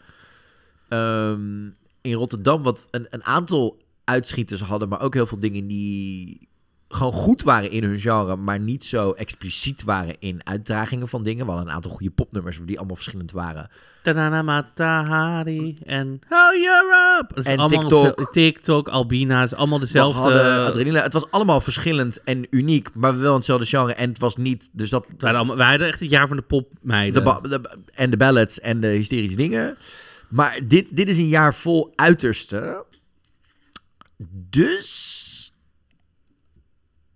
[0.89, 1.67] ehm,
[2.01, 6.49] in Rotterdam wat een, een aantal uitschieters hadden, maar ook heel veel dingen die
[6.93, 11.45] gewoon goed waren in hun genre, maar niet zo expliciet waren in uitdragingen van dingen.
[11.45, 13.71] We hadden een aantal goede popnummers die allemaal verschillend waren.
[14.03, 17.43] Tanana Matahari en Oh Europe.
[17.43, 18.33] En TikTok.
[18.33, 20.21] TikTok, Albina, is allemaal We dezelfde.
[20.21, 21.01] hadden adrenaline.
[21.01, 23.93] Het was allemaal verschillend en uniek, maar wel hetzelfde genre.
[23.95, 25.07] En het was niet, dus dat...
[25.19, 27.25] Allemaal, wij hadden echt het jaar van de popmeiden.
[27.25, 29.77] De- en de ballads en de hysterische dingen.
[30.29, 32.85] Maar dit, dit is een jaar vol uiterste.
[34.51, 35.10] Dus.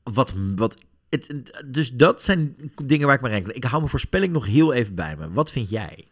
[0.05, 0.33] Wat.
[0.57, 3.55] wat het, dus dat zijn dingen waar ik me renkel.
[3.55, 5.31] Ik hou mijn voorspelling nog heel even bij me.
[5.31, 6.05] Wat vind jij?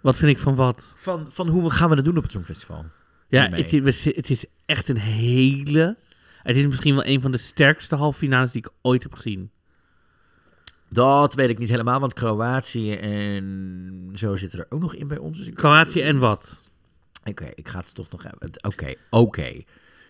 [0.00, 0.92] Wat vind ik van wat?
[0.96, 2.84] Van, van hoe gaan we het doen op het Songfestival?
[3.28, 5.96] Ja, het, is- het is echt een hele...
[6.42, 9.50] Het is misschien wel een van de sterkste halve finales die ik ooit heb gezien.
[10.88, 15.18] Dat weet ik niet helemaal, want Kroatië en zo zitten er ook nog in bij
[15.18, 15.38] ons.
[15.38, 16.70] Dus Kroatië en wat?
[17.24, 18.64] Oké, ik ga het toch nog even...
[18.64, 19.60] Oké, oké.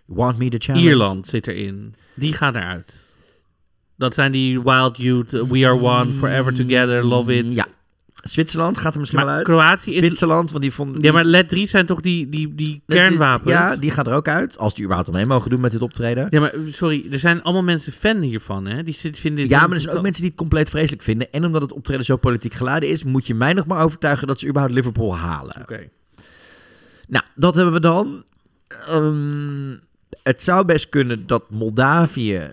[0.06, 0.86] Want me to challenge?
[0.86, 1.94] Ierland zit erin.
[2.14, 3.04] Die gaat eruit.
[3.96, 7.54] Dat zijn die Wild Youth, We Are One, Forever Together, Love It.
[7.54, 7.66] Ja.
[8.22, 9.46] Zwitserland gaat er misschien Maar wel uit.
[9.46, 11.02] Kroatië is- Zwitserland, want die vond...
[11.02, 13.50] Ja, maar LED 3 zijn toch die, die, die kernwapens?
[13.50, 14.58] Ja, die gaat er ook uit.
[14.58, 16.26] Als die überhaupt al mee mogen doen met dit optreden.
[16.30, 18.82] Ja, maar sorry, er zijn allemaal mensen fan hiervan, hè?
[18.82, 21.32] Die vinden dit Ja, maar er zijn ook mensen die het compleet vreselijk vinden.
[21.32, 24.38] En omdat het optreden zo politiek geladen is, moet je mij nog maar overtuigen dat
[24.40, 25.56] ze überhaupt Liverpool halen.
[25.60, 25.88] Oké.
[27.08, 28.24] Nou, dat hebben we dan.
[28.68, 29.70] Ehm,
[30.26, 32.50] het zou best kunnen dat Moldavië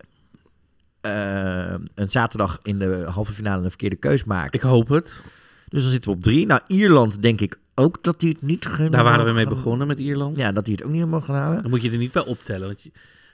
[1.01, 4.53] eh, een zaterdag in de halve finale een verkeerde keus maakt.
[4.53, 5.21] Ik hoop het.
[5.67, 6.45] Dus dan zitten we op drie.
[6.45, 9.53] Nou, Ierland denk ik ook dat die het niet gaan Daar waren we mee gaan-
[9.53, 10.37] begonnen met Ierland.
[10.37, 11.61] Ja, dat die het ook niet helemaal gaan halen.
[11.61, 12.67] Dan moet je er niet bij optellen.
[12.67, 12.89] Want je-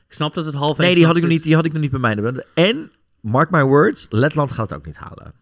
[0.08, 1.82] ik snap dat het half Nee, die had, ik nog niet, die had ik nog
[1.82, 2.44] niet bij mij.
[2.54, 5.34] En, mark my words, Letland gaat het ook niet halen.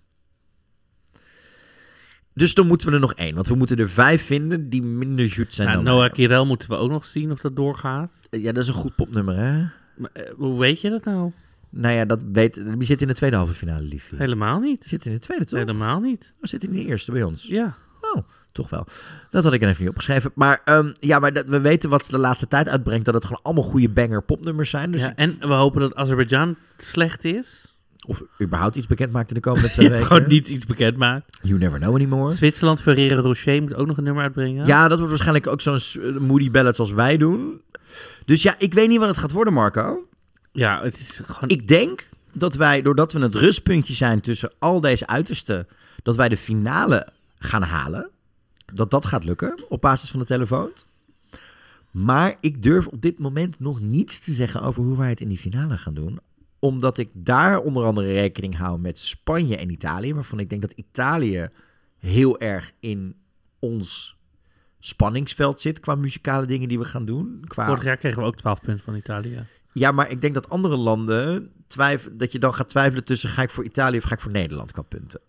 [2.38, 3.36] Dus dan moeten we er nog één.
[3.36, 6.70] Want we moeten er vijf vinden die minder goed zijn Nou, dan Noah Kirel moeten
[6.70, 8.12] we ook nog zien of dat doorgaat.
[8.30, 8.40] wij.
[8.40, 9.66] Ja, dat is een goed popnummer, hè?
[9.96, 11.32] Maar, eh, hoe weet je dat nou?
[11.70, 14.16] Nou ja, dat weet, die zit in de tweede halve finale, liefje.
[14.16, 14.86] Helemaal niet.
[14.88, 15.60] Zit in de tweede, toch?
[15.60, 16.34] Helemaal niet.
[16.40, 17.48] We zitten in de eerste bij ons.
[17.48, 17.76] Ja.
[18.02, 18.88] Oh, toch wel.
[19.30, 20.32] Dat had ik er even niet opgeschreven.
[20.36, 23.06] Maar ehm, ja, maar dat, we weten wat ze de laatste tijd uitbrengt.
[23.06, 24.92] Dat het gewoon allemaal goede banger popnummers zijn.
[24.92, 25.16] Dus ja.
[25.16, 27.77] En we hopen dat Azerbeidzjan slecht is.
[28.06, 30.06] Of überhaupt iets bekend maakt in de komende twee weken.
[30.06, 31.38] gewoon niet iets bekend maakt.
[31.42, 32.34] You never know anymore.
[32.34, 34.66] Zwitserland, Ferrero Rocher moet ook nog een nummer uitbrengen.
[34.66, 37.62] Ja, dat wordt waarschijnlijk ook zo'n moody ballad zoals wij doen.
[38.26, 40.08] Dus ja, ik weet niet wat het gaat worden, Marco.
[40.52, 41.50] Ja, het is gewoon...
[41.50, 45.68] Ik denk dat wij, doordat we het rustpuntje zijn tussen al deze uitersten,
[46.04, 47.08] dat wij de finale
[47.40, 48.10] gaan halen.
[48.74, 50.70] Dat dat gaat lukken op basis van de telefoon.
[51.92, 55.28] Maar ik durf op dit moment nog niets te zeggen over hoe wij het in
[55.30, 56.20] die finale gaan doen.
[56.60, 60.14] Omdat ik daar onder andere rekening hou met Spanje en Italië.
[60.14, 61.50] Waarvan ik denk dat Italië
[61.98, 63.16] heel erg in
[63.60, 64.18] ons
[64.80, 67.42] spanningsveld zit qua muzikale dingen die we gaan doen.
[67.48, 67.66] Qua...
[67.66, 69.46] Vorig jaar kregen we ook 12 punten van Italië.
[69.74, 73.42] Ja, maar ik denk dat andere landen twijf dat je dan gaat twijfelen tussen ga
[73.42, 75.22] ik voor Italië of ga ik voor Nederland qua punten.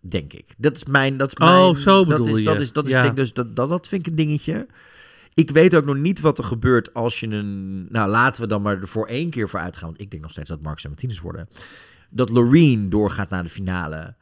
[0.00, 0.54] Denk ik.
[0.58, 1.16] Dat is mijn.
[1.16, 2.60] Dat is Oh, mijn, zo dat bedoel is, Dat je.
[2.60, 3.02] is, dat is, Ja.
[3.02, 4.66] denk, dus dat, dat, dat vind ik een dingetje.
[5.34, 7.86] Ik weet ook nog niet wat er gebeurt als je een.
[7.92, 9.88] Nou, laten we dan maar er voor één keer voor uitgaan.
[9.88, 11.48] Want ik denk nog steeds dat Marx en Martinez worden.
[12.10, 14.14] Dat Loreen doorgaat naar de finale.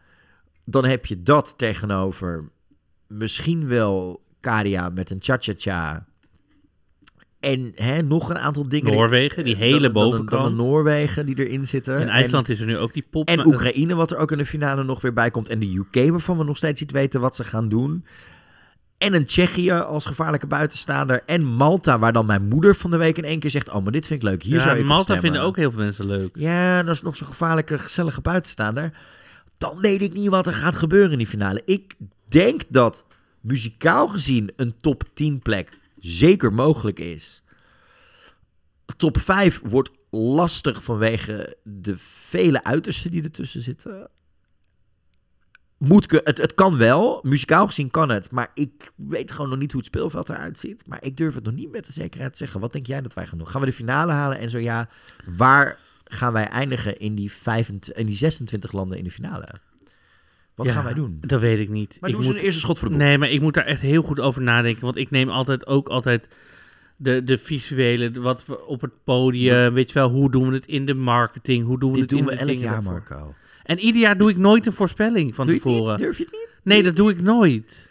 [0.64, 2.50] Dan heb je dat tegenover
[3.06, 6.06] misschien wel Karia met een cha-cha-cha.
[7.40, 8.92] En hè, nog een aantal dingen.
[8.92, 10.42] Noorwegen, die hele Dan- dan- dan- bovenkant.
[10.42, 12.00] Dan de Noorwegen die erin zitten.
[12.00, 13.28] In IJsland is er nu ook die pop.
[13.28, 15.48] En Oekraïne, wat er ook in de finale nog weer bij komt.
[15.48, 18.04] En de UK, waarvan we nog steeds niet weten wat ze gaan doen.
[19.02, 21.22] En een Tsjechië als gevaarlijke buitenstaander.
[21.26, 23.70] En Malta, waar dan mijn moeder van de week in één keer zegt...
[23.70, 25.80] Oh, maar dit vind ik leuk, hier ja, zou ik Malta vinden ook heel veel
[25.80, 26.30] mensen leuk.
[26.34, 28.98] Ja, dat is nog zo'n gevaarlijke, gezellige buitenstaander.
[29.58, 31.62] Dan weet ik niet wat er gaat gebeuren in die finale.
[31.64, 31.94] Ik
[32.28, 33.04] denk dat
[33.40, 37.42] muzikaal gezien een top 10 plek zeker mogelijk is.
[38.96, 44.08] Top 5 wordt lastig vanwege de vele uitersten die ertussen zitten.
[45.84, 49.72] Moet, het, het kan wel, muzikaal gezien kan het, maar ik weet gewoon nog niet
[49.72, 50.82] hoe het speelveld eruit ziet.
[50.86, 52.60] Maar ik durf het nog niet met de zekerheid te zeggen.
[52.60, 53.48] Wat denk jij dat wij gaan doen?
[53.48, 54.38] Gaan we de finale halen?
[54.38, 54.88] En zo ja,
[55.24, 59.48] waar gaan wij eindigen in die, 25, in die 26 landen in de finale?
[60.54, 61.18] Wat Ja, gaan wij doen?
[61.20, 61.96] Dat weet ik niet.
[62.00, 62.96] Maar ik doen ze een eerste schot voor de?
[62.96, 64.84] Nee, maar ik moet daar echt heel goed over nadenken.
[64.84, 66.28] Want ik neem altijd ook altijd
[66.96, 70.66] de, de visuele, wat we op het podium, weet je wel, hoe doen we het
[70.66, 72.92] in de marketing, hoe doen we Dit het doen in we de elk jaar, daarvoor.
[72.92, 73.34] Marco.
[73.64, 75.90] En ieder jaar doe ik nooit een voorspelling van Doe het tevoren.
[75.90, 75.98] niet?
[76.02, 76.48] Durf je het niet?
[76.64, 77.90] Nee, dat doe ik nooit.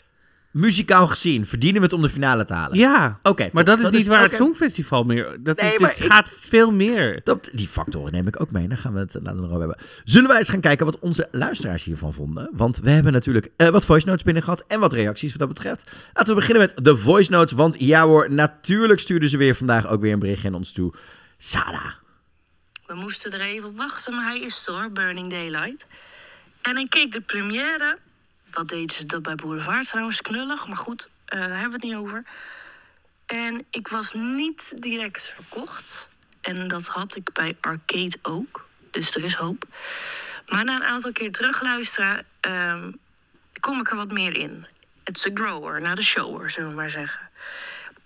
[0.51, 2.77] Muzikaal gezien, verdienen we het om de finale te halen?
[2.77, 4.33] Ja, Oké, maar dat is niet waar het.
[4.33, 5.37] Songfestival meer...
[5.43, 7.21] Dat Nee, is, ik- gaat veel meer.
[7.23, 8.67] Dat, die factoren neem ik ook mee.
[8.67, 9.77] Dan gaan we het laten we erover hebben.
[10.03, 12.49] Zullen wij eens gaan kijken wat onze luisteraars hiervan vonden?
[12.53, 15.47] Want we hebben natuurlijk eh, wat voice notes binnen gehad en wat reacties wat dat
[15.47, 15.91] betreft.
[16.13, 17.51] Laten we beginnen met de voice notes.
[17.51, 20.93] Want ja hoor, natuurlijk stuurden ze weer vandaag ook weer een berichtje aan ons toe.
[21.37, 21.95] Sada.
[22.91, 25.85] We moesten er even op wachten, maar hij is er hoor, Burning Daylight.
[26.61, 27.97] En ik keek de première.
[28.43, 30.67] Dat deden ze dat bij Boulevard trouwens, knullig.
[30.67, 32.23] Maar goed, eh, daar hebben we het niet over.
[33.25, 36.07] En ik was niet direct verkocht.
[36.41, 38.67] En dat had ik bij Arcade ook.
[38.89, 39.63] Dus er is hoop.
[40.47, 42.25] Maar na een aantal keer terugluisteren...
[42.39, 42.91] ehm,
[43.59, 44.65] kom ik er wat meer in.
[45.03, 47.29] Is a grower, naar de shower, zullen we maar zeggen.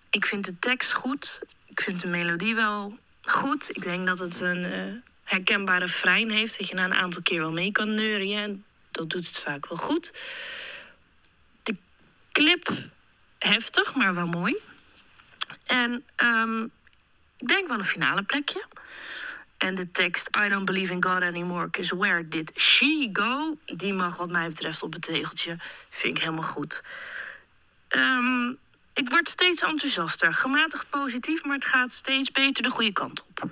[0.09, 1.39] Ik vind de tekst goed.
[1.65, 3.69] Ik vind de melodie wel goed.
[3.69, 4.81] Ik denk dat het een eh,
[5.23, 6.57] herkenbare refrein heeft.
[6.57, 8.37] Dat je na een aantal keer wel mee kan neurien.
[8.37, 10.13] En dat doet het vaak wel goed.
[11.63, 11.75] De
[12.31, 12.71] clip
[13.39, 14.55] heftig, maar wel mooi.
[15.65, 16.63] En ehm,
[17.37, 18.65] ik denk wel een finale plekje.
[19.57, 23.57] En de tekst I don't believe in God anymore, cause where did she go?
[23.65, 25.57] Die mag wat mij betreft op het tegeltje.
[25.89, 26.83] Vind ik helemaal goed.
[27.87, 28.53] Ehm,
[28.95, 30.33] ik word steeds enthousiaster.
[30.33, 33.49] Gematigd positief, maar het gaat steeds beter de goede kant op.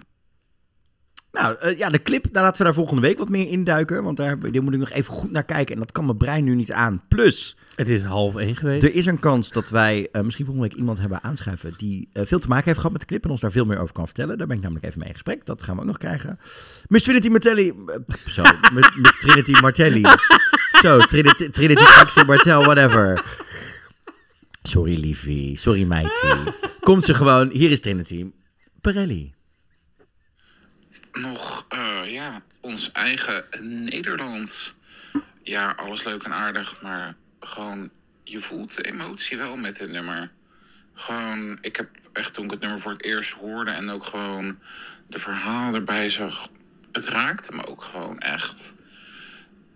[1.32, 4.04] Nou eh, ja, de clip, daar laten we daar volgende week wat meer induiken.
[4.04, 5.74] Want daar, daar moet ik nog even goed naar kijken.
[5.74, 7.02] En dat kan mijn brein nu niet aan.
[7.08, 8.84] Plus, Het is half één geweest.
[8.84, 12.26] Er is een kans dat wij eh, misschien volgende week iemand hebben aanschuiven die eh,
[12.26, 14.06] veel te maken heeft gehad met de clip en ons daar veel meer over kan
[14.06, 14.38] vertellen.
[14.38, 15.46] Daar ben ik namelijk even mee in gesprek.
[15.46, 16.40] Dat gaan we ook nog krijgen.
[16.88, 17.74] Miss Trinity Martelli.
[18.28, 18.44] zo,
[18.74, 20.06] Miss Miss Trinity Martelli.
[20.82, 21.84] zo, Trinity, Trinity
[22.26, 23.24] Martel, whatever.
[24.64, 25.58] Sorry, liefie.
[25.58, 26.54] Sorry, meidsie.
[26.80, 27.50] Komt ze gewoon.
[27.50, 28.26] Hier is Trinity.
[28.82, 29.34] Pirelli.
[31.12, 33.46] nog eh, ja, ons eigen
[33.84, 34.76] Nederlands.
[35.44, 37.90] Ja, alles leuk en aardig, maar gewoon,
[38.24, 40.32] je voelt de emotie wel met dit nummer.
[40.94, 44.60] Gewoon, ik heb echt toen ik het nummer voor het eerst hoorde en ook gewoon
[45.08, 46.50] de verhaal erbij zag,
[46.92, 48.76] het raakte me ook gewoon echt.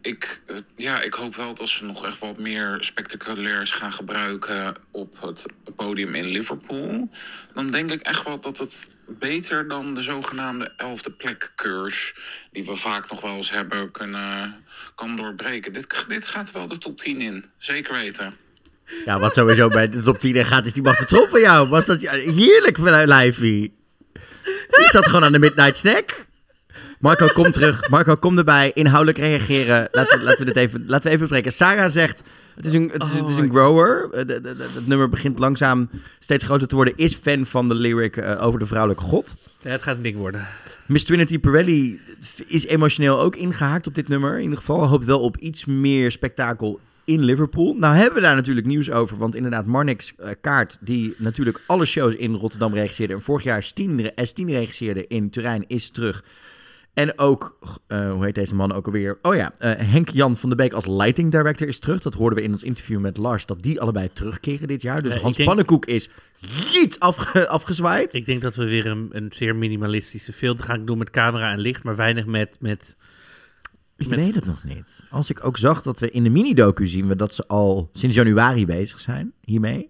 [0.07, 4.75] Ik, eh, ja, ik hoop wel dat ze nog echt wat meer spectaculairs gaan gebruiken
[4.91, 7.09] op het podium in Liverpool.
[7.53, 12.13] Dan denk ik echt wel dat het beter dan de zogenaamde elfde plek curse,
[12.51, 14.55] die we vaak nog wel eens hebben, kunnen,
[14.95, 15.73] kan doorbreken.
[15.73, 18.35] Dit, dit gaat wel de top 10 in, zeker weten.
[19.05, 21.67] Ja, wat sowieso bij de top 10 gaat, is die mag patrol van jou.
[21.67, 23.75] Was dat heerlijk, lijfie.
[24.67, 26.26] Die zat gewoon aan de midnight snack.
[26.99, 27.89] Marco, kom terug.
[27.89, 28.71] Marco, kom erbij.
[28.73, 29.87] Inhoudelijk reageren.
[29.91, 31.51] Laten, we- laten, we dit even, laten we even bespreken.
[31.51, 32.23] Sarah zegt,
[32.55, 34.09] het is een, het is, het is een grower.
[34.11, 36.93] Eh, de- de- de- Het nummer begint langzaam steeds groter te worden.
[36.97, 39.35] Is fan van de lyric eh, over de vrouwelijke god.
[39.61, 40.47] Ja, het gaat een ding worden.
[40.85, 41.99] Miss Trinity Pirelli
[42.47, 44.35] is emotioneel ook ingehaakt op dit nummer.
[44.35, 47.73] In ieder geval hoopt wel op iets meer spektakel in Liverpool.
[47.79, 49.17] Nou hebben we daar natuurlijk nieuws over.
[49.17, 53.13] Want inderdaad, Marnix eh, Kaart, die natuurlijk alle shows in Rotterdam regisseerde...
[53.13, 56.23] en vorig jaar S10, re- S10 regisseerde in Turijn, is terug.
[56.97, 57.57] En ook,
[57.87, 59.17] eh, hoe heet deze man ook alweer?
[59.21, 62.01] Oh ja, eh, Henk-Jan van der Beek als lighting director is terug.
[62.01, 65.01] Dat hoorden we in ons interview met Lars, dat die allebei terugkeren dit jaar.
[65.01, 66.09] Dus ik Hans denk- Pannenkoek is
[66.73, 68.13] niet afge- afgezwaaid.
[68.13, 71.59] Ik denk dat we weer een, een zeer minimalistische film gaan doen met camera en
[71.59, 72.57] licht, maar weinig met...
[72.59, 72.97] met
[73.97, 75.03] Ik met- weet het nog niet.
[75.09, 78.15] Als ik ook zag dat we in de mini-docu zien we dat ze al sinds
[78.15, 79.89] januari bezig zijn hiermee.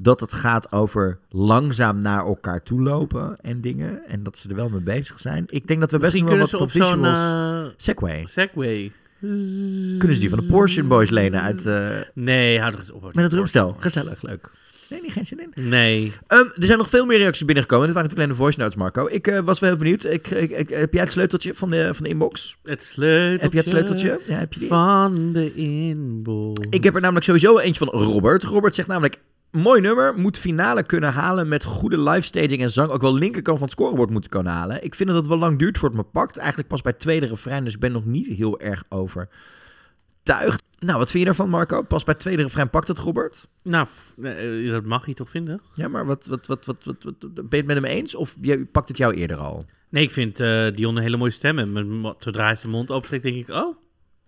[0.00, 4.06] Dat het gaat over langzaam naar elkaar toe lopen en dingen.
[4.06, 5.44] En dat ze er wel mee bezig zijn.
[5.48, 7.18] Ik denk dat we best Misschien wel wat op visuals...
[7.18, 8.26] eh, Segway.
[8.26, 8.92] Segway.
[9.20, 11.66] Kunnen ze die van de Porsche Boys lenen uit...
[11.66, 13.02] eh, Nee, hou er eens op.
[13.02, 13.76] met het drumstel.
[13.78, 14.50] Gezellig, leuk.
[14.90, 15.68] Nee, niet geen zin in.
[15.68, 16.12] Nee.
[16.26, 17.86] Ehm, er zijn nog veel meer reacties binnengekomen.
[17.86, 19.16] Dit waren natuurlijk alleen de voice notes, Marco.
[19.16, 20.04] Ik eh, was wel heel benieuwd.
[20.04, 22.56] Ik, ik, ik- heb jij het sleuteltje van de, van de inbox?
[22.62, 23.42] Het sleuteltje.
[23.42, 24.20] Heb je het sleuteltje?
[24.26, 24.68] Ja, heb je die?
[24.68, 26.66] Van de inbox.
[26.70, 28.42] Ik heb er namelijk sowieso eentje van Robert.
[28.44, 29.18] Robert zegt namelijk...
[29.50, 32.90] Mooi nummer, moet finale kunnen halen met goede live staging en zang.
[32.90, 34.84] Ook wel linkerkant van het scorebord moeten kunnen halen.
[34.84, 36.36] Ik vind dat het wel lang duurt voor het me pakt.
[36.36, 40.62] Eigenlijk pas bij het tweede refrein, dus ik ben nog niet heel erg overtuigd.
[40.78, 41.82] Nou, wat vind je daarvan, Marco?
[41.82, 43.48] Pas bij het tweede refrein pakt het, Robert?
[43.62, 45.60] Nou, f- eh, dat mag je toch vinden?
[45.74, 48.14] Ja, maar wat, wat, wat, wat, wat, wat- ben je het met hem eens?
[48.14, 49.64] Of je, pakt het jou eerder al?
[49.90, 51.58] Nee, ik vind eh Dion een hele mooie stem.
[51.58, 53.76] En zodra hij zijn mond opentrekt, denk ik, oh,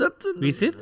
[0.01, 0.77] Dat, wie is dit?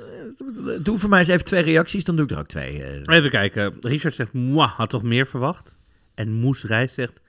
[0.85, 2.83] Doe voor mij eens even twee reacties, dan doe ik er ook twee.
[2.83, 3.17] eh.
[3.17, 3.77] Even kijken.
[3.81, 5.77] Richard zegt, mwah, had toch meer verwacht?
[6.15, 7.21] En Moes Reis zegt,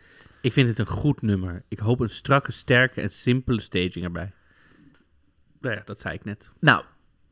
[0.42, 1.64] ik vind het een goed nummer.
[1.68, 4.32] Ik hoop een strakke, sterke en simpele staging erbij.
[5.62, 6.52] Nou ja, dat zei ik net.
[6.60, 6.84] Nou,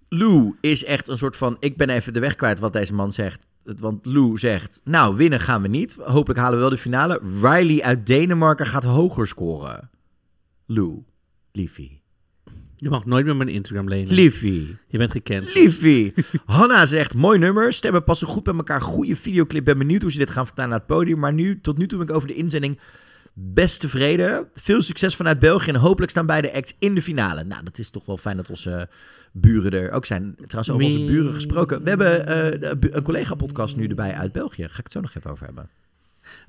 [0.08, 1.58] Lou is echt een soort van...
[1.60, 3.48] Ik ben even de weg kwijt wat deze man zegt.
[3.64, 4.82] Want Lou zegt...
[4.84, 5.96] Nou, winnen gaan we niet.
[5.96, 7.22] Hopelijk halen we wel de finale.
[7.42, 9.90] Riley uit Denemarken gaat hoger scoren.
[10.66, 11.04] Lou.
[11.52, 12.02] Liefie.
[12.80, 14.14] Je mag nooit meer mijn Instagram lenen.
[14.14, 14.78] Liefie.
[14.88, 15.54] Je bent gekend.
[15.54, 16.14] Liefie.
[16.46, 17.74] Hanna zegt, mooi nummer.
[17.74, 18.82] Stemmen passen goed bij elkaar.
[18.82, 19.66] Goede videoclip.
[19.66, 21.20] Ben benieuwd hoe ze dit gaan vertalen naar het podium.
[21.20, 22.80] Maar nu, tot nu toe ben ik over de inzending
[23.34, 24.48] best tevreden.
[24.54, 25.70] Veel succes vanuit België.
[25.70, 27.44] En hopelijk staan beide acts in de finale.
[27.44, 28.90] Nou, dat is toch wel fijn dat onze
[29.32, 30.36] buren er ook zijn.
[30.36, 31.84] Trouwens, over onze buren gesproken.
[31.84, 34.64] We hebben eh, een collega-podcast nu erbij uit België.
[34.64, 35.70] Ga ik het zo nog even over hebben.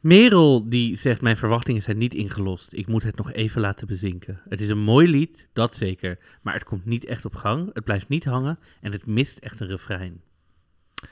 [0.01, 2.73] Merel die zegt, mijn verwachtingen zijn niet ingelost.
[2.73, 4.41] Ik moet het nog even laten bezinken.
[4.49, 6.19] Het is een mooi lied, dat zeker.
[6.43, 7.71] Maar het komt niet echt op gang.
[7.73, 8.59] Het blijft niet hangen.
[8.81, 10.21] En het mist echt een refrein.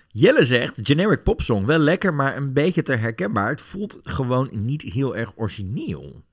[0.08, 1.66] Jelle zegt, generic popsong.
[1.66, 3.48] Wel lekker, maar een beetje te herkenbaar.
[3.48, 6.24] Het voelt gewoon niet heel erg origineel.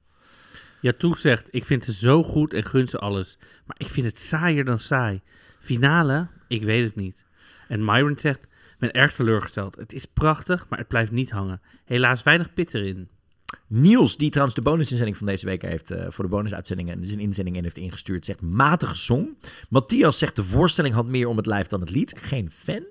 [0.81, 3.37] Jatoe zegt, ik vind ze zo goed en gun ze alles.
[3.65, 5.21] Maar ik vind het saaier dan saai.
[5.59, 6.27] Finale?
[6.47, 7.25] Ik weet het niet.
[7.67, 8.47] En Myron zegt,
[8.83, 9.75] ben erg teleurgesteld.
[9.75, 11.61] Het is prachtig, maar het blijft niet hangen.
[11.85, 13.09] Helaas weinig pit erin.
[13.67, 17.19] Niels, die trouwens de bonusinzending van deze week heeft eh, voor de bonusuitzendingen, dus een
[17.19, 19.37] inzending in heeft ingestuurd, zegt matige song.
[19.69, 22.13] Matthias zegt de voorstelling had meer om het lijf dan het lied.
[22.17, 22.83] Geen fan.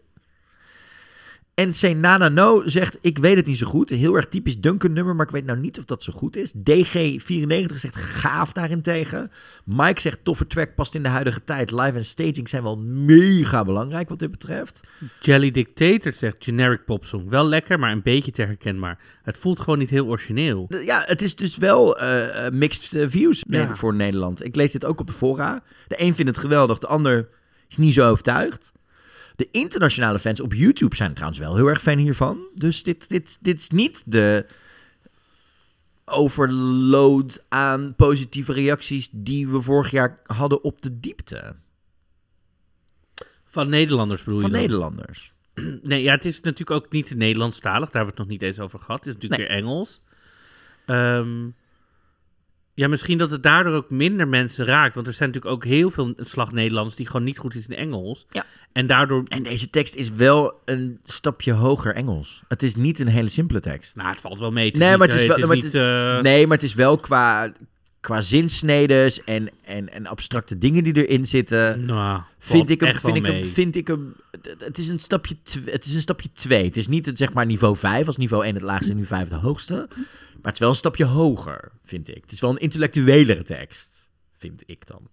[1.62, 3.88] En Nana No zegt, ik weet het niet zo goed.
[3.88, 6.52] Heel erg typisch Duncan nummer, maar ik weet nou niet of dat zo goed is.
[6.56, 9.30] DG94 zegt gaaf daarentegen.
[9.64, 11.70] Mike zegt toffe track, past in de huidige tijd.
[11.70, 14.80] Live en staging zijn wel mega belangrijk wat dit betreft.
[15.20, 17.28] Jelly Dictator zegt, generic popsong.
[17.28, 18.98] Wel lekker, maar een beetje te herkenbaar.
[19.22, 20.66] Het voelt gewoon niet heel origineel.
[20.84, 23.74] Ja, het is dus wel eh, eh, mixed eh, views Ja.
[23.74, 24.44] voor Nederland.
[24.44, 25.62] Ik lees dit ook op de fora.
[25.88, 27.28] De een vindt het geweldig, de ander
[27.68, 28.72] is niet zo overtuigd.
[29.36, 32.46] De internationale fans op YouTube zijn trouwens wel heel erg fan hiervan.
[32.54, 34.46] Dus dit, dit, dit is niet de
[36.04, 41.54] overload aan positieve reacties die we vorig jaar hadden op de diepte.
[43.46, 44.64] Van Nederlanders bedoel Van je dan?
[44.64, 45.32] Nederlanders.
[45.82, 47.90] Nee, ja, het is natuurlijk ook niet Nederlandstalig.
[47.90, 49.04] Daar hebben we het nog niet eens over gehad.
[49.04, 50.00] Het is natuurlijk weer Engels.
[50.86, 51.48] Ehm,
[52.74, 54.94] ja, misschien dat het daardoor ook minder mensen raakt.
[54.94, 57.76] Want er zijn natuurlijk ook heel veel slag Nederlands die gewoon niet goed is in
[57.76, 58.26] Engels.
[58.30, 58.44] Ja.
[58.72, 59.22] En daardoor...
[59.28, 62.42] En deze tekst is wel een stapje hoger Engels.
[62.48, 63.96] Het is niet een hele simpele tekst.
[63.96, 64.76] Nou, het valt wel mee.
[64.76, 66.66] Nee, maar het is wel, het maar is het niet, is- eh, nee, maar het
[66.66, 67.52] is wel qua,
[68.00, 71.84] qua zinsnedes en, en, en abstracte dingen die erin zitten.
[71.84, 74.14] Nou, vind ik hem, vind ik hem, vind ik hem.
[74.58, 76.64] het- is een stapje, tw- het is een stapje 2.
[76.64, 79.20] Het is niet het, zeg maar niveau 5 als niveau 1 het laagste en niveau
[79.22, 79.88] 5 het hoogste.
[80.42, 82.22] Maar het is wel een stapje hoger, vind ik.
[82.22, 85.08] Het is wel een intellectuelere tekst, vind ik dan.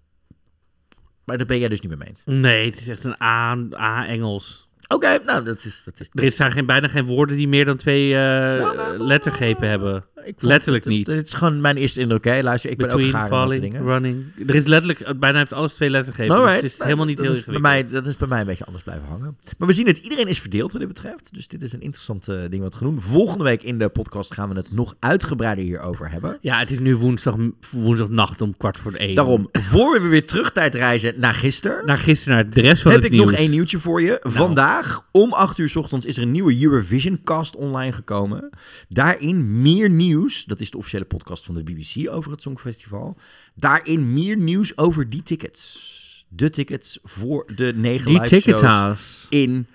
[1.26, 2.22] Maar daar ben jij dus niet mee eens.
[2.26, 4.70] Nee, het is echt een A, A Engels.
[4.88, 5.84] Oké, nou, dat is...
[5.84, 10.06] Dat is Er zijn geen, bijna geen woorden die meer dan twee eh, lettergrepen hebben.
[10.26, 11.08] Ik Letterlijk het- niet.
[11.08, 12.24] Het, is gewoon mijn eerste indruk.
[12.24, 12.42] Hè.
[12.42, 13.84] Luister, ik ben ook gaar falling, dingen.
[13.84, 14.24] running.
[14.48, 16.38] Er is letterlijk, bijna heeft alles twee letters gegeven.
[16.38, 16.62] Alright.
[16.62, 17.74] Dus het is helemaal niet heel bij ingewikkeld.
[17.74, 19.38] mij, Dat is bij mij een beetje anders blijven hangen.
[19.58, 21.34] Maar we zien het, iedereen is verdeeld wat dit betreft.
[21.34, 23.02] Dus dit is een interessant eh, ding wat we gaan doen.
[23.02, 26.38] Volgende week in de podcast gaan we het nog uitgebreider hierover hebben.
[26.42, 27.36] Ja, het is nu woensdag,
[27.72, 29.16] woensdagnacht om kwart voor één.
[29.16, 31.86] Daarom, voor we weer terugtijd reizen naar gisteren...
[31.86, 33.38] Naar gisteren, naar de rest van heb het ik nog nieuws.
[33.38, 33.48] Nou.
[33.48, 34.18] één nieuwtje voor je.
[34.22, 38.50] Vandaag om 8 uur 's ochtends is er een nieuwe Eurovision cast online gekomen.
[38.90, 40.09] Daarin meer nieuws.
[40.46, 43.18] Dat is de officiële podcast van de BBC over het Songfestival.
[43.56, 46.26] Daarin meer nieuws over die tickets.
[46.28, 49.68] De tickets voor de negen Die live shows in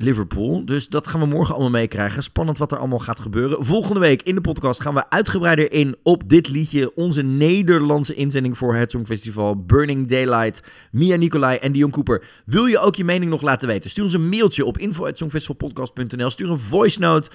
[0.00, 0.64] Liverpool.
[0.64, 2.22] Dus dat gaan we morgen allemaal meekrijgen.
[2.22, 3.64] Spannend wat er allemaal gaat gebeuren.
[3.64, 6.94] Volgende week in de podcast gaan we uitgebreider in op dit liedje.
[6.94, 9.64] Onze Nederlandse inzending voor het Songfestival.
[9.64, 10.62] Burning Daylight.
[10.90, 12.24] Mia Nicolai en Dion Cooper.
[12.44, 13.90] Wil je ook je mening nog laten weten?
[13.90, 16.30] Stuur ons een mailtje op info.songfestivalpodcast.nl.
[16.30, 17.30] Stuur een voice note.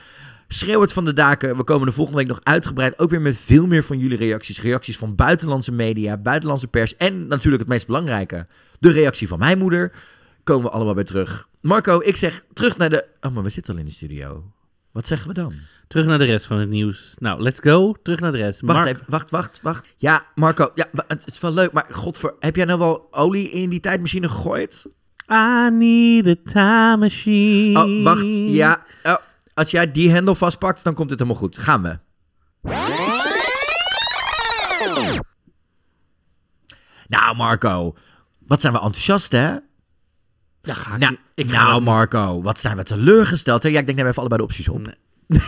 [0.47, 1.57] Schreeuw het van de daken.
[1.57, 2.99] We komen de volgende week nog uitgebreid.
[2.99, 4.61] Ook weer met veel meer van jullie reacties.
[4.61, 6.97] Reacties van buitenlandse media, buitenlandse pers.
[6.97, 8.47] En natuurlijk het meest belangrijke.
[8.79, 9.91] De reactie van mijn moeder.
[10.43, 11.47] Komen we allemaal bij terug.
[11.61, 13.05] Marco, ik zeg terug naar de...
[13.21, 14.51] Oh, maar we zitten al in de studio.
[14.91, 15.53] Wat zeggen we dan?
[15.87, 17.13] Terug naar de rest van het nieuws.
[17.17, 17.95] Nou, let's go.
[18.03, 18.61] Terug naar de rest.
[18.61, 19.87] Wacht Mark- even, wacht, wacht, wacht.
[19.95, 22.33] Ja, Marco, ja, het is wel leuk, maar godver...
[22.39, 24.85] Heb jij nou wel olie in die tijdmachine gegooid?
[25.31, 27.79] I need a time machine.
[27.79, 28.83] Oh, wacht, ja.
[29.03, 29.15] Oh,
[29.55, 31.57] als jij die hendel vastpakt, dan komt het helemaal goed.
[31.57, 31.97] Gaan we.
[37.07, 37.95] Nou, Marco,
[38.47, 39.47] wat zijn we enthousiast, hè?
[40.61, 43.63] Ja, ga ik, Nou, ik ga nou Marco, wat zijn we teleurgesteld.
[43.63, 43.69] Hè?
[43.69, 44.93] Ja, ik denk, neem even allebei de opties op.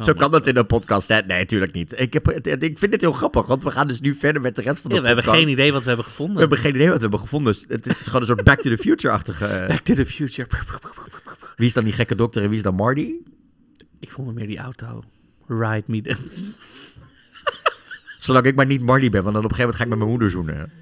[0.00, 1.20] Zo kan dat in een podcast, hè?
[1.20, 2.00] Nee, natuurlijk niet.
[2.00, 2.30] Ik, heb,
[2.62, 4.90] ik vind dit heel grappig, want we gaan dus nu verder met de rest van
[4.90, 5.26] de Ja, we podcast.
[5.26, 6.34] hebben geen idee wat we hebben gevonden.
[6.34, 7.52] We hebben geen idee wat we hebben gevonden.
[7.52, 9.64] Dus het is gewoon een soort Back to the Future-achtige...
[9.68, 10.48] Back to the Future.
[11.56, 13.12] Wie is dan die gekke dokter en wie is dan Marty?
[14.00, 15.02] Ik vond me meer die auto.
[15.46, 16.00] Ride me.
[16.02, 16.16] the-
[18.18, 19.98] Zolang ik maar niet Marty ben, want dan op een gegeven moment ga ik met
[19.98, 20.72] mijn moeder zoenen.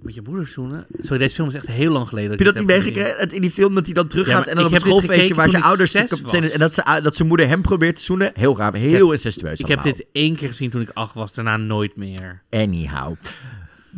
[0.00, 0.86] Met je moeder zoenen?
[0.98, 2.30] Sorry, deze film is echt heel lang geleden.
[2.30, 3.16] Heb je dat niet meegekregen?
[3.16, 5.36] Het- In die film dat hij dan teruggaat Ja, en dan op het schoolfeestje gekeken
[5.36, 8.30] waar zijn ouders en dat, ze, dat zijn moeder hem probeert te zoenen.
[8.34, 11.56] Heel raar, heel incestueus Ik heb dit één keer gezien toen ik acht was, daarna
[11.56, 12.42] nooit meer.
[12.50, 13.14] Anyhow.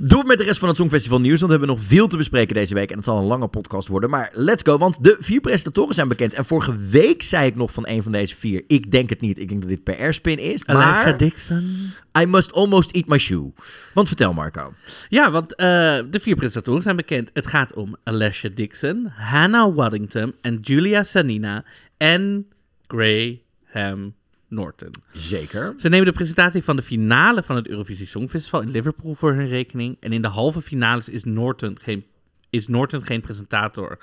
[0.01, 2.55] Door met de rest van het Songfestival nieuws, want we hebben nog veel te bespreken
[2.55, 2.91] deze week.
[2.91, 4.11] En het zal een lange podcast worden.
[4.11, 6.35] Maar let's go, want de vier presentatoren zijn bekend.
[6.35, 8.65] En vorige week zei ik nog van een van deze vier.
[8.67, 9.39] Ik denk het niet.
[9.39, 10.65] Ik denk dat dit PR-spin is.
[10.65, 11.93] Maar Dixon.
[12.21, 13.53] I must almost eat my shoe.
[13.95, 14.75] Want vertel Marco.
[15.09, 15.67] Ja, want eh,
[16.11, 17.31] de vier presentatoren zijn bekend.
[17.33, 21.65] Het gaat om Alicia Dixon, Hannah Waddington en Julia Sanina
[21.97, 22.47] en
[22.87, 24.15] Graham
[24.49, 24.91] Norton.
[25.13, 25.75] Zeker.
[25.77, 29.49] Ze nemen de presentatie van de finale van het Eurovisie Songfestival in Liverpool voor hun
[29.49, 29.97] rekening.
[30.01, 32.05] En in de halve finales is Norton geen,
[32.51, 33.99] is Norton geen presentator.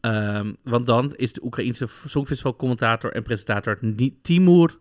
[0.00, 3.78] Ehm, want dan is de Oekraïense Songfestival-commentator en presentator
[4.22, 4.76] Timur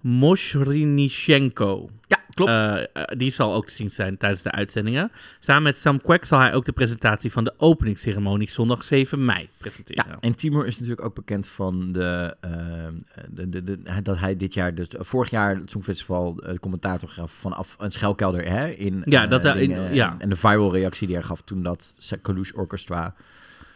[0.00, 1.88] Moshrinichenko.
[2.06, 2.50] Ja, klopt.
[2.60, 5.10] Eh, eh, die zal ook te zien zijn tijdens de uitzendingen.
[5.40, 9.48] Samen met Sam Quack zal hij ook de presentatie van de openingsceremonie zondag 7 mei
[9.58, 10.04] presenteren.
[10.08, 12.94] Ja, en Timur is natuurlijk ook bekend van de, ehm,
[13.28, 17.08] de, de, de- dat hij dit jaar, dus vorig jaar het Songfestival eh, de commentator
[17.08, 19.02] gaf vanaf een schuilkelder hè, in.
[19.04, 19.94] Ja, eh, dat in- dingen.
[19.94, 20.16] ja.
[20.18, 23.14] En de viral reactie die hij gaf toen dat Kalush Orchestra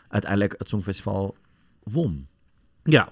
[0.09, 1.37] uiteindelijk het Songfestival
[1.83, 2.27] won.
[2.83, 3.09] Ja.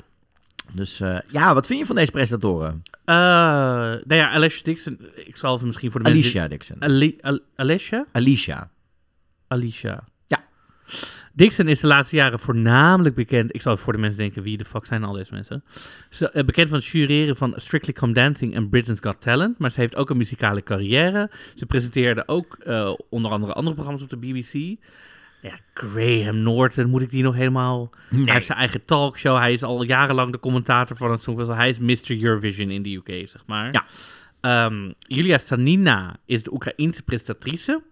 [0.73, 2.83] Dus eh, ja, wat vind je van deze presentatoren?
[3.05, 4.99] Eh, nou ja, Alicia Dixon.
[5.15, 6.25] Ik zal even misschien voor de mensen...
[6.41, 6.83] Alicia Dixon.
[6.83, 8.07] Ali, Al- Alicia?
[8.13, 8.71] Alicia.
[9.49, 10.05] Alicia.
[10.27, 10.45] Ja.
[11.33, 13.55] Dixon is de laatste jaren voornamelijk bekend.
[13.55, 15.65] Ik zal voor de mensen denken, wie de fuck zijn al deze mensen?
[16.11, 19.59] Ze, eh, bekend van het jureren van Strictly Come Dancing en Britain's Got Talent.
[19.59, 21.31] Maar ze heeft ook een muzikale carrière.
[21.55, 22.59] Ze presenteerde ook
[23.11, 24.79] onder andere andere programma's op de BBC.
[25.43, 27.91] Ja, Graham Norton, moet ik die nog helemaal...
[28.09, 29.37] Hij heeft zijn eigen talkshow.
[29.37, 31.61] Hij is al jarenlang de commentator van het Songfestival.
[31.61, 32.23] Hij is Mr.
[32.23, 33.73] Eurovision in de UK, zeg maar.
[33.73, 33.85] Ja.
[34.41, 37.83] Ehm, Julia Sanina is de Oekraïense presentatrice.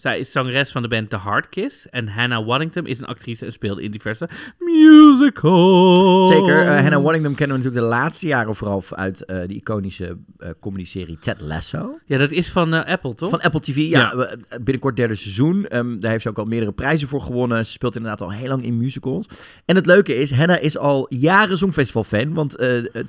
[0.00, 1.88] Zij is zangeres van de band The Hard Kiss.
[1.88, 4.28] En Hannah Waddington is een actrice en speelde in diverse
[4.58, 6.28] musicals.
[6.28, 6.66] Zeker.
[6.66, 10.50] eh, Hannah Waddingham kennen we natuurlijk de laatste jaren vooral uit eh de iconische eh
[10.60, 11.98] comedy-serie Ted Lasso.
[12.04, 13.30] Ja, dat is van Apple, toch?
[13.30, 14.36] Van Apple TV, ja.
[14.60, 15.66] Binnenkort derde seizoen.
[15.66, 17.66] Ehm, daar heeft ze ook al meerdere prijzen voor gewonnen.
[17.66, 19.26] Ze speelt inderdaad al heel lang in musicals.
[19.64, 22.34] En het leuke is, Hannah is al jaren Songfestival-fan.
[22.34, 22.56] Want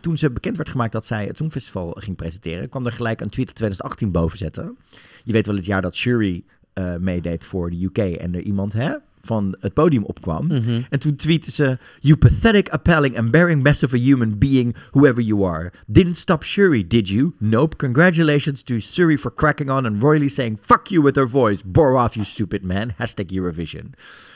[0.01, 2.69] toen ze bekend werd gemaakt dat zij het Songfestival ging presenteren...
[2.69, 4.77] kwam er gelijk een tweet uit 2018 boven zetten.
[5.23, 6.43] Je weet wel het jaar dat Shuri
[6.73, 7.97] eh, meedeed voor de UK...
[7.97, 10.47] en er iemand hè, van het podium opkwam.
[10.47, 10.81] Mhm.
[10.89, 11.77] En toen tweette ze...
[11.99, 15.71] You pathetic, appalling, and bearing best of a human being, whoever you are.
[15.87, 17.33] Didn't stop Shuri, did you?
[17.37, 17.75] Nope.
[17.75, 21.61] Congratulations to Shuri for cracking on and royally saying fuck you with her voice.
[21.65, 22.93] Bore off, you stupid man.
[22.97, 23.93] Hashtag Eurovision.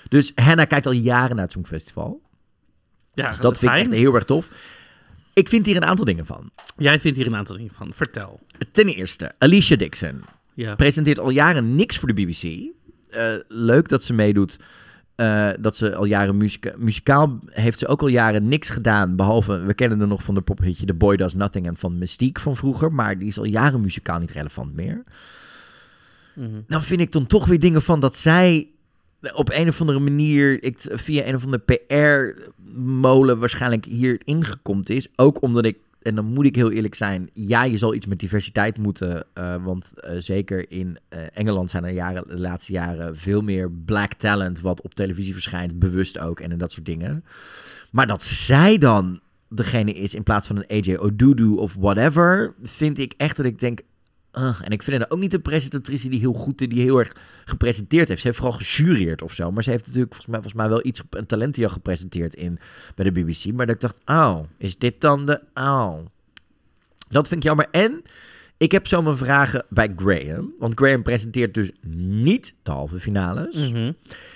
[0.09, 2.21] Dus Hannah kijkt al jaren naar het Songfestival.
[3.13, 4.49] Ja, dus dat vind ik echt heel erg tof.
[5.33, 6.51] Ik vind hier een aantal dingen van.
[6.77, 7.91] Jij vindt hier een aantal dingen van.
[7.93, 8.39] Vertel.
[8.71, 10.21] Ten eerste, Alicia Dixon
[10.55, 10.75] Ja.
[10.75, 12.43] presenteert al jaren niks voor de BBC.
[13.09, 14.59] Eh, leuk dat ze meedoet.
[15.15, 19.15] Eh, dat ze al jaren muzika muzikaal heeft ze ook al jaren niks gedaan.
[19.15, 22.41] Behalve, we kennen er nog van de pophitje The Boy Does Nothing en van Mystique
[22.41, 22.93] van vroeger.
[22.93, 25.03] Maar die is al jaren muzikaal niet relevant meer.
[26.33, 26.61] Mhm.
[26.67, 28.69] Dan vind ik dan toch weer dingen van dat zij
[29.33, 35.07] op een of andere manier ik, via een of andere PR-molen waarschijnlijk hier ingekomen is.
[35.15, 38.19] Ook omdat ik, en dan moet ik heel eerlijk zijn, ja, je zal iets met
[38.19, 39.25] diversiteit moeten.
[39.33, 43.71] eh, want eh, zeker in eh, Engeland zijn er jaren, de laatste jaren veel meer
[43.71, 47.23] black talent wat op televisie verschijnt, bewust ook en dat soort dingen.
[47.91, 49.19] Maar dat zij dan
[49.49, 53.59] degene is in plaats van een AJ Odudu of whatever, vind ik echt dat ik
[53.59, 53.79] denk,
[54.35, 58.07] En ik vind haar ook niet een presentatrice die heel goed, die heel erg gepresenteerd
[58.07, 58.21] heeft.
[58.21, 59.51] Ze heeft vooral gejureerd of zo.
[59.51, 62.59] Maar ze heeft natuurlijk volgens mij, volgens mij wel iets, een talentje gepresenteerd in,
[62.95, 63.45] bij de BBC.
[63.53, 65.97] Maar dat ik dacht, oh, is dit dan de, oh.
[67.09, 67.67] Dat vind ik jammer.
[67.71, 68.01] En
[68.57, 70.53] ik heb zo mijn vragen bij Graham.
[70.59, 73.69] Want Graham presenteert dus niet de halve finales.
[73.69, 73.91] Mhm.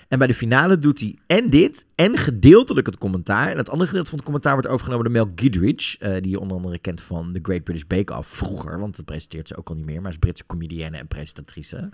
[0.10, 3.52] En bij de finale doet hij en dit en gedeeltelijk het commentaar.
[3.52, 5.98] En het andere gedeelte van het commentaar wordt overgenomen door Mel Giedrich.
[5.98, 8.80] eh, die je onder andere kent van The Great British Bake Off vroeger.
[8.80, 10.02] Want dat presenteert ze ook al niet meer.
[10.02, 11.90] Maar is Britse comedienne en presentatrice.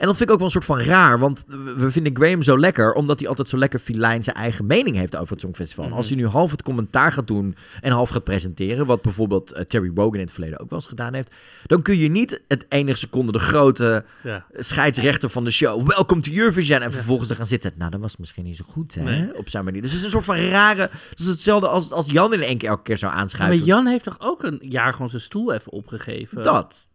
[0.00, 1.18] En dat vind ik ook wel een soort van raar.
[1.18, 1.44] Want
[1.76, 2.92] we vinden Graham zo lekker.
[2.92, 5.92] Omdat hij altijd zo lekker filijn zijn eigen mening heeft over het Songfestival.
[5.92, 8.86] Als hij nu half het commentaar gaat doen en half gaat presenteren.
[8.86, 11.34] Wat bijvoorbeeld eh, Terry Wogan in het verleden ook wel eens gedaan heeft.
[11.66, 14.46] Dan kun je niet het enige seconde de grote Ja.
[14.52, 15.88] scheidsrechter van de show.
[15.88, 16.80] Welcome to Eurovision.
[16.80, 17.72] En vervolgens er gaan zitten.
[17.76, 19.02] Nou, dat was misschien niet zo goed, hè?
[19.02, 19.36] Nee.
[19.36, 19.82] Op zijn manier.
[19.82, 20.90] Dus het is een soort van rare...
[21.10, 23.64] Het is hetzelfde als, als Jan in één keer elke keer zou Maar aanschuiven.
[23.64, 26.42] Jan heeft toch ook een jaar gewoon zijn stoel even opgegeven?
[26.42, 26.88] Dat.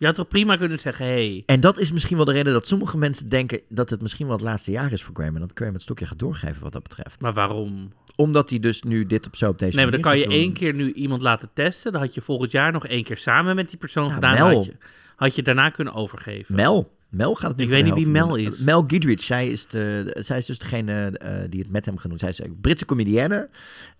[0.00, 1.42] Je had toch prima kunnen zeggen, hey.
[1.46, 4.36] En dat is misschien wel de reden dat sommige mensen denken dat het misschien wel
[4.36, 5.34] het laatste jaar is voor Graham.
[5.34, 7.20] En dat Graham het stokje gaat doorgeven wat dat betreft.
[7.20, 7.92] Maar waarom?
[8.16, 10.34] Omdat hij dus nu dit op zo op deze Nee, maar dan kan manier je
[10.34, 11.92] één keer nu iemand laten testen.
[11.92, 14.34] Dan had je volgend jaar nog één keer samen met die persoon gedaan.
[14.34, 14.56] Mel.
[14.56, 14.76] Had je,
[15.16, 16.54] had je daarna kunnen overgeven.
[16.54, 16.98] Mel.
[17.10, 18.38] Mel gaat het nu Ik weet niet wie Mel doen.
[18.38, 18.58] is.
[18.58, 19.20] Mel Giedrich.
[19.22, 22.20] Zij is, de, zij is dus degene eh, die het met hem genoemd.
[22.20, 23.48] Zij is een Britse comedienne.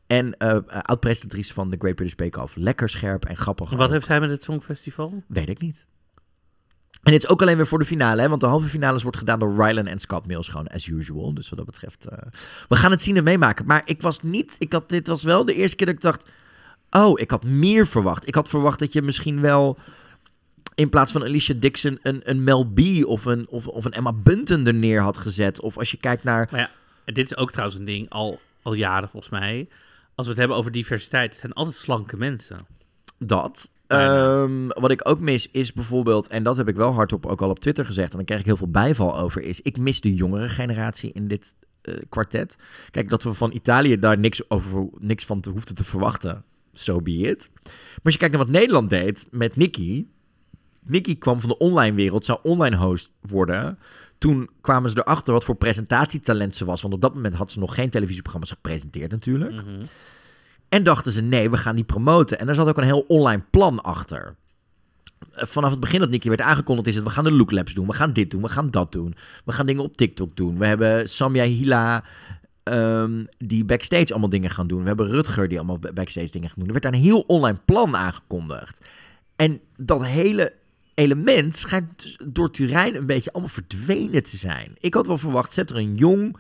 [0.07, 2.57] En eh oud-presentatrice van The Great British Bake Off.
[2.57, 3.71] Lekker scherp en grappig.
[3.71, 3.91] Wat ook.
[3.93, 5.23] heeft zij met het Songfestival?
[5.27, 5.87] Weet ik niet.
[7.03, 8.29] En dit is ook alleen weer voor de finale, hè?
[8.29, 11.35] want de halve finales wordt gedaan door Rylan en Scott Mills, gewoon as usual.
[11.35, 12.19] Dus wat dat betreft, eh,
[12.69, 13.67] we gaan het zien en meemaken.
[13.67, 16.29] Maar ik was niet, ik had, dit was wel de eerste keer dat ik dacht,
[16.91, 18.29] oh, ik had meer verwacht.
[18.29, 19.79] Ik had verwacht dat je misschien wel
[20.81, 24.13] in plaats van Alicia Dixon een, een Mel B of een, of, of een Emma
[24.13, 25.61] Bunton er neer had gezet.
[25.61, 26.49] Of als je kijkt naar...
[26.51, 26.71] Maar ja,
[27.05, 29.69] en dit is ook trouwens een ding, al, al jaren volgens mij.
[30.15, 32.59] Als we het hebben over diversiteit, het zijn altijd slanke mensen.
[33.19, 33.71] Dat.
[33.87, 37.51] Ehm, wat ik ook mis is bijvoorbeeld, en dat heb ik wel hardop ook al
[37.51, 40.15] op Twitter gezegd, en daar krijg ik heel veel bijval over, is ik mis de
[40.15, 42.57] jongere generatie in dit eh, kwartet.
[42.91, 47.01] Kijk, dat we van Italië daar niks, over, niks van te, hoefden te verwachten, so
[47.01, 47.49] be it.
[47.63, 50.07] Maar als je kijkt naar wat Nederland deed met Nicky,
[50.83, 53.79] Nicky kwam van de online wereld, zou online host worden.
[54.19, 57.59] Toen kwamen ze erachter wat voor presentatietalent ze was, want op dat moment had ze
[57.59, 59.53] nog geen televisieprogramma's gepresenteerd natuurlijk.
[59.53, 59.83] Mhm.
[60.69, 62.39] En dachten ze, nee, we gaan die promoten.
[62.39, 64.37] En daar zat ook een heel online plan achter.
[65.33, 67.05] Vanaf het begin dat Nicky werd aangekondigd is het...
[67.05, 69.15] we gaan de Look Labs doen, we gaan dit doen, we gaan dat doen.
[69.45, 70.59] We gaan dingen op TikTok doen.
[70.59, 72.05] We hebben Samia Hila
[72.63, 74.81] ehm, die backstage allemaal dingen gaan doen.
[74.81, 76.67] We hebben Rutger die allemaal ba- backstage dingen gaan doen.
[76.67, 78.85] Er werd daar een heel online plan aangekondigd.
[79.37, 80.53] En dat hele
[80.95, 84.73] element schijnt door Turijn een beetje allemaal verdwenen te zijn.
[84.79, 86.37] Ik had wel verwacht, zet er een jong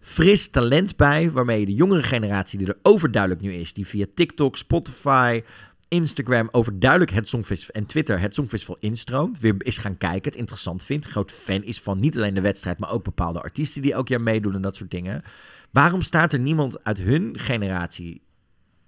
[0.00, 4.06] fris talent bij, waarmee je de jongere generatie die er overduidelijk nu is, die via
[4.14, 5.42] TikTok, Spotify,
[5.88, 10.84] Instagram overduidelijk het Songfestival en Twitter het Songfestival instroomt, weer is gaan kijken, het interessant
[10.84, 14.08] vindt, groot fan is van niet alleen de wedstrijd, maar ook bepaalde artiesten die elk
[14.08, 15.22] jaar meedoen en dat soort dingen.
[15.70, 18.22] Waarom staat er niemand uit hun generatie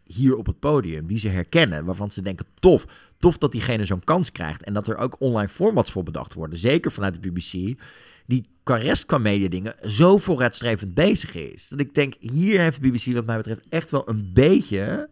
[0.05, 2.87] hier op het podium die ze herkennen, waarvan ze denken tof,
[3.21, 6.59] tof dat diegene zo'n kans krijgt en dat er ook online formats voor bedacht worden,
[6.59, 7.81] zeker vanuit de BBC,
[8.27, 11.69] die qua rest qua media dingen zo vooruitstrevend bezig is.
[11.69, 15.09] Dat ik denk, hier heeft de BBC wat mij betreft echt wel een beetje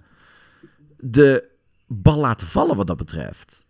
[0.97, 1.48] de
[1.86, 3.66] bal laten vallen wat dat betreft.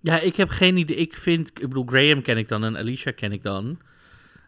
[0.00, 0.96] Ja, ik heb geen idee.
[0.96, 3.78] Ik vind, ik bedoel, Graham ken ik dan en Alicia ken ik dan.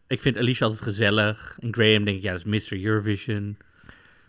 [0.06, 1.56] Ik vind Alicia altijd gezellig.
[1.60, 2.84] En Graham denk ik, ja, dat is Mr.
[2.84, 3.56] Eurovision.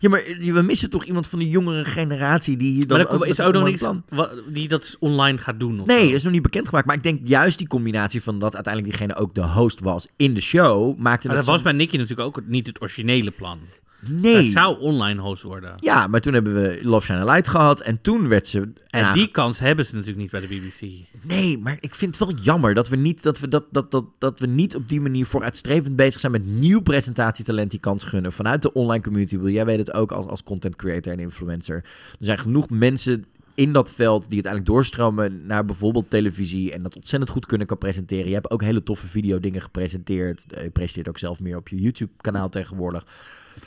[0.06, 3.12] Ja, maar we missen toch iemand van de jongere generatie die hier dan maar er
[3.14, 5.82] ook is ook nog niks wa- die dat online gaat doen.
[5.86, 6.86] Nee, dat is nog niet bekendgemaakt.
[6.86, 10.34] Maar ik denk juist die combinatie van dat uiteindelijk diegene ook de host was in
[10.34, 13.58] de show, maakte Maar dat was bij Nicky natuurlijk ook niet het originele plan.
[14.00, 14.36] Nee.
[14.36, 15.72] Het zou online host worden.
[15.76, 18.72] Ja, maar toen hebben we Love Shine a Light gehad en toen werd ze...
[18.86, 21.06] En die kans hebben ze natuurlijk niet bij de BBC.
[21.22, 24.04] Nee, maar ik vind het wel jammer dat we niet, dat we, dat, dat, dat,
[24.18, 28.32] dat we niet op die manier vooruitstrevend bezig zijn met nieuw presentatietalent die kans gunnen.
[28.32, 29.38] Vanuit de online community.
[29.38, 31.76] Wil Jij weet het ook als, als content creator en influencer.
[31.76, 33.24] Er zijn genoeg mensen
[33.54, 37.78] in dat veld die uiteindelijk doorstromen naar bijvoorbeeld televisie en dat ontzettend goed kunnen kan
[37.78, 38.28] presenteren.
[38.28, 40.46] Je hebt ook hele toffe video dingen gepresenteerd.
[40.52, 43.06] Eh, Je presenteert ook zelf meer op je YouTube kanaal tegenwoordig.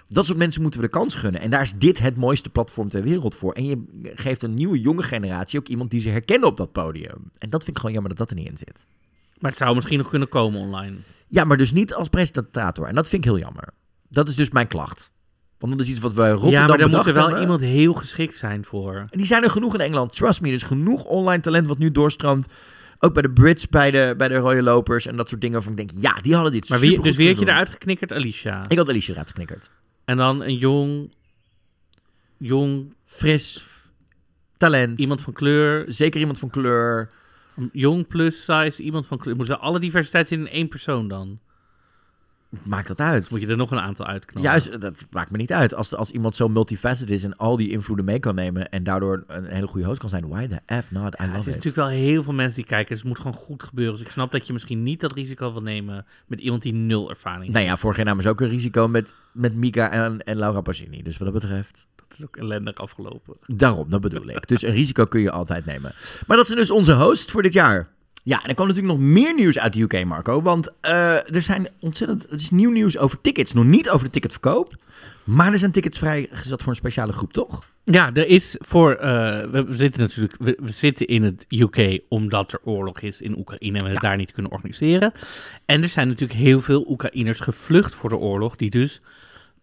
[0.08, 1.42] Dat soort mensen moeten we de kans gunnen.
[1.42, 3.54] En daar is dit het mooiste platform ter wereld voor.
[3.54, 3.84] En je
[4.16, 7.32] geeft een nieuwe jonge generatie ook iemand die ze herkennen op dat podium.
[7.38, 8.86] En dat vind ik gewoon jammer dat dat er niet in zit.
[9.40, 10.96] Maar het zou misschien nog kunnen komen online.
[11.28, 12.88] Ja, maar dus niet als presentator.
[12.88, 13.74] En dat vind ik heel jammer.
[14.10, 15.12] Dat is dus mijn klacht.
[15.60, 17.42] Want dat is iets wat we Rotterdam ja, maar daar moet er wel hebben.
[17.42, 18.96] iemand heel geschikt zijn voor.
[18.96, 20.14] En die zijn er genoeg in Engeland.
[20.14, 22.46] Trust me, er is genoeg online talent wat nu doorstroomt.
[23.00, 25.64] Ook bij de Brits, bij de, bij de rode lopers en dat soort dingen.
[25.64, 28.12] Van ik denk, ja, die hadden dit Maar wie, dus wie had je eruit geknikkerd?
[28.12, 28.64] Alicia.
[28.68, 29.72] Ik had Alicia eruit geknikkerd.
[30.06, 31.14] En dan een jong,
[32.38, 32.94] jong...
[33.06, 33.66] Fris,
[34.58, 35.00] talent.
[35.00, 35.86] Iemand van kleur.
[35.88, 37.10] Zeker iemand van kleur.
[37.72, 39.36] Jong plus size, iemand van kleur.
[39.36, 41.40] Moeten alle diversiteit zien in één persoon dan?
[42.64, 43.30] Maakt dat uit?
[43.30, 44.50] Moet je er nog een aantal uitknallen?
[44.50, 45.74] Juist, dat maakt me niet uit.
[45.74, 49.24] Als, als iemand zo multifaceted is en al die invloeden mee kan nemen en daardoor
[49.28, 51.14] een hele goede host kan zijn, why the F not?
[51.20, 51.64] I Ja, love het is it.
[51.64, 53.94] natuurlijk wel heel veel mensen die kijken, dus het moet gewoon goed gebeuren.
[53.98, 57.10] Dus ik snap dat je misschien niet dat risico wil nemen met iemand die nul
[57.10, 60.38] ervaring Nou ja, vorig jaar namen ze ook een risico met, met Mika en, en
[60.38, 61.04] Laura Pagini.
[61.04, 61.88] Dus wat dat betreft...
[61.96, 63.36] Dat is ook ellendig afgelopen.
[63.46, 64.48] Daarom, dat bedoel ik.
[64.48, 65.92] Dus een risico kun je altijd nemen.
[66.28, 67.88] Maar dat is dus onze host voor dit jaar.
[68.30, 70.42] Ja, en er kwam natuurlijk nog meer nieuws uit de UK, Marco.
[70.42, 72.30] Want eh, er zijn ontzettend...
[72.30, 73.54] Het is nieuw nieuws over tickets.
[73.54, 74.76] Nog niet over de ticketverkoop.
[75.24, 77.64] Maar er zijn tickets vrijgezet voor een speciale groep, toch?
[77.84, 78.94] Ja, er is voor.
[78.94, 80.36] eh, we, zitten natuurlijk.
[80.40, 84.02] We, we zitten in het UK omdat er oorlog is in Oekraïne en we het
[84.02, 85.12] daar niet kunnen organiseren.
[85.66, 89.02] En er zijn natuurlijk heel veel Oekraïners gevlucht voor de oorlog, die dus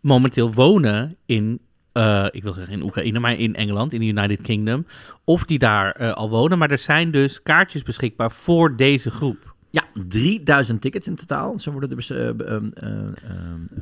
[0.01, 1.60] momenteel wonen in.
[1.97, 4.86] Eh, ik wil zeggen in Oekraïne, maar in Engeland, in de United Kingdom.
[5.24, 6.59] Of die daar eh, al wonen.
[6.59, 9.55] Maar er zijn dus kaartjes beschikbaar voor deze groep.
[9.77, 11.59] Ja, 3000 tickets in totaal.
[11.59, 12.12] Zo worden er dus,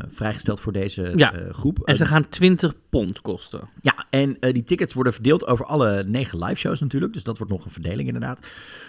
[0.08, 1.78] vrijgesteld voor deze Ja, groep.
[1.84, 3.68] en ze gaan 20 pond kosten.
[3.80, 7.12] Ja, en die tickets worden verdeeld over alle negen live shows natuurlijk.
[7.12, 8.46] Dus dat wordt nog een verdeling inderdaad.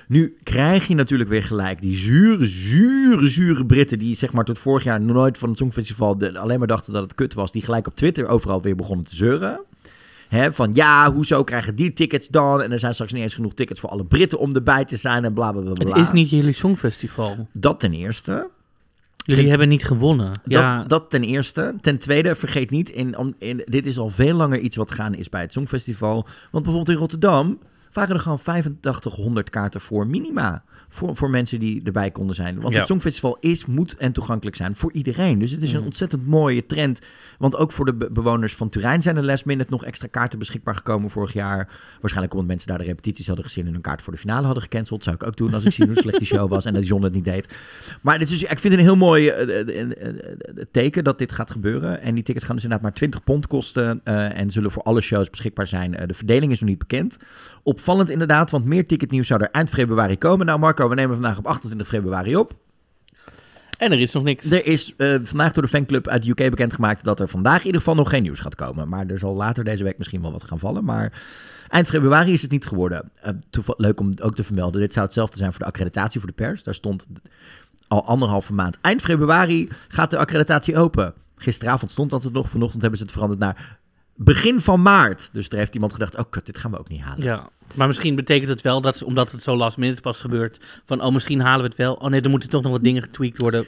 [0.07, 3.99] Nu krijg je natuurlijk weer gelijk die zure, zure, zure Britten...
[3.99, 7.03] die zeg maar tot vorig jaar nooit van het Songfestival de, alleen maar dachten dat
[7.03, 7.52] het kut was...
[7.52, 9.60] die gelijk op Twitter overal weer begonnen te zeuren.
[10.35, 12.61] Hè, van ja, hoezo krijgen die tickets dan?
[12.61, 15.25] En er zijn straks niet eens genoeg tickets voor alle Britten om erbij te zijn
[15.25, 15.73] en bla bla bla.
[15.73, 15.95] bla.
[15.95, 17.47] Het is niet jullie Songfestival.
[17.51, 18.49] Dat ten eerste.
[19.17, 20.31] Jullie Ten- hebben niet gewonnen.
[20.45, 21.75] ja, Dat, dat ten eerste.
[21.81, 25.13] Ten tweede, vergeet niet, in, om, in, dit is al veel langer iets wat gaan
[25.13, 26.27] is bij het Songfestival.
[26.51, 27.59] Want bijvoorbeeld in Rotterdam
[27.93, 30.63] waren er gewoon 8500 kaarten voor minima.
[30.95, 32.59] Voor, voor mensen die erbij konden zijn.
[32.61, 32.80] Want Ja.
[32.80, 35.39] het Songfestival is, moet en toegankelijk zijn voor iedereen.
[35.39, 35.85] Dus het is een Mhm.
[35.85, 36.99] ontzettend mooie trend.
[37.38, 40.39] Want ook voor de be- bewoners van Turijn zijn er last minute nog extra kaarten
[40.39, 41.69] beschikbaar gekomen vorig jaar.
[41.99, 44.63] Waarschijnlijk omdat mensen daar de repetities hadden gezien en hun kaart voor de finale hadden
[44.63, 45.03] gecanceld.
[45.03, 47.03] Zou ik ook doen als ik zie hoe slecht die show was en dat John
[47.03, 47.55] het niet deed.
[48.01, 50.15] Maar dit is, ik vind het een heel mooi eh, eh, eh,
[50.72, 52.01] teken dat dit gaat gebeuren.
[52.01, 54.03] En die tickets gaan dus inderdaad maar 20 pond kosten.
[54.03, 55.91] en zullen voor alle shows beschikbaar zijn.
[56.07, 57.17] De verdeling is nog niet bekend.
[57.63, 60.45] Opvallend inderdaad, want meer ticketnieuws zou er eind februari komen.
[60.45, 62.53] Nou Marco, we nemen vandaag op 28 februari op.
[63.77, 64.51] En er is nog niks.
[64.51, 67.65] Er is eh, vandaag door de fanclub uit de UK bekendgemaakt dat er vandaag in
[67.65, 68.89] ieder geval nog geen nieuws gaat komen.
[68.89, 70.83] Maar er zal later deze week misschien wel wat gaan vallen.
[70.83, 71.21] Maar
[71.69, 73.11] eind februari is het niet geworden.
[73.21, 73.33] Eh,
[73.77, 74.81] leuk om ook te vermelden.
[74.81, 76.63] Dit zou hetzelfde zijn voor de accreditatie voor de pers.
[76.63, 77.07] Daar stond
[77.87, 78.77] al anderhalve maand.
[78.81, 81.13] Eind februari gaat de accreditatie open.
[81.35, 82.49] Gisteravond stond dat het nog.
[82.49, 83.79] Vanochtend hebben ze het veranderd naar
[84.15, 85.29] begin van maart.
[85.33, 87.23] Dus er heeft iemand gedacht, oh kut, dit gaan we ook niet halen.
[87.23, 90.59] Ja, maar misschien betekent het wel dat, ze- omdat het zo last minute pas gebeurt,
[90.85, 91.93] van oh, misschien halen we het wel.
[91.93, 93.65] Oh nee, er moeten toch nog wat dingen getweakt worden.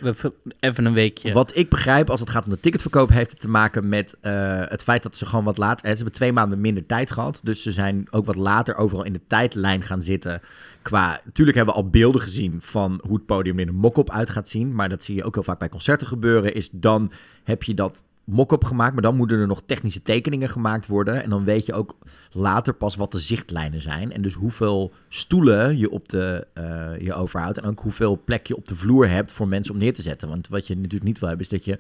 [0.59, 1.33] Even een weekje.
[1.33, 4.61] Wat ik begrijp als het gaat om de ticketverkoop, heeft het te maken met eh,
[4.65, 5.85] het feit dat ze gewoon wat later.
[5.85, 7.39] eh, Ze hebben twee maanden minder tijd gehad.
[7.43, 10.41] Dus ze zijn ook wat later overal in de tijdlijn gaan zitten.
[10.81, 11.21] Qua.
[11.33, 14.49] Tuurlijk hebben we al beelden gezien van hoe het podium in een mock-up uit gaat
[14.49, 14.75] zien.
[14.75, 16.53] Maar dat zie je ook heel vaak bij concerten gebeuren.
[16.53, 17.11] Is dan
[17.43, 18.93] heb je dat mock-up gemaakt.
[18.93, 21.23] Maar dan moeten er nog technische tekeningen gemaakt worden.
[21.23, 21.97] En dan weet je ook
[22.31, 24.11] later pas wat de zichtlijnen zijn.
[24.11, 27.57] En dus hoeveel stoelen je op de eh, je overhoudt.
[27.57, 30.29] En ook hoeveel plek je op de vloer hebt voor mensen om neer te zetten.
[30.29, 31.79] Want wat je natuurlijk niet wil hebben, is dat je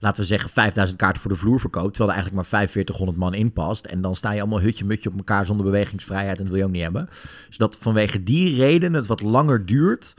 [0.00, 1.94] laten we zeggen, 5000 kaarten voor de vloer verkoopt.
[1.94, 3.84] Terwijl er eigenlijk maar 4500 man in past.
[3.84, 6.36] En dan sta je allemaal hutje-mutje op elkaar zonder bewegingsvrijheid.
[6.36, 7.08] En dat wil je ook niet hebben.
[7.46, 10.14] Dus dat vanwege die reden het wat langer duurt.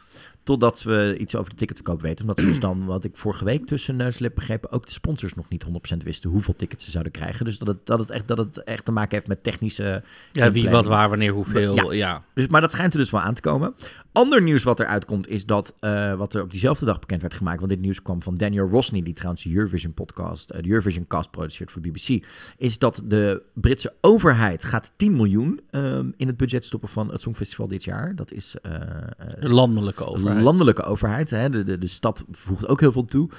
[0.49, 2.21] Totdat we iets over de ticketverkoop weten.
[2.21, 4.91] Omdat ze dus dan, wat ik vorige week tussen neus en lip begrepen, ook de
[4.91, 7.45] sponsors nog niet 100% wisten hoeveel tickets ze zouden krijgen.
[7.45, 9.83] Dus dat het, dat het, echt, dat het echt te maken heeft met technische.
[9.83, 10.01] Ja,
[10.31, 10.71] wie, inplanning.
[10.71, 12.23] wat, waar, wanneer, hoeveel, ja.
[12.33, 13.73] Dus, maar dat schijnt er dus wel aan te komen.
[14.19, 17.33] Ander nieuws wat eruit komt is dat, eh, wat er op diezelfde dag bekend werd
[17.33, 20.69] gemaakt, want dit nieuws kwam van Daniel Rosny, die trouwens de Eurovision podcast, eh, de
[20.69, 22.25] Eurovision cast produceert voor BBC,
[22.57, 27.21] is dat de Britse overheid gaat 10 miljoen ehm, in het budget stoppen van het
[27.21, 28.15] Songfestival dit jaar.
[28.15, 28.55] Dat is...
[28.61, 30.37] eh, eh, De landelijke overheid.
[30.37, 31.49] De landelijke overheid, hè?
[31.49, 33.29] De, de, de stad voegt ook heel veel toe.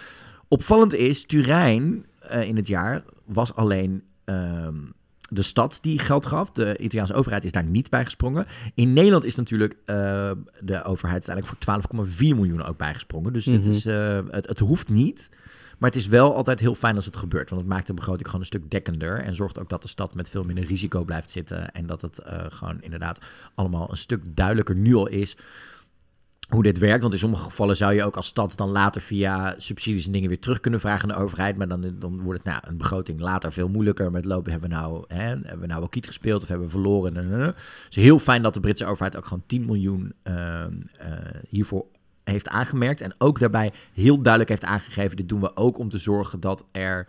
[0.48, 2.06] Opvallend is, Turijn
[2.42, 4.76] in het jaar was alleen ehm,
[5.30, 6.50] de stad die geld gaf.
[6.50, 8.46] De Italiaanse overheid is daar niet bij gesprongen.
[8.74, 10.30] In Nederland is natuurlijk eh,
[10.60, 13.32] de overheid uiteindelijk voor 12,4 miljoen ook bijgesprongen.
[13.32, 13.70] Dus dit Mhm.
[13.70, 15.28] is, eh, het, het hoeft niet.
[15.78, 17.50] Maar het is wel altijd heel fijn als het gebeurt.
[17.50, 19.20] Want het maakt de begroting gewoon een stuk dekkender.
[19.20, 21.70] En zorgt ook dat de stad met veel minder risico blijft zitten.
[21.72, 23.18] En dat het eh, gewoon inderdaad
[23.54, 25.36] allemaal een stuk duidelijker nu al is
[26.50, 27.00] hoe dit werkt.
[27.00, 30.28] Want in sommige gevallen zou je ook als stad dan later via subsidies en dingen
[30.28, 31.56] weer terug kunnen vragen aan de overheid.
[31.56, 34.10] Maar dan, dan wordt het nou, een begroting later veel moeilijker.
[34.10, 36.72] Met lopen hebben we nou, hè, hebben we nou wel kiet gespeeld of hebben we
[36.72, 37.16] verloren.
[37.16, 37.54] Het
[37.88, 41.12] is heel fijn dat de Britse overheid ook gewoon 10 miljoen ehm, eh,
[41.48, 41.86] hiervoor
[42.24, 43.00] heeft aangemerkt.
[43.00, 46.64] En ook daarbij heel duidelijk heeft aangegeven: dit doen we ook om te zorgen dat
[46.72, 47.06] er.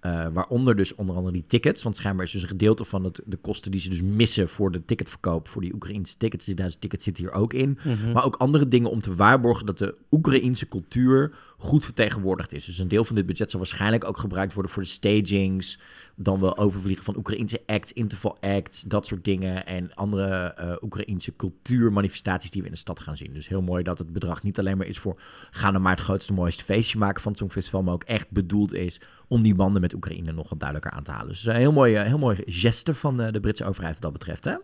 [0.00, 1.82] Eh, waaronder dus onder andere die tickets.
[1.82, 4.70] Want schijnbaar is dus een gedeelte van het, de kosten die ze dus missen voor
[4.70, 5.48] de ticketverkoop.
[5.48, 6.44] voor die Oekraïnse tickets.
[6.44, 7.78] Die Duitse tickets zitten hier ook in.
[7.84, 8.12] Mhm.
[8.12, 12.64] Maar ook andere dingen om te waarborgen dat de Oekraïense cultuur goed vertegenwoordigd is.
[12.64, 15.78] Dus een deel van dit budget zal waarschijnlijk ook gebruikt worden voor de stagings.
[16.16, 19.66] Dan wel overvliegen van Oekraïense acts, interval acts, dat soort dingen.
[19.66, 23.32] En andere eh Oekraïense cultuurmanifestaties die we in de stad gaan zien.
[23.32, 25.20] Dus heel mooi dat het bedrag niet alleen maar is voor
[25.50, 27.82] gaan er maar het grootste, mooiste feestje maken van het Songfestival.
[27.82, 31.10] Maar ook echt bedoeld is om die banden met Oekraïne nog wat duidelijker aan te
[31.10, 31.28] halen.
[31.28, 34.44] Dus een heel mooie, heel mooie geste van eh, de Britse overheid wat dat betreft.
[34.44, 34.56] Hè?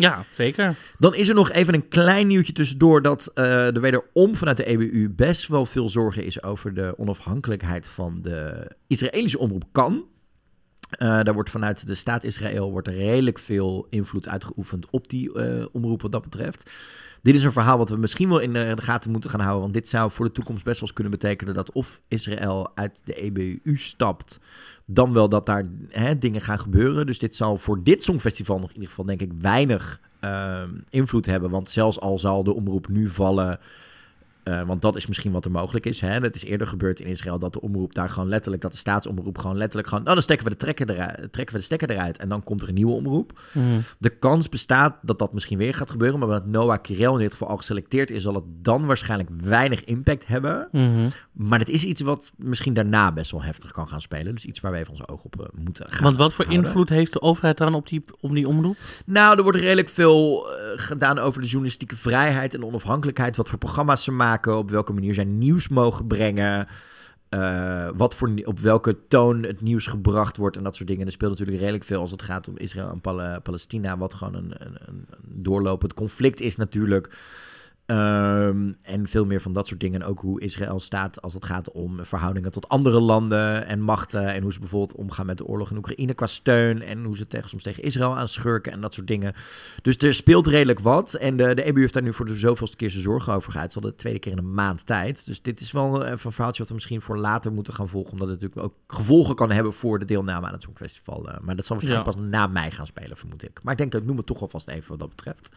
[0.00, 0.74] Ja, zeker.
[0.98, 4.64] Dan is er nog even een klein nieuwtje tussendoor dat eh er wederom vanuit de
[4.64, 10.04] EBU best wel veel zorgen is over de onafhankelijkheid van de Israëlische omroep Kan.
[10.90, 15.66] Eh, daar wordt vanuit de staat Israël wordt redelijk veel invloed uitgeoefend op die eh,
[15.72, 16.70] omroep wat dat betreft.
[17.22, 19.60] Dit is een verhaal wat we misschien wel in de, gaten moeten gaan houden.
[19.60, 23.00] Want dit zou voor de toekomst best wel eens kunnen betekenen dat of Israël uit
[23.04, 24.40] de EBU stapt,
[24.84, 27.06] dan wel dat daar hè, dingen gaan gebeuren.
[27.06, 31.26] Dus dit zal voor dit Songfestival nog in ieder geval denk ik weinig ehm, invloed
[31.26, 31.50] hebben.
[31.50, 33.58] Want zelfs al zal de omroep nu vallen.
[34.42, 36.00] Eh, want dat is misschien wat er mogelijk is.
[36.00, 36.18] Hè?
[36.18, 39.38] Het is eerder gebeurd in Israël dat de omroep daar gewoon letterlijk, dat de staatsomroep
[39.38, 42.16] gewoon letterlijk gewoon, nou dan stekken we de, trekker eruit, trekken we de stekker eruit
[42.16, 43.40] en dan komt er een nieuwe omroep.
[43.52, 43.64] Mhm.
[43.98, 47.32] De kans bestaat dat dat misschien weer gaat gebeuren, maar omdat Noah Kirel in dit
[47.32, 50.68] geval al geselecteerd is, zal het dan waarschijnlijk weinig impact hebben.
[50.72, 51.08] Mhm.
[51.32, 54.34] Maar het is iets wat misschien daarna best wel heftig kan gaan spelen.
[54.34, 56.02] Dus iets waar we even onze ogen op eh, moeten gaan.
[56.02, 56.66] Want wat voor houden.
[56.66, 58.76] invloed heeft de overheid dan op die, op die omroep?
[59.06, 63.36] Nou, er wordt redelijk veel eh, gedaan over de journalistieke vrijheid en onafhankelijkheid.
[63.36, 66.66] Wat voor programma's ze maken, op welke manier zij nieuws mogen brengen.
[67.28, 71.06] eh, wat voor, op welke toon het nieuws gebracht wordt en dat soort dingen.
[71.06, 74.34] Er speelt natuurlijk redelijk veel als het gaat om Israël en Pal- Palestina, wat gewoon
[74.34, 77.18] een, een, een doorlopend conflict is natuurlijk.
[77.90, 80.02] Ehm, en veel meer van dat soort dingen.
[80.02, 84.32] En ook hoe Israël staat als het gaat om verhoudingen tot andere landen en machten.
[84.32, 86.82] En hoe ze bijvoorbeeld omgaan met de oorlog in Oekraïne qua steun.
[86.82, 89.34] En hoe ze tegen, soms tegen Israël aan schurken en dat soort dingen.
[89.82, 91.14] Dus er speelt redelijk wat.
[91.14, 93.66] En de, de EBU heeft daar nu voor de zoveelste keer zijn zorgen over gehad.
[93.66, 95.26] Het is al de tweede keer in een maand tijd.
[95.26, 98.12] Dus dit is wel even een verhaaltje wat we misschien voor later moeten gaan volgen.
[98.12, 101.28] Omdat het natuurlijk ook gevolgen kan hebben voor de deelname aan het Songfestival.
[101.28, 102.20] Eh, maar dat zal waarschijnlijk Ja.
[102.20, 103.60] pas na mei gaan spelen, vermoed ik.
[103.62, 105.48] Maar ik denk, ik noem het toch alvast even wat dat betreft.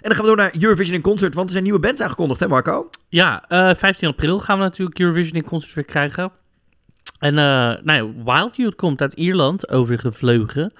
[0.00, 2.40] En dan gaan we door naar Eurovision in Concert, want er zijn nieuwe bands aangekondigd,
[2.40, 2.88] hè Marco?
[3.08, 6.32] Ja, eh 15 april gaan we natuurlijk Eurovision in concert weer krijgen.
[7.18, 7.44] En eh
[7.82, 10.72] nou ja, Wild Youth komt uit Ierland overgevlogen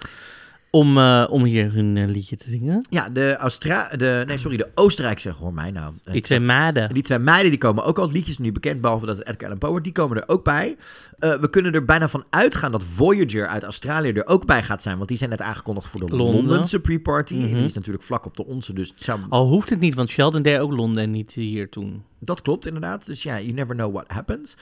[0.70, 2.86] om, eh, om hier hun eh, liedje te zingen.
[2.90, 5.93] Ja, de, Austra de, nee, sorry, de Oostenrijkse, hoor mij nou.
[6.03, 6.95] Die Ik twee meiden.
[6.95, 9.59] Die twee meiden die komen ook als liedjes nu bekend, behalve dat het Edgar Allan
[9.59, 9.85] Poe wordt.
[9.85, 10.77] Die komen er ook bij.
[11.19, 14.82] Eh, we kunnen er bijna van uitgaan dat Voyager uit Australië er ook bij gaat
[14.82, 14.97] zijn.
[14.97, 16.45] Want die zijn net aangekondigd voor de Londen.
[16.45, 17.35] Londense pre-party.
[17.35, 17.55] Mhm.
[17.55, 19.20] die is natuurlijk vlak op de onze, dus het zou...
[19.28, 22.03] Al hoeft het niet, want Sheldon deed ook Londen en niet hier toen.
[22.19, 23.07] Dat klopt inderdaad.
[23.07, 24.57] Dus ja, you never know what happens.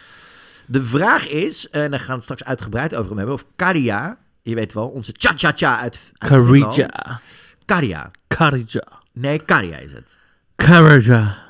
[0.66, 4.19] De vraag is, en daar gaan we het straks uitgebreid over hem hebben, of Karia,
[4.48, 7.20] je weet wel, onze cha-cha-cha uit, uit Karija.
[7.64, 8.10] Karia.
[8.27, 8.82] Karija.
[9.12, 10.18] Nee, Karia is het.
[10.55, 11.44] Karija.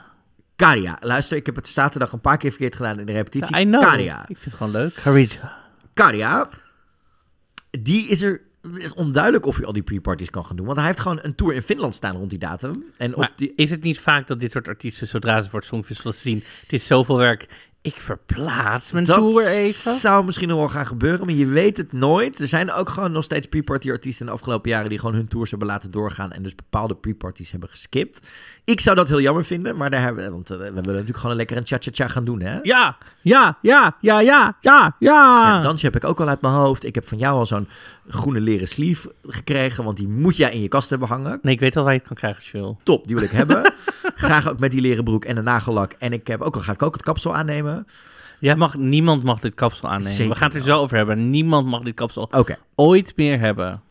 [0.57, 0.97] Karia.
[1.01, 3.71] Luister, ik heb het zaterdag een paar keer verkeerd gedaan in de repetitie.
[3.71, 4.21] Karia.
[4.21, 4.95] Ik vind het gewoon leuk.
[4.95, 5.57] Karija.
[5.95, 6.49] Karia,
[7.71, 8.45] die is er...
[8.73, 10.67] Het is onduidelijk of hij al die pre-parties kan gaan doen.
[10.67, 12.85] Want hij heeft gewoon een tour in Finland staan rond die datum.
[12.97, 15.59] En op Maar die, is het niet vaak dat dit soort artiesten, zodra ze voor
[15.59, 19.95] het Songfestival zien, het is zoveel werk, ik verplaats mijn dat tour even?
[19.95, 22.41] zou misschien nog wel gaan gebeuren, maar je weet het nooit.
[22.41, 25.29] Er zijn ook gewoon nog steeds pre-party artiesten in de afgelopen jaren die gewoon hun
[25.29, 28.29] tours hebben laten doorgaan en dus bepaalde pre-parties hebben geskipt.
[28.65, 31.17] Ik zou dat heel jammer vinden, maar daar hebben we, want eh, we willen natuurlijk
[31.17, 32.59] gewoon een lekker een cha-cha-cha gaan doen, hè?
[32.63, 35.49] Ja, ja, ja, ja, ja, ja, ja.
[35.49, 36.85] Ja, dansje heb ik ook al uit mijn hoofd.
[36.85, 37.69] Ik heb van jou al zo'n
[38.09, 41.39] groene leren sleeve gekregen, want die moet jij in je kast hebben hangen.
[41.43, 42.79] Nee, ik weet wel waar je het kan krijgen als je wil.
[42.83, 43.73] Top, die wil ik hebben.
[44.17, 45.93] Graag ook met die leren broek en de nagellak.
[45.99, 47.87] En ik heb ook al ga ik ook het kapsel aannemen.
[48.41, 50.13] Jij mag, niemand mag dit kapsel aannemen.
[50.13, 51.31] Zeker We gaan het er zo over hebben.
[51.31, 52.31] Niemand mag dit kapsel
[52.75, 53.83] ooit meer hebben.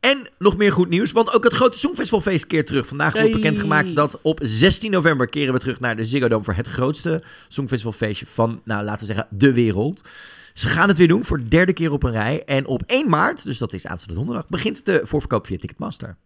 [0.00, 2.86] En nog meer goed nieuws, want ook het grote Songfestivalfeest keert terug.
[2.86, 6.54] Vandaag wordt bekendgemaakt dat op 16 november keren we terug naar de Ziggo Dome voor
[6.54, 10.02] het grootste Songfestivalfeestje van, nou laten we zeggen, de wereld.
[10.54, 12.44] Ze gaan het weer doen voor de derde keer op een rij.
[12.44, 16.16] En op 1 maart, dus dat is aanstaande donderdag, begint de voorverkoop via Ticketmaster.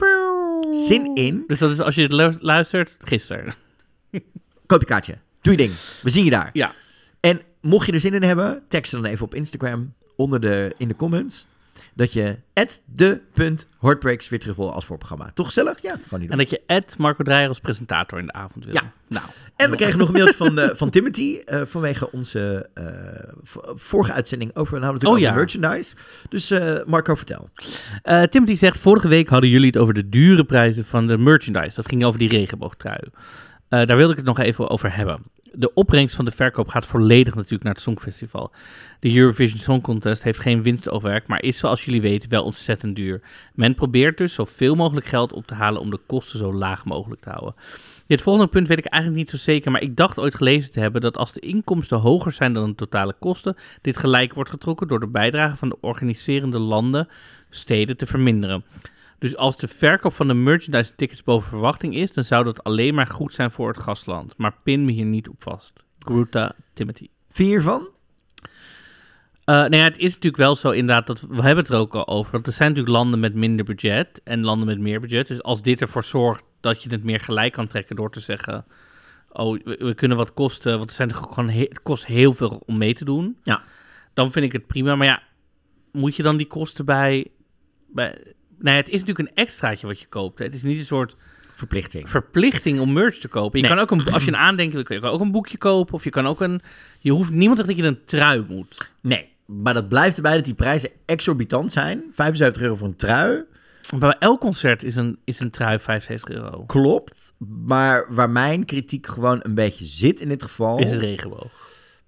[0.70, 1.44] Zin in.
[1.46, 3.54] Dus dat is als je het lu- luistert, gisteren.
[4.66, 5.18] Koop je kaartje.
[5.40, 5.72] Doe je ding.
[6.02, 6.50] We zien je daar.
[6.52, 6.72] Ja.
[7.20, 10.88] En mocht je er zin in hebben, tekst dan even op Instagram onder de, in
[10.88, 11.46] de comments.
[11.94, 12.36] Dat je
[12.84, 15.30] de.heartbreaks weer terug wil als voorprogramma.
[15.34, 15.82] Toch gezellig?
[15.82, 18.74] Ja, gewoon niet En dat je Marco Dreyer als presentator in de avond wil.
[18.74, 18.92] Ja.
[19.08, 19.24] Nou.
[19.56, 22.84] En we kregen nog een mailtje van, eh, van Timothy eh, vanwege onze eh,
[23.74, 25.58] vorige uitzending over, nou, natuurlijk Oh, over ja.
[25.60, 25.94] merchandise.
[26.28, 26.52] Dus
[26.86, 27.48] Marco, vertel.
[28.30, 31.76] Timothy zegt, vorige week hadden jullie het over de dure prijzen van de merchandise.
[31.76, 33.00] Dat ging over die regenboogtrui.
[33.74, 35.22] Eh, daar wilde ik het nog even over hebben.
[35.52, 38.52] De opbrengst van de verkoop gaat volledig natuurlijk naar het Songfestival.
[39.00, 43.20] De Eurovision Song Contest heeft geen winstoogwerk, maar is zoals jullie weten wel ontzettend duur.
[43.54, 47.20] Men probeert dus zoveel mogelijk geld op te halen om de kosten zo laag mogelijk
[47.20, 47.54] te houden.
[48.06, 50.80] Dit volgende punt weet ik eigenlijk niet zo zeker, maar ik dacht ooit gelezen te
[50.80, 54.88] hebben dat als de inkomsten hoger zijn dan de totale kosten, dit gelijk wordt getrokken
[54.88, 57.08] door de bijdrage van de organiserende landen,
[57.50, 58.64] steden te verminderen.
[59.18, 62.94] Dus als de verkoop van de merchandise tickets boven verwachting is, dan zou dat alleen
[62.94, 64.34] maar goed zijn voor het gastland.
[64.36, 65.72] Maar pin me hier niet op vast.
[65.98, 67.08] Gruta Timothy.
[67.30, 67.88] Vind je hiervan?
[69.44, 71.94] Eh nou ja, het is natuurlijk wel zo inderdaad, dat, we hebben het er ook
[71.94, 75.28] al over, dat er zijn natuurlijk landen met minder budget en landen met meer budget.
[75.28, 78.64] Dus als dit ervoor zorgt dat je het meer gelijk kan trekken door te zeggen,
[79.28, 82.62] oh, we, we kunnen wat kosten, want er zijn gewoon he- het kost heel veel
[82.66, 83.38] om mee te doen.
[83.42, 83.62] Ja.
[84.14, 85.22] Dan vind ik het prima, maar ja,
[85.92, 87.26] moet je dan die kosten bij,
[87.86, 90.38] bij ja, het is natuurlijk een extraatje wat je koopt.
[90.38, 90.44] hè.
[90.44, 91.16] Het is niet een soort
[91.54, 93.58] verplichting, verplichting om merch te kopen.
[93.60, 93.74] Je Nee.
[93.74, 95.94] kan ook een, als je een aandenken wil, kun je kan ook een boekje kopen
[95.94, 96.60] of je kan ook een,
[96.98, 98.92] je hoeft niemand zegt dat je een trui moet.
[99.00, 102.02] Nee, maar dat blijft erbij dat die prijzen exorbitant zijn.
[102.12, 103.42] 75 euro voor een trui.
[103.98, 106.64] Bij elk concert is een, is een trui 75 euro.
[106.64, 107.32] Klopt.
[107.66, 110.78] Maar waar mijn kritiek gewoon een beetje zit in dit geval...
[110.78, 111.52] Is het regenboog.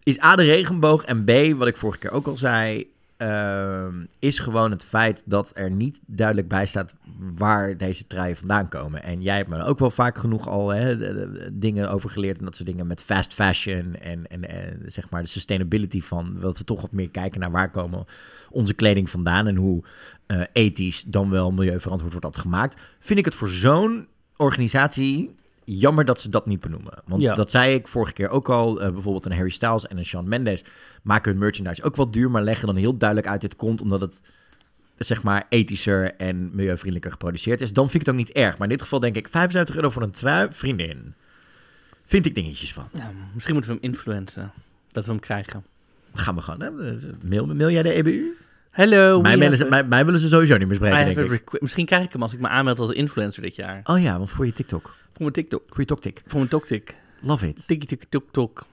[0.02, 1.04] Is A, de regenboog.
[1.04, 2.94] En B, wat ik vorige keer ook al zei...
[3.16, 6.94] ehm, is gewoon het feit dat er niet duidelijk bij staat
[7.36, 9.02] waar deze truien vandaan komen.
[9.02, 10.96] En jij hebt me ook wel vaak genoeg al hè,
[11.58, 15.22] dingen over geleerd en dat soort dingen met fast fashion en, en, en zeg maar
[15.22, 18.04] de sustainability van dat we toch wat meer kijken naar waar komen
[18.50, 19.84] onze kleding vandaan en hoe
[20.26, 22.80] eh, ethisch dan wel milieuverantwoord wordt dat gemaakt.
[22.98, 24.06] Vind ik het voor zo'n
[24.36, 25.34] organisatie
[25.68, 26.92] jammer dat ze dat niet benoemen.
[27.06, 27.34] Want Ja.
[27.34, 28.80] dat zei ik vorige keer ook al.
[28.80, 30.64] eh, bijvoorbeeld een Harry Styles en een Shawn Mendes
[31.02, 34.00] maken hun merchandise ook wel duur, maar leggen dan heel duidelijk uit dit komt omdat
[34.00, 34.20] het
[34.98, 37.72] zeg maar ethischer en milieuvriendelijker geproduceerd is.
[37.72, 38.52] Dan vind ik het ook niet erg.
[38.58, 41.14] Maar in dit geval denk ik 75 euro voor een trui, vriendin.
[42.04, 42.88] Vind ik dingetjes van.
[43.34, 44.52] Misschien moeten we hem influencen.
[44.92, 45.64] Dat we hem krijgen.
[46.14, 46.60] Gaan we gewoon.
[46.60, 46.70] Hè?
[47.22, 48.36] Mail, mail jij de EBU?
[48.76, 49.20] Hello.
[49.20, 52.32] Mij, willen mij, mij willen ze sowieso niet meer spreken, Misschien krijg ik hem als
[52.32, 53.80] ik me aanmeld als influencer dit jaar.
[53.84, 54.82] Oh ja, want voor je TikTok.
[54.84, 55.62] Voor mijn TikTok.
[55.68, 56.22] Voor je TokTik.
[56.26, 56.96] Voor mijn TokTik.
[57.20, 57.66] Love it.
[57.66, 58.66] Tikkie tikkie tok tok.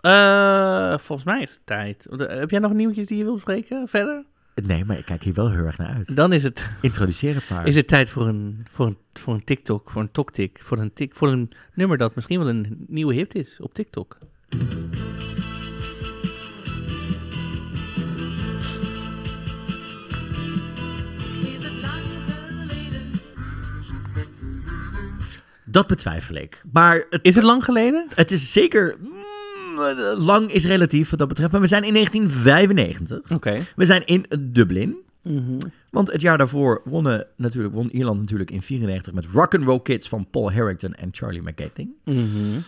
[0.00, 2.06] Eh, volgens mij is het tijd.
[2.06, 4.24] Eh, Heb jij nog nieuwtjes die je wil bespreken verder?
[4.62, 6.16] Nee, maar ik kijk hier wel heel erg naar uit.
[6.16, 7.66] Dan is het, Introduceer het maar.
[7.66, 10.92] is het tijd voor een, voor een, voor een TikTok, voor een TokTik, voor een,
[10.92, 14.18] tik, voor een nummer dat misschien wel een nieuwe hit is op TikTok.
[25.74, 26.62] Dat betwijfel ik.
[26.72, 28.06] Maar het, Is het lang geleden?
[28.14, 28.96] het is zeker...
[29.00, 31.52] mm, eh, lang is relatief wat dat betreft.
[31.52, 33.30] Maar we zijn in 1995.
[33.30, 33.56] Oké.
[33.76, 34.96] We zijn in Dublin.
[35.22, 35.58] Mhm.
[35.90, 40.26] Want het jaar daarvoor wonnen, natuurlijk, won Ierland natuurlijk in 94 met Rock'n'Roll Kids van
[40.30, 41.90] Paul Harrington en Charlie McGetting.
[42.04, 42.58] Mhm.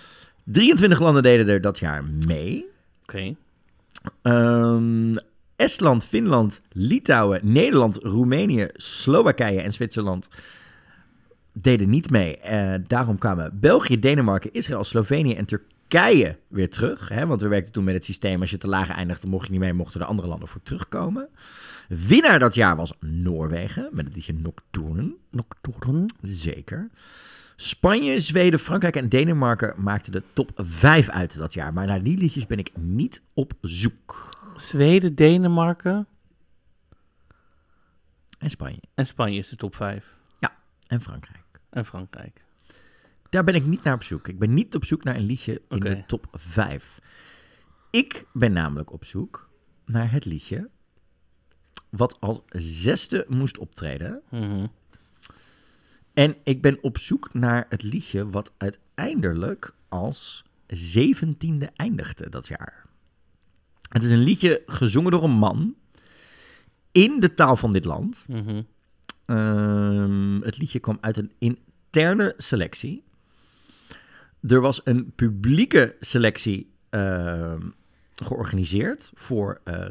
[0.44, 2.64] 23 landen deden er dat jaar mee.
[3.02, 3.34] Oké.
[4.22, 5.16] Ehm,
[5.56, 10.28] Estland, Finland, Litouwen, Nederland, Roemenië, Slowakije en Zwitserland
[11.62, 12.38] deden niet mee.
[12.38, 17.08] Eh, daarom kwamen België, Denemarken, Israël, Slovenië en Turkije weer terug.
[17.08, 17.26] Hè?
[17.26, 19.60] Want we werkten toen met het systeem, als je te laag eindigde, mocht je niet
[19.60, 21.28] mee, mochten de andere landen voor terugkomen.
[21.88, 25.14] Winnaar dat jaar was Noorwegen, met het liedje Nocturne.
[25.30, 26.04] Nocturne.
[26.22, 26.90] Zeker.
[27.56, 31.72] Spanje, Zweden, Frankrijk en Denemarken maakten de top 5 uit dat jaar.
[31.72, 34.28] Maar naar die liedjes ben ik niet op zoek.
[34.56, 36.06] Zweden, Denemarken
[38.38, 38.80] En Spanje.
[38.94, 40.14] en Spanje is de top 5.
[40.40, 40.56] Ja,
[40.86, 41.44] en Frankrijk.
[41.76, 42.44] En Frankrijk.
[43.30, 44.28] Daar ben ik niet naar op zoek.
[44.28, 47.00] Ik ben niet op zoek naar een liedje in de top 5.
[47.90, 49.48] Ik ben namelijk op zoek
[49.84, 50.70] naar het liedje
[51.90, 54.22] wat als zesde moest optreden.
[54.30, 54.66] Mhm.
[56.14, 62.86] En ik ben op zoek naar het liedje wat uiteindelijk als zeventiende eindigde dat jaar.
[63.88, 65.74] Het is een liedje gezongen door een man
[66.92, 68.24] in de taal van dit land.
[68.28, 68.62] Mhm.
[69.26, 71.32] Ehm, het liedje kwam uit een
[71.96, 73.04] interne selectie.
[74.40, 77.60] Er was een publieke selectie ehm,
[78.14, 79.90] georganiseerd voor eh,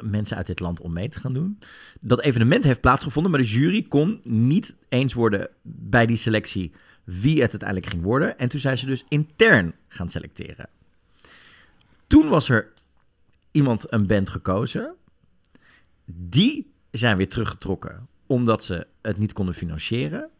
[0.00, 1.58] mensen uit dit land om mee te gaan doen.
[2.00, 6.72] Dat evenement heeft plaatsgevonden, maar de jury kon niet eens worden bij die selectie
[7.04, 8.38] wie het uiteindelijk ging worden.
[8.38, 10.68] En toen zijn ze dus intern gaan selecteren.
[12.06, 12.72] Toen was er
[13.50, 14.94] iemand, een band gekozen.
[16.04, 20.30] Die zijn weer teruggetrokken omdat ze het niet konden financieren.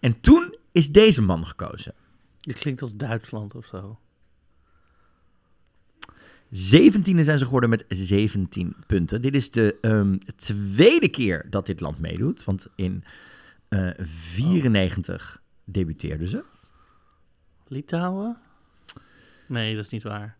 [0.00, 1.94] En toen is deze man gekozen.
[2.38, 3.98] Dit klinkt als Duitsland of zo.
[6.50, 9.22] Zeventiende zijn ze geworden met 17 punten.
[9.22, 12.44] Dit is de ehm, tweede keer dat dit land meedoet.
[12.44, 13.04] Want in
[13.68, 16.44] eh 94 debuteerden ze.
[17.66, 18.36] Litouwen?
[19.48, 20.36] Nee, dat is niet waar.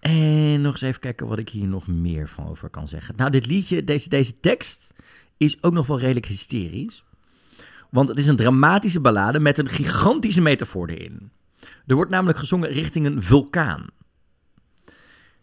[0.00, 3.16] En nog eens even kijken wat ik hier nog meer van over kan zeggen.
[3.16, 4.94] Nou, dit liedje, deze, deze tekst
[5.36, 7.04] is ook nog wel redelijk hysterisch.
[7.90, 11.30] Want het is een dramatische ballade met een gigantische metafoor erin.
[11.86, 13.86] Er wordt namelijk gezongen richting een vulkaan.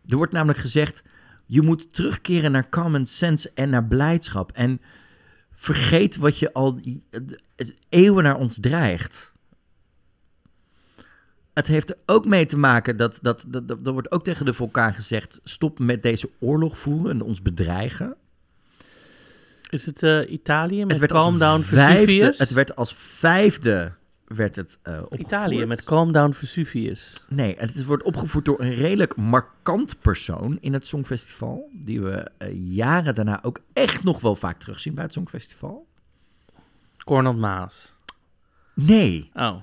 [0.07, 1.03] Er wordt namelijk gezegd,
[1.45, 4.52] je moet terugkeren naar common sense en naar blijdschap.
[4.52, 4.82] En
[5.52, 6.80] vergeet wat je al
[7.90, 9.32] eeuwen naar ons dreigt.
[11.53, 14.45] Het heeft er ook mee te maken dat, dat, dat, dat er wordt ook tegen
[14.45, 18.15] de vulkaan gezegd, stop met deze oorlog voeren en ons bedreigen.
[19.69, 22.38] Is het eh, Italië met werd Calm Down vijfde- Vesuvius?
[22.38, 23.94] Het werd als vijfde
[24.26, 25.22] werd het eh opgevoerd.
[25.22, 27.23] Italië met Calm Down Vesuvius.
[27.30, 31.69] Nee, het wordt opgevoerd door een redelijk markant persoon in het Songfestival.
[31.73, 35.88] Die we eh, jaren daarna ook echt nog wel vaak terugzien bij het Songfestival.
[37.06, 37.95] Cornel Maas.
[38.73, 39.56] Nee, Oh.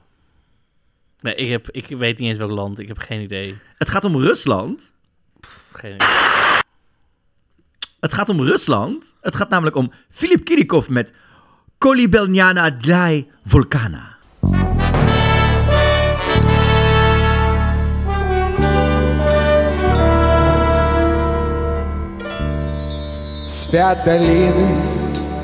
[1.20, 2.78] Nee, ik, heb, ik weet niet eens welk land.
[2.78, 3.54] Ik heb geen idee.
[3.78, 4.92] het gaat om Rusland.
[5.72, 6.06] Geen idee.
[8.03, 9.15] Het gaat om Rusland.
[9.21, 11.13] Het gaat namelijk om Filip Kirikov met
[11.77, 14.17] Kolibelnyana Dlai Volkana.
[23.69, 24.67] Спят долины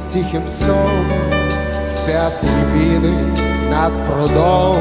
[0.09, 1.05] тихим сном,
[1.85, 3.35] Спят рябины
[3.69, 4.79] над прудом,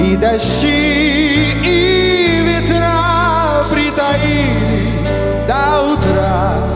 [0.00, 6.69] И дожди, и ветра притаились до утра.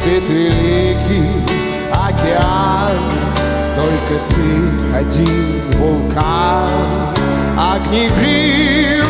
[0.00, 1.44] Спит великий
[1.92, 2.96] океан,
[3.74, 4.48] Только ты
[4.96, 6.70] один вулкан,
[7.56, 9.02] Огнегривый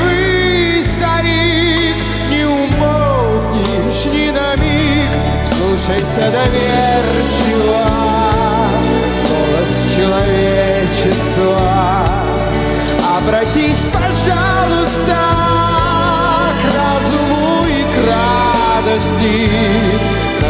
[0.82, 1.96] старик,
[2.30, 5.10] Не умолкнешь ни на миг,
[5.44, 7.84] Слушайся доверчиво
[9.28, 11.58] Голос человечества.
[13.18, 15.27] Обратись, пожалуйста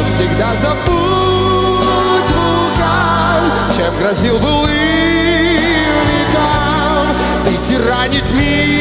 [0.08, 4.70] Навсегда забудь вулкан Чем грозил былым
[6.08, 7.14] векам
[7.44, 8.77] Ты тиранить миру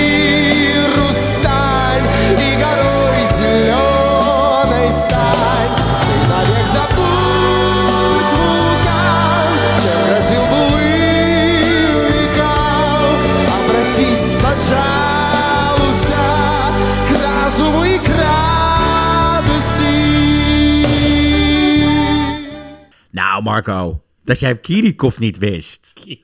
[23.52, 25.94] Marco, dat jij Kirikov niet wist.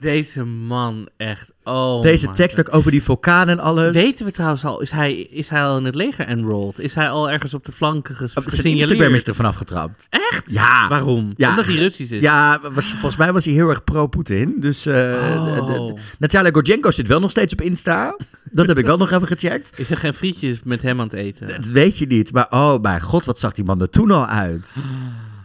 [0.00, 1.52] Deze man, echt.
[1.64, 2.68] Oh Deze tekst God.
[2.68, 3.92] ook over die vulkaan en alles.
[3.92, 6.78] Weten we trouwens al, is hij, is hij al in het leger enrolled?
[6.78, 8.80] Is hij al ergens op de flanken ges- Zijn gesignaleerd?
[8.90, 10.06] Instagram is er vanaf getrapt.
[10.10, 10.50] Echt?
[10.50, 10.88] Ja.
[10.88, 11.32] Waarom?
[11.36, 11.50] Ja.
[11.50, 12.20] Omdat hij Russisch is?
[12.22, 14.60] Ja, was, volgens mij was hij heel erg pro-Poetin.
[14.60, 15.66] Dus Oh.
[15.66, 18.16] de- Natalia Gorjenko zit wel nog steeds op Insta.
[18.50, 19.78] Dat heb ik wel nog even gecheckt.
[19.78, 21.46] Is er geen frietjes met hem aan het eten?
[21.46, 22.32] Dat weet je niet.
[22.32, 24.74] Maar oh mijn god, wat zag die man er toen al uit.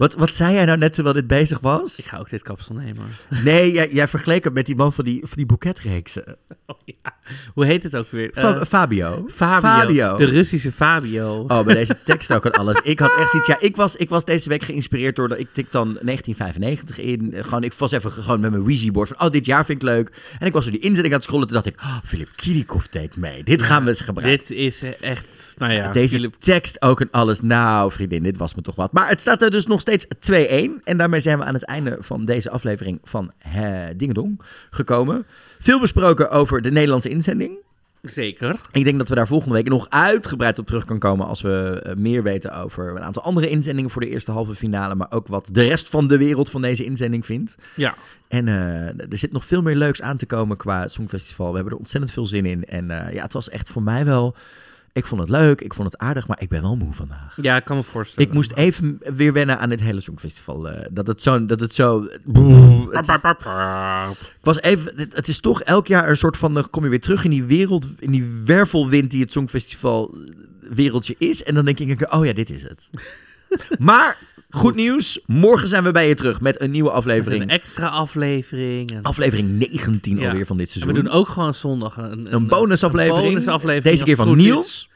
[0.04, 2.00] Wat, wat zei jij nou net terwijl dit bezig was?
[2.00, 3.06] Ik ga ook dit kapsel nemen.
[3.44, 6.24] Nee, jij, jij vergeleek het met die man van die, van die boeketreeksen.
[7.54, 8.32] Hoe heet het ook weer?
[8.34, 9.26] Fa- Eh, Fabio.
[9.34, 9.70] Fabio.
[9.70, 10.18] Fabio.
[10.18, 11.46] De Russische Fabio.
[11.48, 12.80] Oh, bij deze tekst ook en alles.
[12.84, 13.48] Ik had echt iets.
[13.48, 15.28] Ja, ik was, ik was deze week geïnspireerd door.
[15.28, 17.34] dat Ik tik dan 1995 in.
[17.44, 19.22] Gewoon, ik was even gewoon met mijn Ouija-board van.
[19.28, 20.12] Oh, dit jaar vind ik leuk.
[20.40, 21.48] En ik was door die inzetting aan het scrollen.
[21.48, 21.76] Toen dacht ik.
[21.82, 23.44] Oh, Philip Kirikov deed mee.
[23.44, 24.48] Dit gaan we eens gebruiken.
[24.48, 25.92] Dit is echt, nou ja.
[25.92, 27.42] Deze Philip- tekst ook en alles.
[27.42, 28.92] Nou, vriendin, dit was me toch wat.
[28.92, 30.84] Maar het staat er dus nog steeds 2-1.
[30.84, 35.26] En daarmee zijn we aan het einde van deze aflevering van eh, Dingedong gekomen.
[35.60, 37.58] Veel besproken over de Nederlandse inzending.
[38.04, 38.60] Zeker.
[38.72, 41.82] Ik denk dat we daar volgende week nog uitgebreid op terug kan komen als we
[41.84, 45.28] eh, meer weten over een aantal andere inzendingen voor de eerste halve finale, maar ook
[45.28, 47.56] wat de rest van de wereld van deze inzending vindt.
[47.76, 47.96] Ja.
[48.28, 51.50] En eh, er zit nog veel meer leuks aan te komen qua Songfestival.
[51.50, 52.66] We hebben er ontzettend veel zin in.
[52.66, 54.36] En eh, ja, het was echt voor mij wel...
[54.94, 57.38] Ik vond het leuk, ik vond het aardig, maar ik ben wel moe vandaag.
[57.42, 58.30] Ja, ik kan me voorstellen.
[58.30, 60.70] Ik moest even weer wennen aan dit hele Songfestival.
[60.70, 61.46] eh, dat het zo...
[61.46, 63.16] Dat het zo het is-
[64.40, 66.90] ik was even, het, het is toch elk jaar een soort van, dan kom je
[66.90, 70.18] weer terug in die wereld, in die wervelwind die het Songfestival
[70.60, 71.44] wereldje is.
[71.44, 72.90] En dan denk ik, oh ja, dit is het.
[73.80, 74.18] maar,
[74.54, 77.42] goed nieuws, morgen zijn we bij je terug met een nieuwe Met aflevering.
[77.44, 78.92] een extra aflevering.
[78.92, 79.02] En...
[79.04, 80.28] Aflevering 19 Ja.
[80.30, 80.94] alweer van dit En seizoen.
[80.94, 83.26] we doen ook gewoon zondag een, Een bonusaflevering.
[83.28, 84.92] een bonusaflevering Deze keer van goed Niels.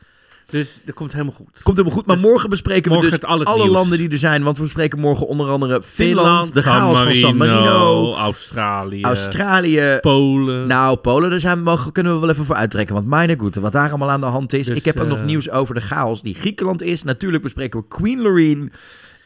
[0.49, 1.59] Dus dat komt helemaal goed.
[1.63, 3.69] Komt helemaal goed, maar morgen bespreken morgen we dus alle nieuws.
[3.75, 4.43] landen die er zijn.
[4.43, 9.97] Want we bespreken morgen onder andere Finland, Finland, de chaos van San Marino, Australië, Australië,
[10.01, 10.67] Polen.
[10.67, 12.95] Nou, Polen, daar zijn we, mogen, kunnen we wel even voor uittrekken.
[12.95, 14.65] Want mijn goede, wat daar allemaal aan de hand is.
[14.65, 17.03] Dus, ik heb ook nog eh, nieuws over de chaos die Griekenland is.
[17.03, 18.71] Natuurlijk bespreken we Queen Loreen.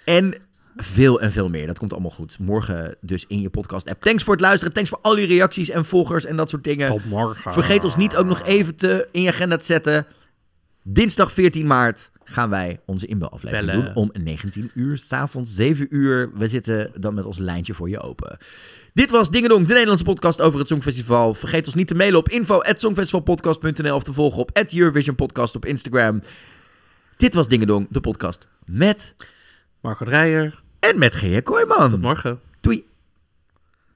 [0.05, 0.35] En
[0.75, 1.67] veel en veel meer.
[1.67, 2.39] Dat komt allemaal goed.
[2.39, 4.01] Morgen dus in je podcast app.
[4.01, 4.73] Thanks voor het luisteren.
[4.73, 6.87] Thanks voor al je reacties en volgers en dat soort dingen.
[6.87, 7.53] Tot morgen.
[7.53, 10.05] Vergeet ons niet ook nog even te, in je agenda te zetten.
[10.83, 13.95] Dinsdag 14 maart gaan wij onze inbelaflevering doen.
[13.95, 16.31] Om 19 uur, s'avonds 7 uur.
[16.33, 18.37] We zitten dan met ons lijntje voor je open.
[18.93, 21.33] Dit was Dingedong, de Nederlandse podcast over het Songfestival.
[21.33, 26.21] Vergeet ons niet te mailen op info.songfestivalpodcast.nl of te volgen op Eurovision Podcast op Instagram.
[27.17, 29.15] Dit was Dingedong, de podcast met...
[29.81, 30.59] Marco Dreyer.
[30.79, 31.89] En met Gea Kooijman.
[31.89, 32.39] Tot morgen.